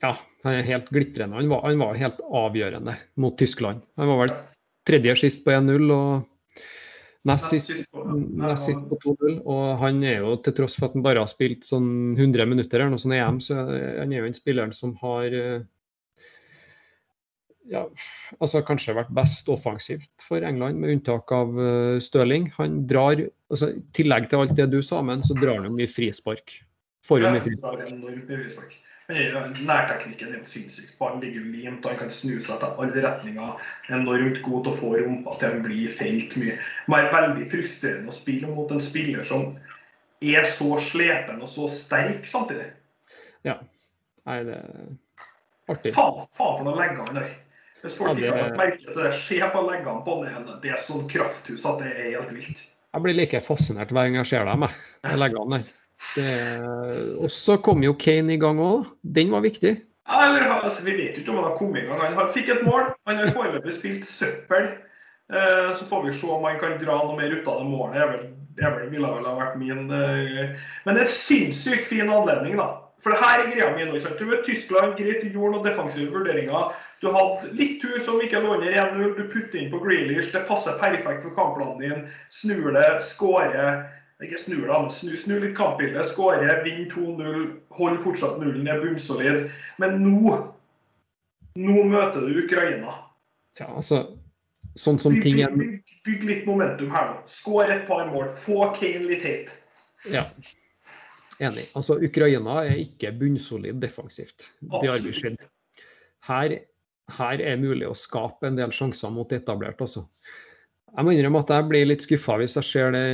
Ja, 0.03 0.13
han 0.45 0.53
er 0.59 0.65
helt 0.67 0.89
glitrende. 0.93 1.39
Han 1.39 1.49
var, 1.49 1.63
han 1.65 1.79
var 1.81 1.97
helt 1.97 2.19
avgjørende 2.21 2.97
mot 3.21 3.37
Tyskland. 3.39 3.81
Han 3.97 4.11
var 4.11 4.19
vel 4.25 4.33
tredje 4.87 5.15
sist 5.23 5.45
på 5.45 5.55
1-0 5.55 5.87
og 5.93 6.27
nest 7.27 7.49
sist, 7.51 7.71
nest 8.37 8.69
sist 8.69 8.83
på 8.89 8.99
2-0. 9.03 9.39
Og 9.41 9.63
han 9.81 10.03
er 10.05 10.21
jo, 10.21 10.35
til 10.45 10.55
tross 10.59 10.77
for 10.77 10.89
at 10.89 10.99
han 10.99 11.05
bare 11.05 11.23
har 11.23 11.31
spilt 11.31 11.65
sånn 11.67 12.13
100 12.13 12.45
minutter 12.49 12.79
eller 12.79 12.93
noe 12.93 13.01
sånt 13.01 13.17
EM, 13.17 13.41
så 13.43 13.57
han 13.57 14.13
er 14.13 14.21
jo 14.21 14.29
en 14.29 14.37
spilleren 14.37 14.75
som 14.75 14.93
har 15.01 15.33
eh, 15.33 15.65
ja, 17.67 17.83
altså 18.37 18.61
kanskje 18.63 18.95
vært 18.95 19.11
best 19.17 19.49
offensivt 19.51 20.23
for 20.23 20.45
England, 20.45 20.79
med 20.79 20.93
unntak 20.93 21.33
av 21.35 21.57
Støling. 22.05 22.51
Han 22.61 22.83
drar, 22.87 23.25
altså 23.51 23.73
I 23.73 23.81
tillegg 23.97 24.29
til 24.29 24.45
alt 24.45 24.55
det 24.55 24.69
du 24.71 24.79
sa, 24.85 25.01
men 25.03 25.25
så 25.25 25.35
drar 25.35 25.57
han 25.57 25.71
jo 25.71 25.75
mye 25.75 25.91
frispark. 25.91 26.61
Får 27.07 27.25
jo 27.25 27.33
mye 27.33 27.43
frispark. 27.43 28.77
Nærteknikken 29.07 30.33
er 30.35 30.43
sinnssykt. 30.43 30.97
Ballen 30.99 31.21
ligger 31.23 31.45
limt, 31.47 31.85
han 31.87 31.95
kan 31.99 32.09
snu 32.11 32.41
seg 32.43 32.59
til 32.59 32.81
alle 32.83 33.03
retninger. 33.05 33.69
Enormt 33.95 34.41
god 34.43 34.65
til 34.65 34.73
å 34.73 34.75
få 34.81 34.91
rumpa 34.97 35.37
til 35.39 35.53
han 35.53 35.63
blir 35.63 35.93
feilt 35.95 36.35
mye. 36.35 36.57
Det 36.59 36.99
er 36.99 37.09
veldig 37.13 37.47
frustrerende 37.53 38.11
å 38.11 38.17
spille 38.17 38.51
mot 38.51 38.73
en 38.75 38.83
spiller 38.83 39.23
som 39.27 39.53
er 40.19 40.49
så 40.51 40.75
slepen 40.89 41.39
og 41.39 41.51
så 41.53 41.69
sterk 41.71 42.27
samtidig. 42.27 42.67
Ja. 43.47 43.59
Nei, 44.27 44.41
det 44.43 44.59
er 44.59 44.87
artig. 45.71 45.93
Faen, 45.95 46.25
fa, 46.27 46.51
for 46.57 46.65
noen 46.67 46.81
legger 46.81 47.05
han 47.05 47.21
der. 47.21 47.29
Hvis 47.83 47.95
folk 47.95 48.17
ikke 48.19 48.33
har 48.33 48.39
merket 48.41 48.59
merke 48.59 48.83
til 48.83 49.03
det, 49.05 49.11
se 49.23 49.39
på 49.53 49.63
leggene 49.69 50.03
på 50.03 50.17
den. 50.25 50.51
Det 50.63 50.73
er 50.73 50.83
sånn 50.83 51.07
krafthus 51.11 51.63
at 51.69 51.79
det 51.79 51.93
er 51.93 52.09
helt 52.17 52.33
vilt. 52.35 52.63
Jeg 52.97 53.05
blir 53.05 53.15
like 53.15 53.39
fascinert 53.45 53.91
hver 53.93 54.09
gang 54.09 54.19
jeg 54.19 54.31
ser 54.33 54.47
dem, 54.49 54.65
med 54.67 55.19
leggene 55.21 55.61
der. 55.61 55.73
Og 56.15 57.29
så 57.33 57.57
kom 57.61 57.83
jo 57.85 57.97
Kane 57.99 58.33
i 58.33 58.41
gang 58.41 58.61
òg. 58.63 58.87
Den 59.03 59.33
var 59.35 59.43
viktig. 59.45 59.75
Altså, 60.07 60.83
vi 60.83 60.95
vet 60.97 61.15
jo 61.15 61.21
ikke 61.21 61.31
om 61.31 61.39
han 61.41 61.49
har 61.51 61.57
kommet 61.59 61.83
i 61.83 61.87
gang. 61.87 62.15
Han 62.15 62.33
fikk 62.33 62.49
et 62.53 62.65
mål. 62.65 62.89
Han 63.07 63.19
har 63.21 63.33
foreløpig 63.35 63.75
spilt 63.75 64.07
søppel. 64.07 64.69
Eh, 65.33 65.73
så 65.75 65.85
får 65.85 66.05
vi 66.05 66.13
se 66.15 66.27
om 66.27 66.43
han 66.47 66.59
kan 66.59 66.77
dra 66.79 66.97
noe 67.03 67.17
mer 67.19 67.33
ut 67.35 67.47
av 67.47 67.61
det 67.61 67.69
målet. 67.69 68.11
Vil, 68.57 68.75
ville 68.91 69.13
vel 69.13 69.27
ha 69.27 69.33
vært 69.37 69.57
min 69.59 69.91
eh. 69.91 70.53
Men 70.85 70.95
det 70.95 71.03
er 71.03 71.07
en 71.07 71.15
sinnssykt 71.15 71.89
fin 71.91 72.11
anledning, 72.11 72.55
da. 72.59 72.69
For 73.03 73.13
det 73.13 73.19
her 73.21 73.43
er 73.43 73.51
greia 73.51 73.67
mi 73.75 73.85
nå. 73.87 73.99
Du 74.19 74.25
vet, 74.29 74.45
Tyskland 74.47 74.95
greit, 74.97 75.25
gjorde 75.27 75.53
noen 75.53 75.67
defensive 75.67 76.11
vurderinger. 76.11 76.71
Du 77.03 77.11
hadde 77.13 77.51
litt 77.59 77.77
tur 77.83 77.99
som 78.03 78.23
ikke 78.23 78.41
lå 78.41 78.55
under 78.57 78.73
1-0. 78.73 79.13
Du 79.19 79.27
putter 79.29 79.59
inn 79.59 79.69
på 79.71 79.81
Grealish. 79.83 80.31
Det 80.33 80.47
passer 80.49 80.79
perfekt 80.81 81.23
for 81.23 81.35
kampplanen 81.37 81.83
din. 81.83 82.07
Snur 82.33 82.71
det, 82.75 82.87
skårer. 83.05 83.83
Ikke 84.25 84.39
snur 84.41 84.69
men 84.71 84.87
snu, 84.89 85.11
snu 85.19 85.37
litt 85.43 85.55
kampbildet. 85.57 86.07
Skåre, 86.09 86.53
vinn 86.65 86.87
2-0. 86.89 87.43
Hold 87.77 87.99
fortsatt 88.01 88.39
nullen, 88.41 88.65
er 88.69 88.81
bunnsolid. 88.83 89.49
Men 89.81 89.99
nå 90.03 90.37
Nå 91.57 91.83
møter 91.89 92.21
du 92.21 92.35
Ukraina. 92.43 92.91
Ja, 93.57 93.71
altså 93.71 94.03
Sånn 94.77 94.99
som 95.01 95.15
ting 95.23 95.39
er 95.41 95.55
bygg, 95.57 95.79
bygg, 96.05 96.25
litt 96.27 96.43
momentum 96.45 96.91
her 96.93 97.07
nå. 97.09 97.21
Skår 97.33 97.71
et 97.73 97.87
par 97.87 98.03
mål. 98.11 98.27
Få 98.43 98.67
Kane 98.75 99.07
litt 99.09 99.23
hit. 99.25 99.49
Ja. 100.13 100.27
Enig. 101.41 101.65
Altså, 101.77 101.97
Ukraina 101.97 102.59
er 102.61 102.77
ikke 102.83 103.09
bunnsolid 103.17 103.81
defensivt. 103.81 104.51
Det 104.61 104.85
har 104.85 105.01
vi 105.01 105.15
sett. 105.17 105.47
Her 106.29 106.59
her 107.15 107.39
er 107.39 107.59
mulig 107.59 107.87
å 107.87 107.95
skape 107.95 108.49
en 108.49 108.57
del 108.57 108.73
sjanser 108.75 109.11
mot 109.13 109.31
etablert 109.31 109.79
også. 109.83 110.03
Jeg 110.97 111.05
må 111.05 111.13
innrømme 111.13 111.43
at 111.43 111.51
jeg 111.53 111.69
blir 111.69 111.85
litt 111.85 112.01
skuffa 112.01 112.39
hvis 112.41 112.57
jeg 112.57 112.65
ser 112.65 112.95
det 112.95 113.05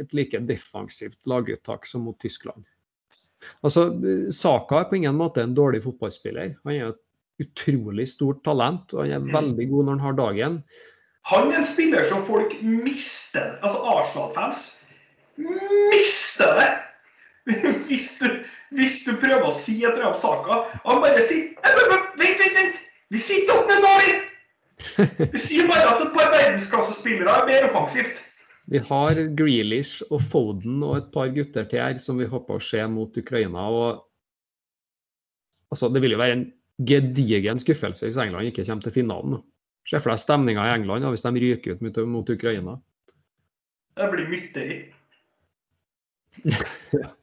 et 0.00 0.14
like 0.16 0.38
defensivt 0.48 1.18
laguttak 1.28 1.84
som 1.88 2.06
mot 2.08 2.16
Tyskland. 2.22 2.64
Altså, 3.64 3.90
Saka 4.32 4.80
er 4.80 4.88
på 4.88 4.96
ingen 4.96 5.16
måte 5.16 5.44
en 5.44 5.52
dårlig 5.56 5.82
fotballspiller. 5.84 6.54
Han 6.64 6.72
er 6.72 6.94
et 6.94 7.44
utrolig 7.44 8.08
stort 8.08 8.40
talent, 8.44 8.94
og 8.94 9.04
han 9.04 9.12
er 9.12 9.26
mm. 9.26 9.32
veldig 9.36 9.66
god 9.72 9.86
når 9.86 9.92
han 9.92 10.06
har 10.06 10.16
dagen. 10.20 10.56
Han 11.28 11.52
er 11.52 11.60
en 11.60 11.68
spiller 11.68 12.08
som 12.08 12.24
folk 12.24 12.56
mister. 12.64 13.58
Altså 13.60 13.84
Arsenal-fans 13.94 14.70
mister 15.40 16.56
det! 16.60 16.70
Hvis 17.88 18.12
du, 18.20 18.26
hvis 18.76 19.00
du 19.02 19.14
prøver 19.18 19.48
å 19.48 19.54
si 19.56 19.80
et 19.80 19.88
eller 19.88 20.10
annet 20.10 20.20
Saka, 20.22 20.60
han 20.84 21.00
bare 21.02 21.24
sier 21.26 21.48
Vent, 21.64 22.12
vent, 22.20 22.52
vent! 22.54 22.76
Vi 23.10 23.18
sitter 23.18 23.56
opp 23.56 23.72
med 23.72 23.82
dårlig! 23.82 24.29
Vi 24.96 25.40
sier 25.40 25.68
bare 25.70 25.86
at 25.94 26.04
et 26.04 26.12
par 26.14 26.30
verdensklassespillere 26.34 27.36
er 27.42 27.48
mer 27.48 27.68
offensivt. 27.70 28.20
Vi 28.70 28.78
har 28.86 29.18
Grealish 29.38 30.04
og 30.10 30.22
Foden 30.30 30.82
og 30.86 30.96
et 30.98 31.10
par 31.14 31.32
gutter 31.34 31.66
til 31.66 31.82
her 31.82 31.98
som 32.02 32.20
vi 32.20 32.28
håper 32.30 32.58
å 32.58 32.62
se 32.62 32.84
mot 32.86 33.16
Ukraina. 33.18 33.66
og 33.66 34.06
altså, 35.70 35.88
Det 35.88 36.02
vil 36.02 36.14
jo 36.14 36.22
være 36.22 36.38
en 36.38 36.52
gedigen 36.86 37.58
skuffelse 37.60 38.06
hvis 38.06 38.20
England 38.20 38.52
ikke 38.52 38.64
kommer 38.68 38.86
til 38.86 38.96
finalen. 39.00 39.40
Se 39.88 39.98
for 39.98 40.12
deg 40.12 40.22
stemninga 40.22 40.68
i 40.68 40.74
England 40.78 41.08
hvis 41.10 41.26
de 41.26 41.34
ryker 41.42 41.74
ut 41.74 41.82
mot, 41.84 42.02
mot 42.14 42.30
Ukraina. 42.30 42.78
Det 43.98 44.10
blir 44.12 44.30
mytteri. 44.30 44.78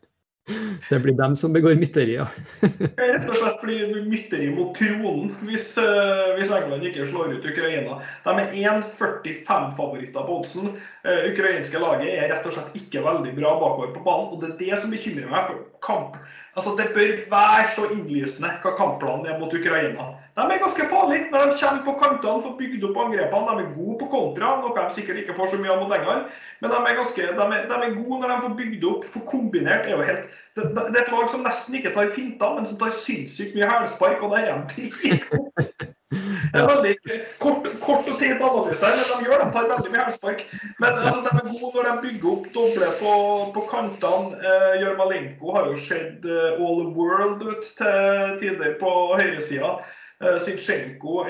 Det 0.90 1.00
blir 1.04 1.14
dem 1.14 1.36
som 1.36 1.54
begår 1.54 1.76
mytterier. 1.76 2.28
Rett 2.62 3.26
og 3.28 3.36
slett 3.36 3.60
blir 3.64 3.96
mytteri 4.08 4.48
mot 4.56 4.72
tronen 4.78 5.34
hvis, 5.48 5.74
uh, 5.82 6.38
hvis, 6.38 6.52
England 6.56 6.88
ikke 6.88 7.08
slår 7.10 7.34
ut 7.36 7.48
Ukraina. 7.52 7.98
De 8.24 8.36
er 8.44 8.56
1,45-favoritter 8.56 10.24
på 10.30 10.38
oddsen. 10.40 10.72
Uh, 11.04 11.28
ukrainske 11.34 11.82
laget 11.84 12.14
er 12.14 12.32
rett 12.32 12.48
og 12.48 12.56
slett 12.56 12.80
ikke 12.80 13.04
veldig 13.04 13.36
bra 13.36 13.58
bakover 13.60 13.92
på 13.98 14.06
banen. 14.08 14.32
og 14.32 14.44
Det 14.44 14.54
er 14.54 14.60
det 14.64 14.82
som 14.84 14.94
bekymrer 14.94 15.28
meg. 15.28 15.52
for 15.52 15.66
kamp. 15.84 16.16
Altså, 16.58 16.72
Det 16.78 16.88
bør 16.96 17.12
være 17.36 17.66
så 17.76 17.84
innlysende 17.94 18.50
hva 18.64 18.72
kampplanen 18.80 19.28
er 19.30 19.36
mot 19.40 19.54
Ukraina. 19.54 20.06
De 20.38 20.46
er 20.54 20.64
ganske 20.64 20.88
farlige 20.94 21.28
når 21.32 21.44
de 21.46 21.58
kommer 21.62 21.84
på 21.86 21.94
kantene, 22.02 22.44
får 22.46 22.56
bygd 22.62 22.86
opp 22.88 22.98
angrepene. 23.04 23.58
De 23.60 23.66
er 23.66 23.76
gode 23.76 23.98
på 24.02 24.08
kontra, 24.14 24.50
noe 24.64 24.74
de 24.78 24.96
sikkert 24.96 25.22
ikke 25.22 25.36
får 25.38 25.52
så 25.54 25.60
mye 25.62 25.74
av 25.76 25.84
mot 25.84 25.94
England. 25.98 26.24
Men 26.62 26.74
de 26.74 26.80
er, 26.80 26.98
ganske, 27.00 27.28
de 27.40 27.46
er, 27.46 27.68
de 27.70 27.78
er 27.78 27.98
gode 28.00 28.20
når 28.24 28.34
de 28.34 28.40
får 28.46 28.58
bygd 28.62 28.88
opp. 28.92 29.06
For 29.14 29.30
kombinert 29.30 29.86
er 29.86 29.94
jo 29.94 30.08
helt 30.10 30.26
det, 30.58 30.66
det, 30.74 30.86
er 30.96 31.04
et 31.04 31.14
lag 31.14 31.30
som 31.30 31.46
nesten 31.46 31.78
ikke 31.78 31.94
tar 31.94 32.10
finter, 32.18 32.56
men 32.58 32.66
som 32.66 32.82
tar 32.82 32.96
sinnssykt 33.06 33.54
mye 33.54 33.70
hælspark, 33.70 34.26
og 34.26 34.34
der 34.34 34.50
er 34.50 34.66
de 34.74 34.90
dritgode. 34.98 35.94
Det 36.54 36.62
er 36.62 36.70
veldig 36.70 37.18
kort, 37.42 37.68
kort 37.84 38.08
og 38.10 38.20
teit 38.22 38.42
analyse 38.44 38.86
her, 38.86 39.02
men 39.02 39.24
de 39.24 39.30
gjør 39.30 39.44
de 39.44 39.50
tar 39.56 39.70
veldig 39.72 39.92
mye 39.94 40.06
hælspark. 40.08 40.44
Men 40.80 41.02
altså, 41.02 41.20
de 41.26 41.34
er 41.34 41.50
gode 41.52 41.72
når 41.76 41.88
de 41.88 41.94
bygger 42.06 42.32
opp 42.32 42.48
doble 42.56 42.90
på, 43.02 43.14
på 43.58 43.66
kantene. 43.72 44.40
Eh, 44.40 44.80
Jørmalenko 44.84 45.54
har 45.58 45.70
jo 45.72 45.78
sett 45.90 46.26
uh, 46.28 46.62
all 46.62 46.82
the 46.84 46.90
world 46.96 47.44
ut 47.44 47.70
til 47.80 48.40
tider 48.42 48.78
på 48.82 48.94
høyresida. 49.20 49.76
Eh, 50.24 50.40
Zinchenko 50.46 51.24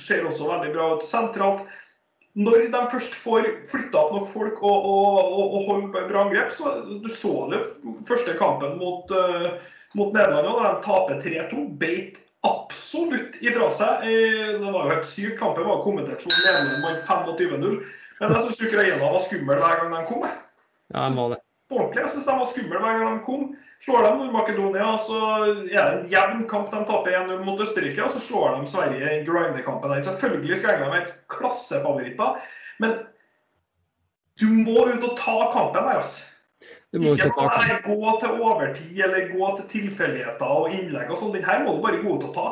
ser 0.00 0.26
også 0.26 0.48
veldig 0.50 0.74
bra 0.74 0.88
ut 0.96 1.06
sentralt. 1.06 1.62
Når 2.32 2.70
de 2.72 2.82
først 2.88 3.14
får 3.20 3.46
flytta 3.68 4.00
opp 4.00 4.12
nok 4.16 4.28
folk 4.32 4.62
og, 4.64 4.86
og, 4.88 5.18
og, 5.20 5.56
og 5.58 5.66
holder 5.68 6.08
bra 6.08 6.22
angrep, 6.24 6.54
så 6.56 6.78
du 6.88 7.10
så 7.12 7.34
det 7.52 7.60
første 8.08 8.38
kampen 8.40 8.78
mot, 8.80 9.12
uh, 9.12 9.52
mot 9.98 10.14
Nederland, 10.16 10.48
da 10.48 10.70
de 10.70 10.84
taper 10.86 11.20
3-2. 11.26 11.66
Beit 11.82 12.22
absolutt 12.46 13.38
ifra 13.40 13.70
seg. 13.74 14.06
Det 14.06 14.68
var 14.68 14.84
jo 14.86 14.94
helt 14.94 15.08
sykt. 15.08 15.38
Kampen 15.40 15.68
var 15.68 15.84
kommentert 15.86 16.24
som 16.24 16.32
Nederland 16.34 16.86
vant 16.86 17.38
25-0. 17.38 17.78
Men 18.20 18.36
jeg 18.36 18.44
syns 18.46 18.66
Ukraina 18.68 19.00
var 19.02 19.24
skummel 19.24 19.62
hver 19.62 19.80
gang 19.80 19.94
de 19.94 20.02
kom. 20.10 20.26
Ja, 20.92 21.06
jeg 21.06 21.16
må 21.16 21.28
det. 21.32 21.40
ordentlig. 21.72 22.02
Jeg 22.02 22.12
syns 22.12 22.26
de 22.26 22.38
var 22.38 22.48
skumle 22.50 22.80
hver 22.82 22.98
gang 23.00 23.18
de 23.18 23.24
kom. 23.26 23.44
Slår 23.82 24.04
de 24.06 24.10
Nord-Makedonia, 24.20 24.88
så 25.02 25.20
er 25.42 25.54
det 25.66 25.78
en 25.82 26.10
jevn 26.12 26.42
kamp. 26.50 26.68
De 26.70 26.82
taper 26.86 27.16
1-0 27.18 27.40
mot 27.46 27.62
Østerrike, 27.64 28.04
og 28.04 28.12
så 28.14 28.20
slår 28.22 28.60
de 28.60 28.70
Sverige 28.70 29.14
i 29.16 29.24
grindekampen. 29.26 29.94
Selvfølgelig 30.06 30.58
skal 30.60 30.76
England 30.76 30.94
være 30.94 31.16
klassefavoritter, 31.34 32.36
men 32.82 33.00
du 34.40 34.46
må 34.52 34.86
ut 34.86 35.08
og 35.08 35.16
ta 35.18 35.38
kampen 35.54 35.82
der, 35.82 35.98
altså. 36.02 36.28
Ikke 36.92 37.30
bare 37.32 37.78
gå 37.86 38.10
til 38.20 38.42
overtid 38.44 38.98
eller 39.00 39.30
gå 39.32 39.46
til 39.56 39.68
tilfeldigheter 39.70 40.50
og 40.58 40.74
innlegg 40.76 41.08
og 41.08 41.22
sånn. 41.22 41.32
Den 41.32 41.46
her 41.46 41.64
må 41.64 41.78
du 41.78 41.86
bare 41.86 42.02
gå 42.02 42.18
ut 42.18 42.26
og 42.28 42.34
ta. 42.36 42.48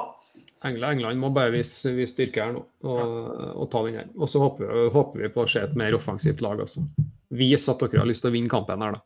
England, 0.64 0.99
England 0.99 1.20
må 1.20 1.30
bare 1.32 1.53
vise, 1.55 1.93
vise 1.97 2.12
styrke 2.14 2.43
her 2.45 2.55
nå 2.57 2.62
og, 2.84 3.12
og 3.55 3.68
ta 3.72 3.84
den 3.86 4.01
her. 4.01 4.09
Og 4.16 4.28
så 4.32 4.41
håper, 4.43 4.88
håper, 4.93 5.22
vi 5.24 5.30
på 5.32 5.45
å 5.45 5.49
se 5.49 5.62
et 5.64 5.76
mer 5.76 5.97
offensivt 5.97 6.41
lag 6.45 6.61
også. 6.61 6.84
Vis 7.36 7.68
at 7.68 7.80
dere 7.84 8.03
har 8.03 8.09
lyst 8.09 8.24
til 8.24 8.32
å 8.32 8.36
vinne 8.36 8.53
kampen 8.53 8.84
her, 8.84 8.97
da. 8.97 9.05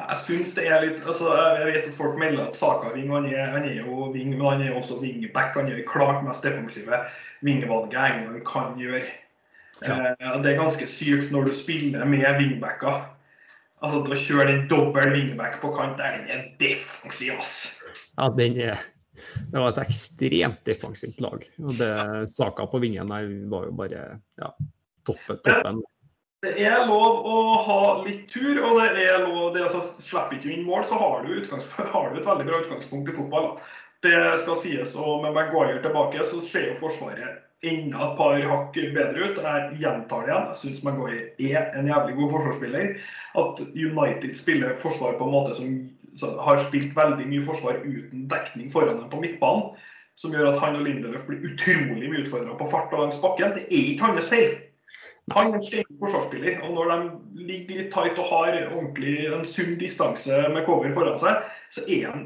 Jeg 0.00 0.16
synes 0.22 0.54
det 0.56 0.64
er 0.72 0.80
litt 0.80 1.02
altså 1.04 1.28
Jeg 1.60 1.64
vet 1.66 1.88
at 1.90 1.96
folk 1.98 2.14
melder 2.16 2.46
at 2.46 2.56
Saka 2.56 2.88
wing, 2.94 3.10
han 3.12 3.26
er, 3.28 3.50
han 3.52 3.66
er 3.68 3.82
jo 3.82 4.08
wing, 4.14 4.32
men 4.32 4.46
han 4.46 4.62
er 4.64 4.76
også 4.76 4.96
wingback. 5.02 5.52
Han 5.58 5.68
er 5.68 5.82
klart 5.88 6.24
mest 6.24 6.44
defensive 6.44 7.02
wingvalget 7.44 8.00
England 8.00 8.44
kan 8.48 8.76
gjøre. 8.80 9.04
Ja. 9.80 10.14
Eh, 10.16 10.36
det 10.44 10.52
er 10.52 10.60
ganske 10.60 10.88
sykt 10.88 11.32
når 11.32 11.48
du 11.48 11.56
spiller 11.56 12.08
med 12.08 12.24
wingbacker. 12.40 13.04
Altså 13.80 14.00
Å 14.04 14.16
kjøre 14.22 14.48
den 14.50 14.64
dobbel 14.68 15.14
wingback 15.14 15.60
på 15.62 15.70
kant 15.76 16.00
der, 16.00 16.18
den 16.20 16.32
er 16.34 16.48
defensiv, 16.60 17.36
ass. 17.40 17.54
Ja, 18.18 18.28
den 18.36 18.58
er 18.60 18.80
Det 19.50 19.56
var 19.60 19.72
et 19.72 19.80
ekstremt 19.82 20.60
defensivt 20.64 21.20
lag. 21.20 21.44
Og 21.60 21.72
det 21.80 21.92
Saka 22.32 22.66
på 22.68 22.80
vingen 22.80 23.10
der 23.12 23.28
var 23.52 23.66
jo 23.68 23.72
bare 23.76 24.04
ja, 24.40 24.52
toppen. 25.08 25.40
toppen. 25.44 25.82
Det 26.40 26.54
er 26.64 26.86
lov 26.88 27.26
å 27.28 27.40
ha 27.66 27.80
litt 28.06 28.22
tur, 28.32 28.62
og 28.64 28.78
det 28.80 29.04
er 29.04 29.26
lov 29.26 29.50
det 29.52 29.66
altså, 29.66 29.82
Slipper 30.00 30.38
ikke 30.38 30.54
inn 30.54 30.64
mål, 30.64 30.86
så 30.88 30.96
har 30.96 31.26
du, 31.26 31.34
har 31.92 32.14
du, 32.14 32.16
et 32.16 32.30
veldig 32.30 32.46
bra 32.48 32.62
utgangspunkt 32.62 33.12
i 33.12 33.16
fotball. 33.18 33.50
Det 34.04 34.16
skal 34.40 34.56
sies. 34.62 34.96
Og 34.96 35.20
med 35.24 35.36
Maguire 35.36 35.82
tilbake, 35.84 36.24
så 36.24 36.40
ser 36.46 36.70
jo 36.70 36.78
Forsvaret 36.80 37.44
enda 37.66 38.06
et 38.06 38.16
par 38.16 38.40
hakk 38.52 38.76
bedre 38.94 39.28
ut. 39.28 39.40
Jeg 39.44 39.80
gjentar 39.82 40.24
det 40.26 40.32
igjen. 40.32 40.48
Jeg 40.50 40.60
syns 40.62 40.82
Maguire 40.86 41.26
er 41.38 41.70
en 41.78 41.90
jævlig 41.90 42.16
god 42.16 42.32
forsvarsspiller. 42.36 42.90
At 43.42 43.62
United 43.74 44.34
spiller 44.38 44.78
forsvar 44.80 45.18
på 45.18 45.28
en 45.28 45.34
måte 45.34 45.56
som, 45.58 45.76
har 46.46 46.64
spilt 46.66 46.96
veldig 46.96 47.28
mye 47.30 47.44
forsvar 47.46 47.84
uten 47.84 48.26
dekning 48.30 48.72
foran 48.72 48.96
dem 48.98 49.10
på 49.12 49.20
midtbanen, 49.22 49.76
som 50.18 50.34
gjør 50.34 50.50
at 50.50 50.58
han 50.60 50.80
og 50.80 50.82
Lindelöf 50.88 51.22
blir 51.28 51.44
utrolig 51.46 52.10
mye 52.10 52.24
utfordra 52.24 52.56
på 52.58 52.66
fart 52.72 52.92
og 52.96 53.04
langs 53.04 53.20
bakken. 53.22 53.54
Det 53.54 53.68
er 53.68 53.92
ikke 53.92 54.08
hans 54.08 54.32
feil. 54.32 54.58
Han 55.30 55.54
er 55.54 55.78
en 55.84 56.00
forsvarsspiller, 56.00 56.58
og 56.66 56.74
når 56.74 56.90
de 56.90 57.44
ligger 57.46 57.78
litt 57.78 57.92
tight 57.94 58.18
og 58.18 58.26
har 58.32 58.56
ordentlig 58.72 59.28
en 59.30 59.46
sunn 59.46 59.76
distanse 59.78 60.42
med 60.50 60.64
cover 60.66 60.90
foran 60.96 61.20
seg, 61.22 61.44
så 61.70 61.84
er 61.86 62.08
han 62.08 62.24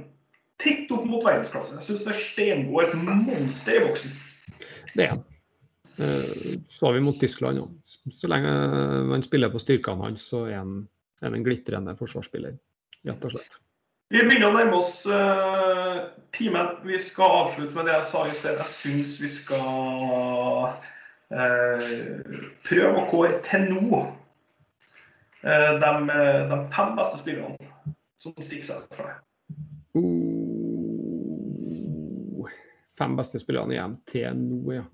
tett 0.62 0.93
opp 0.95 1.05
mot 1.11 1.26
verdensklasse. 1.26 1.76
Jeg 1.76 1.87
syns 1.89 2.07
det 2.07 2.14
er 2.14 2.22
Stenbo 2.22 2.80
et 2.80 2.95
monster 2.97 3.76
i 3.76 3.85
boksen. 3.85 4.14
Det 4.95 5.07
er 5.07 5.14
han. 5.14 5.24
Eh, 5.97 6.59
så 6.68 6.86
har 6.86 6.92
vi 6.97 7.05
mot 7.05 7.20
Tyskland 7.20 7.61
òg. 7.62 7.74
Så 8.12 8.30
lenge 8.30 8.55
man 9.11 9.22
spiller 9.22 9.53
på 9.53 9.62
styrkene 9.62 10.09
hans, 10.09 10.26
så 10.32 10.47
er 10.49 10.62
han 10.62 10.80
en 11.24 11.45
glitrende 11.45 11.95
forsvarsspiller, 11.99 12.57
rett 13.07 13.28
og 13.28 13.36
slett. 13.36 13.61
Vi 14.12 14.20
begynner 14.20 14.51
å 14.51 14.55
nærme 14.55 14.78
oss 14.78 14.99
uh, 15.09 16.11
timen. 16.36 16.74
Vi 16.84 16.99
skal 17.03 17.38
avslutte 17.40 17.74
med 17.74 17.88
det 17.88 17.95
jeg 17.97 18.09
sa 18.11 18.24
i 18.28 18.34
sted. 18.36 18.59
Jeg 18.61 18.74
syns 18.76 19.14
vi 19.22 19.30
skal 19.32 20.74
uh, 21.32 21.95
prøve 22.68 23.01
å 23.01 23.07
kåre 23.11 23.40
til 23.47 23.64
nå 23.72 24.03
uh, 24.05 25.72
de, 25.80 25.92
de, 26.53 26.59
fem 26.76 26.95
beste 26.99 27.22
spillerne 27.24 27.95
som 28.20 28.36
stikker 28.38 28.68
seg 28.68 28.84
fra 28.95 29.09
deg. 29.09 29.16
Uh, 29.97 30.53
fem 32.99 33.16
beste 33.18 33.40
spillerne 33.42 33.74
igjen 33.76 33.97
til 34.11 34.36
nå, 34.38 34.61
ja. 34.74 34.84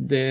Det 0.00 0.24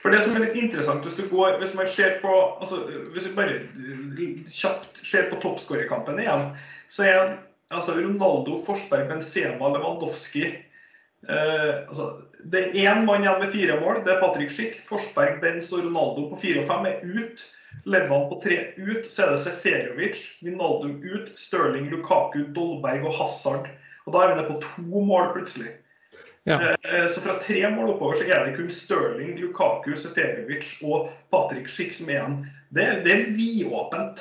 For 0.00 0.12
det 0.14 0.22
som 0.24 0.32
er 0.32 0.46
litt 0.46 0.56
interessant, 0.56 1.04
hvis 1.04 1.18
du 1.18 1.26
går, 1.28 1.58
hvis 1.60 1.74
man 1.76 1.88
ser 1.92 2.16
på 2.22 2.30
altså, 2.32 2.78
Hvis 3.12 3.26
vi 3.28 3.34
bare 3.36 3.58
kjapt 4.48 5.02
ser 5.04 5.28
på 5.28 5.40
toppskårerkampen 5.42 6.22
igjen, 6.22 6.54
så 6.88 7.04
er 7.04 7.18
altså, 7.68 7.98
Ronaldo, 7.98 8.60
Forsberg, 8.64 9.10
Benzema, 9.10 9.68
Lewandowski 9.74 10.48
Eh, 11.28 11.88
altså, 11.88 12.10
det 12.52 12.60
er 12.60 12.92
én 12.92 13.04
mann 13.06 13.24
igjen 13.24 13.40
med 13.40 13.52
fire 13.52 13.80
mål. 13.80 14.02
Det 14.04 14.14
er 14.14 14.20
Patrick 14.20 14.52
Schick. 14.52 14.80
Forsberg, 14.88 15.40
Benz 15.40 15.72
og 15.72 15.84
Ronaldo 15.86 16.28
på 16.32 16.40
fire 16.42 16.64
og 16.64 16.72
fem 16.72 16.90
er 16.90 17.04
ut. 17.04 17.44
Levan 17.84 18.28
på 18.30 18.40
tre 18.42 18.58
ut. 18.76 19.08
Så 19.10 19.24
er 19.24 19.32
det 19.32 19.44
Seferovic, 19.44 20.20
Vinaldo 20.44 20.92
ut. 21.04 21.32
Stirling, 21.38 21.88
Lukaku, 21.92 22.44
Dolberg 22.56 23.08
og 23.08 23.16
Hazard. 23.20 23.70
Og 24.04 24.12
Da 24.12 24.20
er 24.22 24.34
vi 24.34 24.40
nede 24.40 24.52
på 24.52 24.60
to 24.60 25.00
mål 25.00 25.32
plutselig. 25.32 25.72
Ja. 26.44 26.58
Eh, 26.60 27.08
så 27.08 27.20
fra 27.24 27.38
tre 27.40 27.70
mål 27.72 27.94
oppover 27.94 28.20
så 28.20 28.26
er 28.28 28.44
det 28.44 28.56
kun 28.58 28.70
Stirling, 28.70 29.38
Lukaku, 29.40 29.94
Seferovic 29.96 30.74
og 30.84 31.08
Patrick 31.32 31.70
Schick 31.72 31.94
som 31.96 32.10
er 32.10 32.18
igjen. 32.18 32.36
Det, 32.68 32.88
det 33.06 33.12
er 33.14 33.30
vidåpent. 33.32 34.20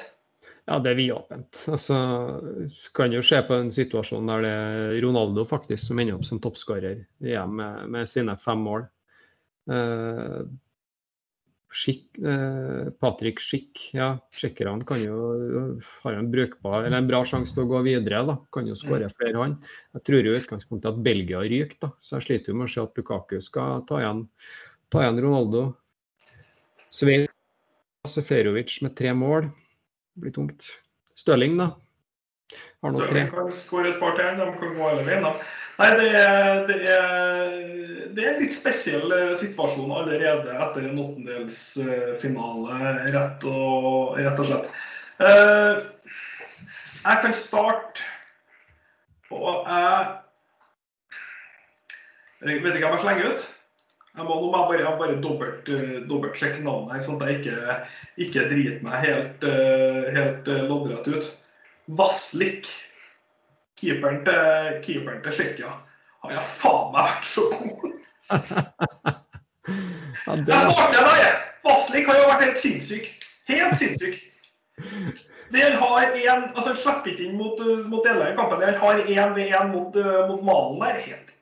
Ja, 0.63 0.77
det 0.79 0.93
er 0.93 0.99
vidåpent. 0.99 1.59
Altså, 1.73 1.95
kan 2.95 3.11
jo 3.11 3.21
se 3.25 3.41
på 3.43 3.57
en 3.59 3.71
situasjon 3.75 4.29
der 4.31 4.43
det 4.45 4.51
er 4.51 4.99
Ronaldo 5.03 5.43
faktisk 5.47 5.89
som 5.89 5.99
ender 5.99 6.15
opp 6.15 6.27
som 6.27 6.39
toppskårer 6.43 7.01
ja, 7.27 7.43
med, 7.47 7.89
med, 7.91 8.07
sine 8.07 8.37
fem 8.39 8.63
mål. 8.63 8.85
Eh, 9.71 10.43
Schick, 11.73 12.05
eh, 12.21 12.91
Patrick 13.01 13.41
Schick, 13.41 13.89
ja, 13.97 14.11
tsjekkerne 14.31 14.85
kan 14.85 15.01
jo 15.01 15.15
har 16.03 16.19
en 16.19 16.29
brukbar, 16.31 16.83
eller 16.83 17.01
en 17.01 17.09
bra 17.09 17.23
sjanse 17.25 17.55
til 17.55 17.65
å 17.65 17.71
gå 17.71 17.81
videre. 17.87 18.21
da, 18.27 18.37
Kan 18.53 18.69
jo 18.69 18.77
skåre 18.77 19.09
mm. 19.09 19.15
flere, 19.17 19.39
han. 19.41 19.55
Jeg 19.97 20.05
tror 20.07 20.27
jo 20.27 20.35
i 20.35 20.41
utgangspunktet 20.43 20.91
at 20.93 21.01
Belgia 21.03 21.41
ryker, 21.41 21.79
da, 21.81 21.89
så 21.99 22.19
jeg 22.19 22.27
sliter 22.27 22.53
jo 22.53 22.59
med 22.59 22.69
å 22.69 22.73
se 22.75 22.83
at 22.85 23.01
Lukaku 23.01 23.39
skal 23.41 23.83
ta 23.89 23.99
igjen, 24.03 24.27
ta 24.93 25.01
igjen 25.01 25.19
Ronaldo. 25.25 25.65
Svein 26.93 27.27
Seferovic 28.05 28.77
med 28.85 28.93
tre 28.99 29.11
mål 29.17 29.49
blir 30.19 30.33
tungt. 30.35 30.67
Støling, 31.17 31.57
da? 31.59 31.67
Har 32.83 32.93
nå 32.93 33.05
tre. 33.07 33.27
kan 33.31 33.51
skåre 33.63 33.93
et 33.93 33.99
par 34.01 34.17
til. 34.17 34.25
De 34.39 34.45
kan 34.59 34.73
gå 34.77 34.89
alle 34.89 35.05
veien. 35.07 35.25
Nei, 35.79 35.89
det 35.97 36.09
er, 36.19 36.67
det, 36.69 36.77
er, 36.93 37.05
det 38.13 38.25
er, 38.27 38.41
litt 38.41 38.53
spesiell 38.53 39.09
eh, 39.15 39.31
situasjon 39.39 39.93
allerede 39.95 40.53
etter 40.53 40.85
en 40.85 40.99
åttendelsfinale, 41.01 42.73
rett 43.15 43.47
og, 43.49 44.19
rett 44.19 44.41
og 44.43 44.49
slett. 44.51 44.67
Uh, 45.17 45.73
jeg 47.03 47.17
kan 47.23 47.33
starte 47.37 48.05
og 49.33 49.65
jeg, 49.65 50.07
jeg 52.43 52.63
vet 52.63 52.75
ikke 52.77 52.89
om 52.89 52.95
jeg 52.97 53.03
slenger 53.03 53.31
ut. 53.31 53.45
Jeg 54.13 54.25
må, 54.27 54.35
må 54.45 54.49
jeg 54.53 54.67
bare, 54.69 54.97
bare 54.97 55.21
dobbelt, 55.21 55.69
uh, 55.73 55.93
dobbeltsjekke 56.05 56.61
navnet, 56.61 56.91
her, 56.93 57.05
sånn 57.05 57.15
at 57.17 57.31
jeg 57.31 57.39
ikke, 57.39 57.77
ikke 58.27 58.43
driter 58.51 58.83
meg 58.85 58.99
helt, 59.01 59.45
uh, 59.47 60.03
helt 60.13 60.51
uh, 60.53 60.59
loddrett 60.69 61.09
ut. 61.09 61.31
Vaslik, 61.97 62.69
keeperen 63.81 64.21
til, 64.27 64.77
keeperen 64.85 65.23
til 65.25 65.33
Tsjekkia, 65.33 65.73
har 66.23 66.35
jeg 66.35 66.45
faen 66.61 66.93
meg 66.93 67.09
vært 67.09 67.27
så 67.31 67.47
god! 67.55 67.89
ja, 70.27 70.37
det... 70.37 70.53
Jeg 70.53 70.77
starter 70.77 71.09
der, 71.09 71.41
Vaslik 71.65 72.11
har 72.11 72.21
jo 72.21 72.29
vært 72.29 72.45
helt 72.45 72.61
sinnssyk. 72.61 73.11
Helt 73.49 73.81
sinnssyk. 73.81 74.21
Den 75.53 75.75
har 75.81 76.05
en, 76.05 76.47
altså 76.53 76.77
slipper 76.77 77.15
ikke 77.15 77.31
inn 77.31 77.37
mot, 77.41 77.57
mot 77.89 78.05
deler 78.05 78.29
av 78.29 78.37
kampen. 78.37 78.61
Han 78.61 78.77
har 78.77 79.05
én 79.09 79.33
ved 79.33 79.49
én 79.49 79.73
mot, 79.73 79.97
mot 80.29 80.45
Malen 80.45 80.81
der. 80.85 81.01
Helt 81.01 81.37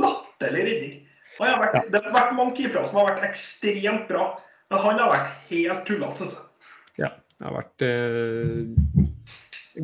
latterlig 0.00 0.70
redning. 0.72 1.00
Vært, 1.40 1.90
det 1.90 2.00
har 2.04 2.14
vært 2.14 2.34
mange 2.36 2.56
keepere 2.58 2.86
som 2.88 3.00
har 3.00 3.10
vært 3.12 3.28
ekstremt 3.30 4.08
bra, 4.10 4.26
men 4.70 4.82
han 4.84 5.00
har 5.02 5.12
vært 5.12 5.30
helt 5.50 5.86
tullete, 5.88 6.20
syns 6.20 6.34
jeg. 6.36 6.72
Ja, 7.04 7.10
det 7.40 7.48
har 7.48 7.56
vært 7.56 7.86
eh, 7.86 9.04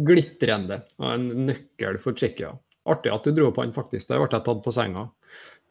glitrende 0.07 0.83
og 1.01 1.09
en 1.15 1.31
nøkkel 1.49 1.99
for 2.03 2.17
Tsjekkia. 2.17 2.53
Artig 2.91 3.13
at 3.13 3.27
du 3.27 3.35
dro 3.37 3.51
på 3.53 3.65
han, 3.65 3.75
faktisk. 3.77 4.09
Der 4.09 4.21
ble 4.21 4.31
jeg 4.31 4.47
tatt 4.47 4.63
på 4.65 4.75
senga. 4.75 5.09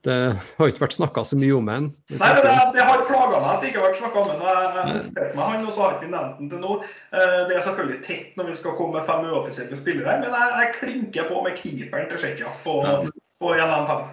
Det 0.08 0.16
har 0.56 0.70
ikke 0.72 0.86
vært 0.86 0.96
snakka 0.96 1.26
så 1.28 1.36
mye 1.40 1.56
om 1.58 1.68
han. 1.68 1.90
Nei, 2.14 2.30
det, 2.38 2.44
det, 2.46 2.54
det 2.78 2.86
har 2.88 3.02
plaga 3.08 3.42
meg 3.42 3.50
at 3.50 3.64
det 3.64 3.72
ikke 3.72 3.82
har 3.82 3.90
vært 3.90 4.00
snakka 4.00 4.22
om 4.22 4.30
ham. 4.30 4.94
Jeg 5.18 5.34
meg 5.36 5.42
han, 5.44 5.66
og 5.66 5.74
så 5.76 5.84
har 5.84 5.98
ikke 5.98 6.12
nevnt 6.14 6.40
han 6.40 6.52
til 6.54 6.64
nå. 6.64 6.78
Eh, 7.12 7.40
det 7.50 7.58
er 7.58 7.66
selvfølgelig 7.66 8.00
tett 8.06 8.40
når 8.40 8.52
vi 8.52 8.56
skal 8.62 8.78
komme 8.78 8.96
med 8.96 9.10
fem 9.10 9.28
uoffisielle 9.28 9.80
spillere, 9.80 10.16
men 10.22 10.38
jeg, 10.38 10.54
jeg 10.62 10.72
klinker 10.78 11.28
på 11.32 11.44
med 11.44 11.60
keeperen 11.60 12.08
til 12.12 12.22
Tsjekkia 12.22 12.54
på, 12.64 12.78
ja. 12.88 12.96
på 13.44 13.54
1-5. 13.58 14.08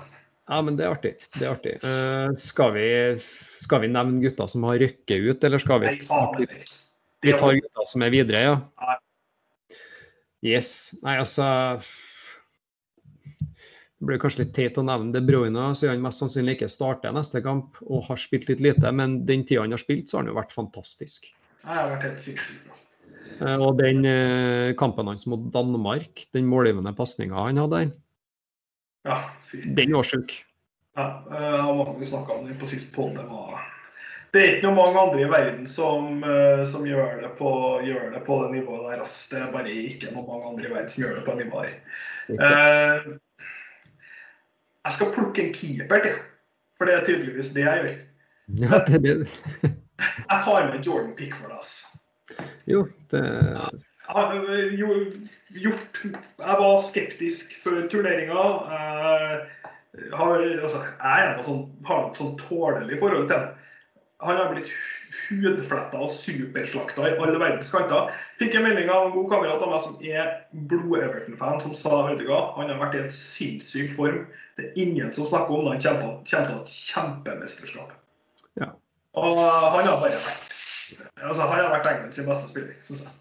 Ja, 0.46 0.60
men 0.62 0.76
det 0.78 0.86
er 0.86 0.94
artig. 0.94 1.14
Det 1.34 1.42
er 1.42 1.52
artig. 1.56 1.74
Uh, 1.82 2.30
skal, 2.38 2.74
vi, 2.76 2.86
skal, 3.64 3.82
vi, 3.82 3.90
nevne 3.90 4.22
gutter 4.22 4.50
som 4.50 4.66
har 4.68 4.78
rykket 4.78 5.24
ut, 5.26 5.46
eller 5.48 5.62
skal 5.62 5.82
vi 5.82 5.96
snakke 6.06 6.46
Vi 7.26 7.34
tar 7.34 7.58
gutter 7.58 7.88
som 7.90 8.04
er 8.06 8.14
videre, 8.14 8.42
ja? 8.44 8.96
Yes. 10.46 10.92
Nei, 11.02 11.16
altså 11.18 11.42
Det 13.96 14.06
blir 14.06 14.20
kanskje 14.22 14.44
litt 14.44 14.54
teit 14.54 14.78
å 14.78 14.84
nevne 14.86 15.10
De 15.16 15.24
Bruyne, 15.24 15.72
så 15.74 15.90
han 15.90 16.04
mest 16.04 16.22
sannsynlig 16.22 16.58
ikke 16.58 16.70
starter 16.70 17.16
neste 17.16 17.42
kamp 17.42 17.80
og 17.88 18.06
har 18.06 18.20
spilt 18.20 18.46
litt 18.52 18.62
lite. 18.62 18.92
Men 18.94 19.24
den 19.26 19.42
tida 19.48 19.64
han 19.64 19.74
har 19.74 19.82
spilt, 19.82 20.06
så 20.06 20.20
har 20.20 20.26
han 20.26 20.34
jo 20.34 20.38
vært 20.38 20.54
fantastisk. 20.54 21.26
Jeg 21.64 21.72
har 21.72 21.90
vært 21.96 22.06
helt 22.06 22.22
sinnssykt 22.22 22.66
bra. 22.68 22.76
Eh, 23.40 23.58
Og 23.58 23.78
den 23.80 24.04
eh, 24.06 24.74
kampen 24.78 25.10
hans 25.10 25.26
mot 25.26 25.48
Danmark, 25.52 26.28
den 26.36 26.46
målgivende 26.46 26.94
pasninga 26.96 27.48
han 27.48 27.58
hadde 27.64 27.80
der, 27.82 27.94
Ja, 29.06 29.30
fy. 29.50 29.62
den 29.78 29.94
var 29.94 30.02
sjuk. 30.02 30.44
Ja, 30.96 31.24
eh, 31.30 31.96
vi 31.98 32.06
snakket 32.06 32.36
om 32.36 32.46
det 32.48 32.54
på 32.60 32.66
sist 32.66 32.94
podd. 32.94 33.14
Det, 33.14 33.26
det 34.32 34.40
er 34.40 34.54
ikke 34.54 34.66
noe 34.66 34.76
mange 34.78 35.00
andre 35.00 35.22
i 35.22 35.28
verden 35.30 35.66
som, 35.70 36.24
eh, 36.24 36.64
som 36.70 36.86
gjør, 36.88 37.20
det 37.22 37.30
på, 37.38 37.52
gjør 37.86 38.10
det 38.14 38.22
på 38.26 38.40
det 38.42 38.50
nivået 38.56 38.90
der. 38.90 39.04
ass. 39.04 39.28
Det 39.30 39.38
er 39.40 39.52
bare 39.52 39.70
ikke 39.70 40.10
noe 40.14 40.26
mange 40.26 40.50
andre 40.50 40.66
i 40.66 40.72
verden 40.72 40.90
som 40.94 41.04
gjør 41.04 41.18
det 41.18 41.24
på 41.26 41.36
det 41.36 41.46
nivået 41.46 41.68
der. 41.68 41.78
Uh, 42.26 43.12
jeg 44.86 44.94
skal 44.96 45.12
plukke 45.14 45.44
en 45.44 45.52
keeper 45.54 46.02
til, 46.02 46.16
for 46.78 46.88
det 46.88 46.96
er 46.96 47.04
tydeligvis 47.06 47.52
det 47.54 47.62
jeg 47.62 47.82
gjør. 47.84 47.92
Ja, 48.62 48.80
det, 48.86 49.02
det, 49.04 49.14
Jeg 50.30 50.40
tar 50.44 50.66
med 50.72 50.82
Jordan 50.82 51.14
Pickford. 51.16 51.52
altså. 51.54 51.86
jo, 52.66 52.88
det 53.10 53.22
Jo, 54.06 54.88
gjort 55.48 56.00
Jeg 56.04 56.58
var 56.60 56.82
skeptisk 56.86 57.54
før 57.64 57.86
turneringa. 57.90 58.44
Jeg 59.96 60.12
har, 60.12 60.34
altså, 60.62 60.82
jeg 60.84 61.30
noe 61.36 61.46
sånn, 61.46 61.62
har 61.88 62.02
noe 62.04 62.18
sånn 62.18 62.36
tålelig 62.42 63.00
forhold 63.00 63.30
til 63.30 63.40
ham. 63.40 63.54
Han 64.24 64.38
har 64.40 64.52
blitt 64.52 64.70
hudfletta 65.26 66.00
og 66.00 66.12
superslakta 66.12 67.08
i 67.08 67.16
alle 67.16 67.40
verdens 67.40 67.68
kanter. 67.72 68.12
Fikk 68.40 68.54
en 68.56 68.64
melding 68.64 68.88
av 68.92 69.08
en 69.08 69.14
god 69.16 69.28
kamerat 69.32 69.64
av 69.64 69.72
meg 69.72 69.84
som 69.84 69.98
er 70.04 70.30
blod-Everton-fan, 70.70 71.60
som 71.64 71.74
sa 71.76 72.02
vet 72.06 72.20
du 72.22 72.26
hva, 72.30 72.40
han 72.56 72.72
har 72.72 72.80
vært 72.80 72.96
i 72.96 73.02
en 73.04 73.12
sinnssyk 73.12 73.92
form. 73.98 74.24
Det 74.56 74.68
er 74.70 74.82
ingen 74.86 75.12
som 75.16 75.28
snakker 75.28 75.52
om 75.52 75.66
det. 75.66 75.76
Han 75.76 75.84
kommer 75.84 76.22
til 76.28 76.54
å 76.54 76.60
ha 76.60 76.62
et 76.62 76.76
kjempemesterskap. 76.76 77.94
Ja. 78.60 78.72
Og 79.20 79.40
han 79.40 79.88
har 79.88 80.00
bare 80.00 80.16
vært 80.16 80.56
altså, 81.22 81.42
han 81.42 81.60
har 81.60 81.72
vært 81.74 81.90
England 81.92 82.16
sin 82.16 82.28
beste 82.28 82.52
spiller, 82.52 82.76
syns 82.88 83.04
jeg. 83.04 83.14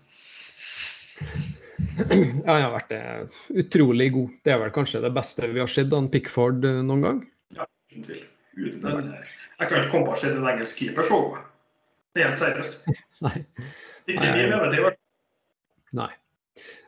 Ja, 2.45 2.55
han 2.55 2.63
har 2.65 2.73
vært 2.73 2.93
eh, 2.95 3.41
utrolig 3.61 4.09
god. 4.15 4.35
Det 4.45 4.53
er 4.53 4.61
vel 4.61 4.73
kanskje 4.75 5.03
det 5.03 5.11
beste 5.15 5.49
vi 5.51 5.61
har 5.61 5.71
sett 5.71 5.93
av 5.95 6.07
Pickford 6.11 6.65
eh, 6.67 6.81
noen 6.85 7.05
gang. 7.05 7.21
Uten 7.55 8.07
tvil. 8.07 8.23
Uten 8.55 8.83
den, 8.83 9.09
jeg 9.59 9.67
kan 9.67 9.81
ikke 9.81 9.91
komme 9.91 10.07
på 10.07 10.15
å 10.15 10.19
se 10.19 10.29
en 10.31 10.47
engelsk 10.47 10.79
keeper 10.79 11.07
så 11.07 11.19
god. 11.25 11.41
Helt 12.15 12.39
seriøst. 12.39 12.77
Nei. 13.25 13.35
Ikke 14.07 14.21
Nei. 14.21 14.31
min 14.31 14.53
levetid. 14.53 14.77
i 14.79 14.85
hvert 14.85 14.95
fall. 14.95 15.01
Nei. 15.99 16.11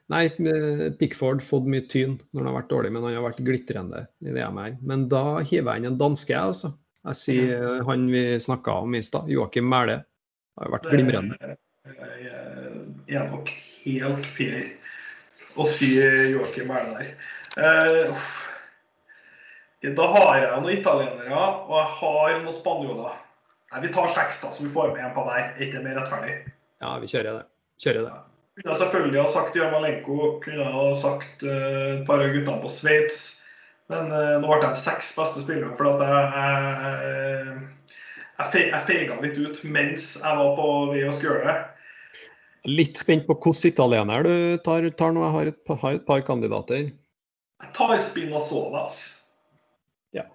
Nei, 0.07 0.23
eh, 0.51 0.83
Pickford 0.95 1.43
fått 1.43 1.67
mye 1.67 1.83
tyn 1.91 2.15
når 2.31 2.39
han 2.39 2.49
har 2.49 2.59
vært 2.61 2.69
dårlig, 2.71 2.91
men 2.95 3.03
han 3.03 3.17
har 3.17 3.25
vært 3.27 3.43
glitrende 3.43 4.05
i 4.23 4.35
det 4.35 4.43
her. 4.43 4.77
Men 4.87 5.07
da 5.11 5.23
hiver 5.41 5.73
jeg 5.73 5.83
inn 5.83 5.89
en 5.91 5.99
danske, 5.99 6.31
jeg, 6.31 6.53
altså. 6.53 6.71
Jeg 7.07 7.19
sier 7.19 7.55
eh, 7.57 7.81
han 7.87 8.07
vi 8.11 8.23
snakka 8.43 8.81
om 8.83 8.95
i 8.95 9.03
stad, 9.03 9.31
Joakim 9.31 9.67
Mæhle. 9.71 10.01
Har 10.57 10.69
jo 10.69 10.73
vært 10.73 10.87
glimrende. 10.89 11.55
Det 11.87 13.15
er 13.15 13.27
nok 13.31 13.51
helt 13.85 14.25
fair 14.37 14.73
å 15.57 15.65
si 15.69 15.93
Joakim 15.97 16.69
Mæhle 16.69 16.97
der. 16.97 17.15
Uh, 17.57 18.27
da 19.97 20.07
har 20.13 20.37
jeg 20.41 20.61
noen 20.61 20.73
italienere, 20.77 21.45
og 21.67 21.73
jeg 21.77 21.93
har 21.99 22.37
noen 22.41 22.55
spanjoler. 22.55 23.17
Nei, 23.71 23.81
Vi 23.83 23.93
tar 23.93 24.13
seks, 24.15 24.39
da, 24.41 24.51
så 24.51 24.63
vi 24.63 24.71
får 24.73 24.93
med 24.95 25.05
en 25.05 25.13
på 25.15 25.23
hver. 25.27 25.51
Er 25.55 25.65
ikke 25.67 25.83
mer 25.83 25.99
rettferdig? 25.99 26.35
Ja, 26.81 26.97
vi 27.01 27.09
kjører 27.11 27.39
det. 27.39 27.45
Kjører 27.83 28.05
det. 28.07 28.13
Kunne 28.57 28.73
jeg 28.73 28.81
selvfølgelig 28.81 29.21
ha 29.21 29.31
sagt 29.33 29.57
Jarmalenko, 29.57 30.19
kunne 30.43 30.63
jeg 30.63 30.73
ha 30.73 30.85
sagt 30.97 31.43
eh, 31.45 31.81
et 31.97 32.05
par 32.07 32.23
av 32.23 32.31
guttene 32.33 32.61
på 32.63 32.71
Sveits. 32.73 33.19
Men 33.91 34.09
uh, 34.11 34.37
nå 34.41 34.49
ble 34.49 34.57
de 34.63 34.81
seks 34.81 35.13
beste 35.15 35.43
spillere, 35.45 35.75
for 35.79 35.93
at 35.93 36.01
jeg, 36.03 36.23
jeg, 36.33 37.59
jeg, 38.41 38.63
jeg 38.73 38.87
feiga 38.89 39.19
litt 39.23 39.37
ut 39.39 39.61
mens 39.63 40.09
jeg 40.17 40.39
var 40.41 40.57
på 40.57 40.65
vei 40.91 41.05
å 41.07 41.13
skulle 41.13 41.37
gjøre 41.37 41.53
det. 41.53 41.76
Litt 42.67 42.99
spent 42.99 43.23
på 43.27 43.35
hvilken 43.37 43.71
italiener 43.71 44.25
du 44.27 44.57
tar, 44.65 44.87
tar 44.99 45.13
nå. 45.15 45.23
Jeg 45.23 45.35
har 45.35 45.51
et, 45.53 45.59
har 45.83 45.99
et 45.99 46.07
par 46.07 46.23
kandidater. 46.27 46.89
Jeg 47.63 47.69
tar 47.73 48.01
Spinazzola, 48.03 48.87
Ja, 50.13 50.25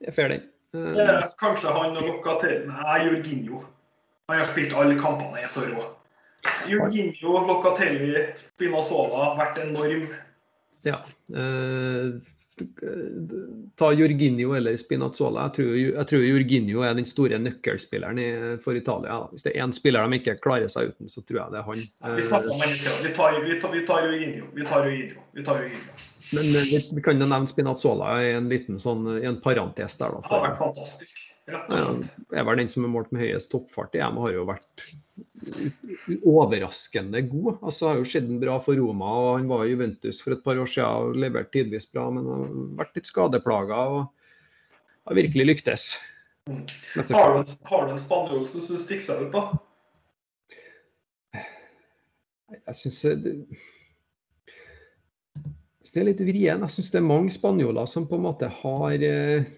er 0.00 0.14
fair, 0.16 0.32
den. 0.32 0.46
Eh, 0.74 1.26
Kanskje 1.40 1.72
han 1.72 1.96
og 1.96 2.08
Locatelli 2.08 2.66
Nei, 2.68 2.96
Jorginho. 3.06 3.62
Han 4.28 4.40
har 4.40 4.48
spilt 4.48 4.74
alle 4.76 4.96
kampene, 5.00 5.40
er 5.40 5.52
så 5.52 5.66
rå. 5.68 5.84
Jorginho, 6.68 7.36
Locatelli, 7.48 8.24
Spinazzola 8.56 9.34
vært 9.38 9.60
enorm. 9.62 10.08
Ja. 10.86 11.00
Eh, 11.34 12.18
ta 13.78 13.92
Jorginho 13.94 14.54
eller 14.58 14.76
Spinazzola. 14.76 15.44
Jeg 15.46 15.54
tror, 15.58 15.74
jeg 15.78 16.06
tror 16.10 16.24
Jorginho 16.26 16.82
er 16.82 16.96
den 16.98 17.06
store 17.06 17.38
nøkkelspilleren 17.38 18.18
for 18.64 18.78
Italia. 18.78 19.20
Hvis 19.30 19.46
det 19.46 19.52
er 19.54 19.62
én 19.62 19.74
spiller 19.74 20.08
de 20.08 20.18
ikke 20.18 20.34
klarer 20.42 20.70
seg 20.72 20.90
uten, 20.90 21.10
så 21.12 21.22
tror 21.22 21.38
jeg 21.44 21.54
det 21.54 21.60
er 21.60 21.68
han. 21.68 21.86
Vi 22.16 22.26
snakker 22.26 22.54
om 22.56 22.62
mennesker. 22.64 22.98
Vi 23.04 23.14
tar, 23.14 23.38
vi 23.46 23.60
tar, 23.62 23.74
vi 23.76 23.84
tar 23.86 24.08
Jorginho. 24.08 24.50
Vi 24.56 24.66
tar 24.66 24.88
Jorginho. 24.88 25.26
Vi 25.38 25.46
tar 25.46 25.62
Jorginho. 25.62 26.02
Men 26.34 26.50
vi, 26.52 27.02
kan 27.04 27.16
jo 27.16 27.24
nevne 27.30 27.48
Spinazzola 27.48 28.10
i 28.26 28.34
en 28.36 28.50
liten 28.50 28.82
sånn, 28.82 29.06
i 29.22 29.26
en 29.28 29.38
parentes 29.44 29.96
der. 30.00 30.12
da. 30.12 30.26
Det 30.26 30.34
har 30.34 30.46
vært 30.48 30.62
fantastisk. 30.66 31.27
Og 31.48 32.34
er 32.36 32.44
vel 32.44 32.60
den 32.60 32.68
som 32.68 32.84
er 32.84 32.92
målt 32.92 33.12
med 33.14 33.22
høyest 33.24 33.50
toppfart 33.52 33.94
i 33.96 34.02
EM, 34.04 34.18
har 34.20 34.34
jo 34.34 34.48
vært 34.48 34.84
overraskende 36.18 37.22
god. 37.30 37.54
Altså 37.62 37.88
Har 37.88 38.00
jo 38.00 38.08
skjedd 38.08 38.28
en 38.28 38.42
bra 38.42 38.58
for 38.62 38.76
Roma, 38.76 39.08
og 39.22 39.30
han 39.38 39.48
var 39.50 39.64
i 39.64 39.72
Juventus 39.72 40.20
for 40.24 40.36
et 40.36 40.44
par 40.44 40.60
år 40.60 40.68
siden 40.68 41.08
og 41.08 41.16
leverte 41.22 41.54
tidvis 41.56 41.88
bra, 41.92 42.08
men 42.12 42.28
har 42.28 42.52
vært 42.82 43.00
litt 43.00 43.08
skadeplaga 43.08 43.80
og 43.94 44.02
har 45.08 45.18
virkelig 45.18 45.48
lyktes. 45.48 45.88
Har 46.48 46.64
du, 47.08 47.56
har 47.68 47.86
du 47.86 47.92
en 47.92 48.00
spanjol 48.00 48.44
som 48.48 48.64
du 48.64 48.76
stikker 48.80 49.04
seg 49.04 49.26
ut 49.26 49.34
da? 49.34 49.42
Jeg 52.48 52.78
syns 52.80 53.00
det, 53.04 53.34
jeg 55.84 55.92
det 55.92 56.00
er 56.00 56.06
litt 56.08 56.20
vrien. 56.24 56.62
Jeg 56.64 56.72
syns 56.72 56.90
det 56.92 57.00
er 57.00 57.08
mange 57.08 57.32
spanjoler 57.32 57.88
som 57.88 58.06
på 58.08 58.16
en 58.18 58.24
måte 58.24 58.48
har 58.60 59.04
eh, 59.04 59.48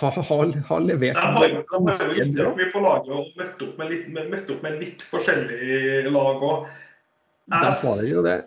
har, 0.00 0.16
har, 0.28 0.54
har 0.68 0.80
levert 0.84 1.18
Nei, 1.18 1.32
har 1.36 1.48
jo 1.54 1.62
ganske 1.70 2.26
mye 2.56 2.68
på 2.72 2.82
laget 2.84 3.12
og 3.16 3.34
møtt 3.40 3.64
opp 3.66 3.80
med 3.80 3.92
litt, 3.92 4.08
møtt 4.14 4.50
opp 4.54 4.64
med 4.66 4.78
litt 4.82 5.04
forskjellig 5.10 6.10
lag. 6.10 6.42
Og 6.50 6.66
Jeg, 7.50 7.76
jeg, 8.06 8.42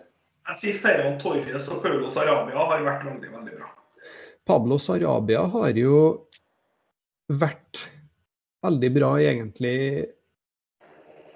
jeg 0.48 0.60
sier 0.60 0.78
Ferran 0.80 1.18
Torres 1.20 1.68
og 1.72 1.82
Paulo 1.84 2.10
Sarabia 2.12 2.68
har 2.72 2.84
vært 2.86 3.08
veldig, 3.08 3.32
veldig 3.38 3.56
bra. 3.58 3.72
Pablo 4.44 4.76
Sarabia 4.78 5.46
har 5.54 5.78
jo 5.80 5.98
vært 7.32 7.86
veldig 8.64 8.90
bra 8.92 9.14
i 9.20 9.28
egentlig 9.30 9.76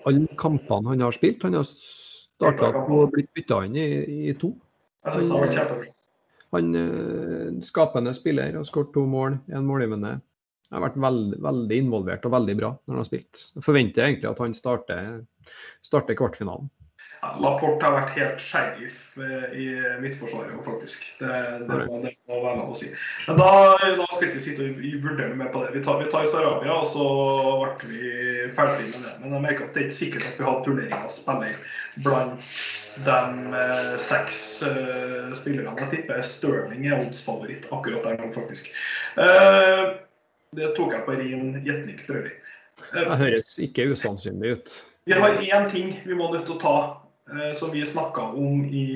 alle 0.09 0.29
kampene 0.41 0.93
han 0.93 1.05
har 1.05 1.17
spilt. 1.17 1.45
Han 1.45 1.57
har 1.57 1.69
starta 1.69 2.73
og 2.85 3.13
blitt 3.15 3.31
bytta 3.37 3.63
inn 3.67 3.79
i, 3.81 3.87
i 4.29 4.35
to. 4.41 4.53
Han. 5.09 5.89
Han 6.57 6.73
eh, 6.79 7.61
skapende 7.67 8.15
spiller 8.17 8.57
og 8.61 8.67
skåret 8.69 8.95
to 8.95 9.05
mål, 9.09 9.39
én 9.53 9.67
målgivende. 9.69 10.17
Har 10.69 10.85
vært 10.85 10.99
veldig, 11.01 11.39
veldig 11.45 11.77
involvert 11.81 12.27
og 12.29 12.35
veldig 12.35 12.57
bra 12.59 12.73
når 12.75 12.93
han 12.93 13.01
har 13.01 13.09
spilt. 13.09 13.45
Jeg 13.57 13.65
forventer 13.65 14.05
egentlig 14.05 14.29
at 14.31 14.43
han 14.45 14.57
starter, 14.57 15.23
starter 15.85 16.19
kvartfinalen. 16.19 16.69
Laporte 17.43 17.85
har 17.85 17.95
vært 17.97 18.15
helt 18.17 18.43
sheriff 18.43 19.05
i 19.19 19.29
i 19.59 19.67
midtforsvaret, 20.01 20.55
faktisk. 20.65 21.03
Det, 21.19 21.29
det, 21.67 21.79
det 22.05 22.13
må 22.31 22.39
være 22.45 22.61
lov 22.61 22.71
å 22.71 22.77
si. 22.79 22.91
Men 23.27 23.41
da, 23.41 23.49
da 23.99 24.07
skal 24.13 24.29
ikke 24.29 24.39
vi 24.39 24.45
sitte 24.45 24.67
og 24.69 24.83
vurdere 25.03 25.35
mer 25.39 25.51
på 25.55 25.65
det. 25.65 25.73
Vi 25.75 25.83
tar, 25.83 25.99
vi 26.03 26.11
tar 26.13 26.29
Sarabia, 26.31 26.77
og 26.79 26.87
så 26.93 27.07
ble 27.83 27.91
vi 27.91 28.13
ferdig 28.55 28.91
med 28.93 29.03
det. 29.03 29.15
Men 29.23 29.35
jeg 29.35 29.45
merker 29.49 29.67
at 29.67 29.75
det 29.75 29.83
er 29.83 29.89
ikke 29.89 29.99
sikkert 29.99 30.29
at 30.31 30.39
vi 30.39 30.47
har 30.47 30.61
turneringa 30.67 31.11
spennende 31.11 32.05
blant 32.05 32.45
de 33.07 33.17
eh, 33.63 33.97
seks 34.07 34.63
eh, 34.67 35.33
spillerne. 35.39 35.75
Jeg 35.83 35.91
tipper 35.97 36.23
Stirling 36.27 36.87
er 36.87 37.01
oddsfavoritt 37.01 37.67
akkurat 37.75 38.07
der 38.07 38.21
nå, 38.23 38.31
faktisk. 38.35 38.71
Eh, 39.19 39.83
det 40.59 40.71
tok 40.79 40.95
jeg 40.95 41.05
på 41.07 41.19
ren 41.19 41.51
gjetning 41.67 41.99
for 42.07 42.21
øvrig. 42.23 42.37
Eh, 42.95 43.03
Det 43.03 43.19
høres 43.25 43.59
ikke 43.63 43.91
usannsynlig 43.93 44.55
ut. 44.59 44.79
vi 45.09 45.13
har 45.17 45.39
én 45.41 45.71
ting 45.71 45.95
vi 46.07 46.15
må 46.15 46.31
nødt 46.33 46.47
til 46.47 46.57
å 46.57 46.61
ta, 46.63 46.77
eh, 46.79 47.08
som 47.59 47.71
vi 47.71 47.87
snakka 47.87 48.21
om 48.21 48.65
i, 48.65 48.87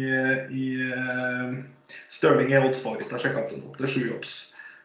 i 0.50 0.66
eh, 0.92 1.56
Stirling 2.08 2.52
er 2.52 2.66
oddsfavoritt. 2.66 3.12
Jeg 3.12 3.26
sjekka 3.26 3.42
opp 3.42 3.50
det 3.52 3.60
opp 3.60 3.80
til 3.80 3.90
sju 3.90 4.04
odds. 4.16 4.36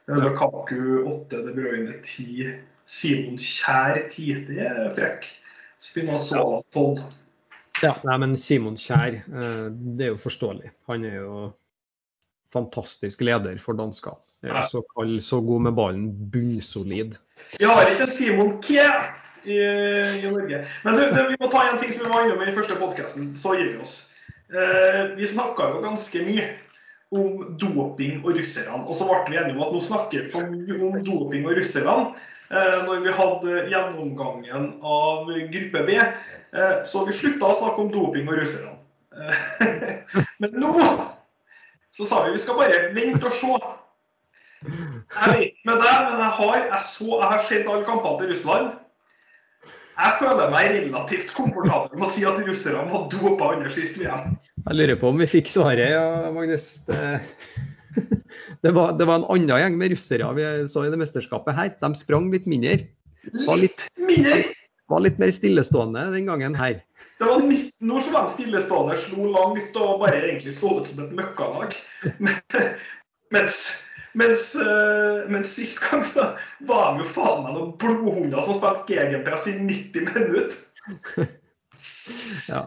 Lukaku 0.07 0.81
åtte, 1.07 1.43
De 1.45 1.53
Bruyne 1.55 1.99
ti. 2.03 2.47
Simon 2.87 3.37
Kjær 3.39 4.01
ti. 4.11 4.31
Det 4.47 4.59
er 4.63 4.91
frekk. 4.95 5.27
Spinazzola 5.83 6.61
tolv. 6.73 7.01
Ja, 7.83 7.93
nei, 8.07 8.17
men 8.23 8.35
Simon 8.41 8.77
Kjær, 8.79 9.19
eh, 9.21 9.67
det 9.71 10.07
er 10.07 10.13
jo 10.15 10.21
forståelig. 10.21 10.71
Han 10.89 11.05
er 11.05 11.19
jo 11.21 11.41
fantastisk 12.53 13.21
leder 13.27 13.59
for 13.61 13.77
danskene. 13.77 14.19
Så, 14.69 14.83
kald, 14.93 15.17
så 15.25 15.39
god 15.41 15.63
med 15.65 15.73
ballen, 15.75 16.09
bunnsolid. 16.31 17.15
Vi 17.57 17.65
har 17.65 17.89
ikke 17.89 18.05
en 18.05 18.13
Simon 18.15 18.51
Kjær 18.63 19.09
i, 19.47 19.57
i 20.21 20.29
Norge. 20.29 20.61
Men 20.83 20.99
du, 20.99 21.03
det, 21.15 21.25
vi 21.31 21.39
må 21.41 21.49
ta 21.51 21.63
en 21.67 21.81
ting 21.81 21.93
som 21.93 22.05
vi 22.05 22.13
var 22.13 22.27
innom 22.27 22.43
i 22.43 22.49
den 22.49 22.57
første 22.57 22.77
podkasten, 22.79 23.33
så 23.39 23.55
gir 23.57 23.73
vi 23.73 23.81
oss. 23.83 23.97
Eh, 24.53 25.03
vi 25.17 25.27
snakka 25.27 25.71
jo 25.73 25.83
ganske 25.83 26.23
mye 26.27 26.47
om 27.15 27.57
doping 27.59 28.23
og 28.23 28.35
russerne. 28.35 28.83
Og 28.85 28.95
så 28.99 29.07
ble 29.07 29.21
vi 29.31 29.39
enige 29.39 29.55
om 29.57 29.65
at 29.67 29.75
nå 29.75 29.83
snakker 29.83 30.25
vi 30.25 30.33
for 30.33 30.51
mye 30.51 30.79
om 30.89 30.97
doping 31.03 31.47
og 31.47 31.59
russerne. 31.59 32.15
eh, 32.51 32.79
når 32.87 33.03
vi 33.03 33.11
hadde 33.11 33.61
gjennomgangen 33.71 34.67
av 34.83 35.31
gruppe 35.51 35.83
B. 35.87 35.97
Eh, 35.97 36.75
så 36.87 37.03
vi 37.05 37.15
slutta 37.15 37.51
å 37.51 37.59
snakke 37.59 37.83
om 37.83 37.91
doping 37.91 38.29
og 38.29 38.39
russerne. 38.39 38.77
Eh, 39.17 40.23
men 40.41 40.59
nå 40.61 40.73
så 41.97 42.05
sa 42.05 42.23
vi 42.25 42.35
vi 42.35 42.41
skal 42.43 42.59
bare 42.59 42.89
vente 42.95 43.25
og 43.25 43.33
se. 43.33 43.53
Jeg 44.67 45.31
vet 45.31 45.43
ikke 45.47 45.69
med 45.69 45.79
deg, 45.81 45.97
men 46.07 46.21
jeg 46.21 46.33
har, 46.39 46.55
jeg 46.57 46.83
jeg 46.99 47.29
har 47.31 47.43
sett 47.47 47.69
alle 47.71 47.87
kampene 47.87 48.19
til 48.21 48.31
Russland. 48.33 48.69
Jeg 49.97 50.17
føler 50.19 50.51
meg 50.53 50.67
relativt 50.75 51.31
komfortabel 51.33 51.97
med 51.97 52.05
å 52.05 52.11
si 52.13 52.25
at 52.29 52.37
russerne 52.45 52.83
var 52.91 53.07
dopa 53.09 53.53
under 53.55 53.71
sist 53.73 53.97
VM. 53.97 54.35
Jeg 54.67 54.77
lurer 54.77 54.99
på 55.01 55.09
om 55.09 55.23
vi 55.23 55.29
fikk 55.31 55.49
svaret, 55.49 55.89
ja, 55.95 56.29
Magnus. 56.33 56.67
Det, 56.85 56.99
det, 58.63 58.75
var, 58.77 58.93
det 58.99 59.07
var 59.09 59.23
en 59.23 59.25
annen 59.33 59.49
gjeng 59.49 59.79
med 59.79 59.95
russere 59.95 60.29
vi 60.37 60.45
så 60.69 60.85
i 60.85 60.93
det 60.93 61.01
mesterskapet 61.01 61.57
her. 61.57 61.73
De 61.81 61.91
sprang 61.97 62.29
litt 62.33 62.45
mindre. 62.49 62.77
Var 63.47 63.59
litt, 63.59 63.81
Mindre! 63.97 64.43
var 64.87 65.03
litt 65.03 65.17
mer 65.19 65.31
stillestående 65.35 66.05
den 66.13 66.29
gangen 66.29 66.55
her. 66.55 66.79
Det 67.19 67.27
var 67.27 67.41
19 67.43 67.91
år 67.91 68.05
som 68.05 68.15
de 68.15 68.35
stillestående, 68.35 68.99
slo 69.01 69.31
langt 69.33 69.81
og 69.81 70.03
bare 70.03 70.21
egentlig 70.21 70.53
så 70.55 70.77
ut 70.79 70.87
som 70.87 71.03
et 71.03 71.17
møkkalag. 71.17 71.75
Mens, 73.35 73.65
mens, 74.17 74.49
uh, 74.55 75.23
mens 75.31 75.53
sist 75.55 75.79
gang 75.83 76.03
så 76.07 76.31
var 76.69 76.95
de 76.95 77.05
jo 77.05 77.13
faen 77.15 77.45
meg 77.45 77.55
noen 77.57 77.73
blodhunder 77.81 78.43
som 78.45 78.59
spilte 78.59 78.97
gegenpress 78.97 79.47
i 79.51 79.57
90 79.59 80.11
minutter. 80.13 80.57
Ja. 82.47 82.61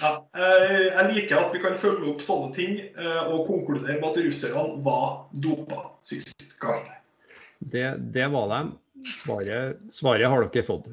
Ja, 0.00 0.16
Uh, 0.36 0.86
jeg 0.86 1.04
liker 1.14 1.38
at 1.40 1.54
vi 1.54 1.60
kan 1.62 1.76
følge 1.80 2.10
opp 2.10 2.20
sånne 2.24 2.50
ting 2.52 2.74
uh, 2.98 3.30
og 3.32 3.46
konkludere 3.48 3.96
med 3.96 4.08
at 4.10 4.18
russerne 4.26 4.64
var 4.84 5.06
dopa 5.44 5.78
sist 6.06 6.52
gang. 6.60 6.82
Det, 7.58 7.86
det 8.14 8.26
var 8.32 8.50
de. 8.52 8.60
Svaret, 9.16 9.80
svaret 9.92 10.28
har 10.28 10.44
dere 10.44 10.64
fått. 10.66 10.90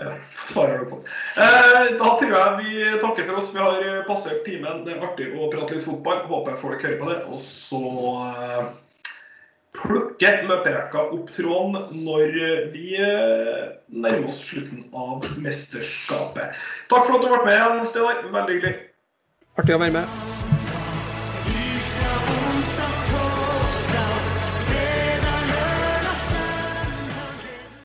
Ja, 0.00 0.14
svaret 0.48 0.78
har 0.78 0.86
på. 0.86 1.00
fått. 1.00 1.98
da 1.98 2.12
tror 2.20 2.36
jeg 2.36 2.60
vi 2.60 2.84
takker 3.02 3.26
for 3.26 3.40
oss. 3.42 3.50
Vi 3.54 3.62
har 3.62 4.06
passert 4.06 4.44
timen. 4.46 4.84
Det 4.86 4.94
er 4.94 5.02
artig 5.08 5.32
å 5.34 5.50
prate 5.52 5.76
litt 5.76 5.86
fotball. 5.86 6.22
Håper 6.30 6.60
folk 6.62 6.86
hører 6.86 7.02
på 7.02 7.10
det. 7.10 7.18
Og 7.26 7.42
så 7.42 7.82
plukker 9.82 10.42
løperekka 10.48 11.06
opp 11.16 11.32
tråden 11.36 12.04
når 12.04 12.36
vi 12.74 12.94
eh, 13.00 13.66
nærmer 13.88 14.30
oss 14.30 14.42
slutten 14.50 14.86
av 14.92 15.26
mesterskapet. 15.40 16.56
Takk 16.92 17.06
for 17.06 17.18
at 17.18 17.26
du 17.26 17.30
ble 17.32 17.42
med, 17.48 17.84
Steinar. 17.90 18.24
Veldig 18.30 18.58
hyggelig. 18.58 18.74
Artig 19.58 19.76
å 19.76 19.82
være 19.82 20.00
med. 20.00 20.59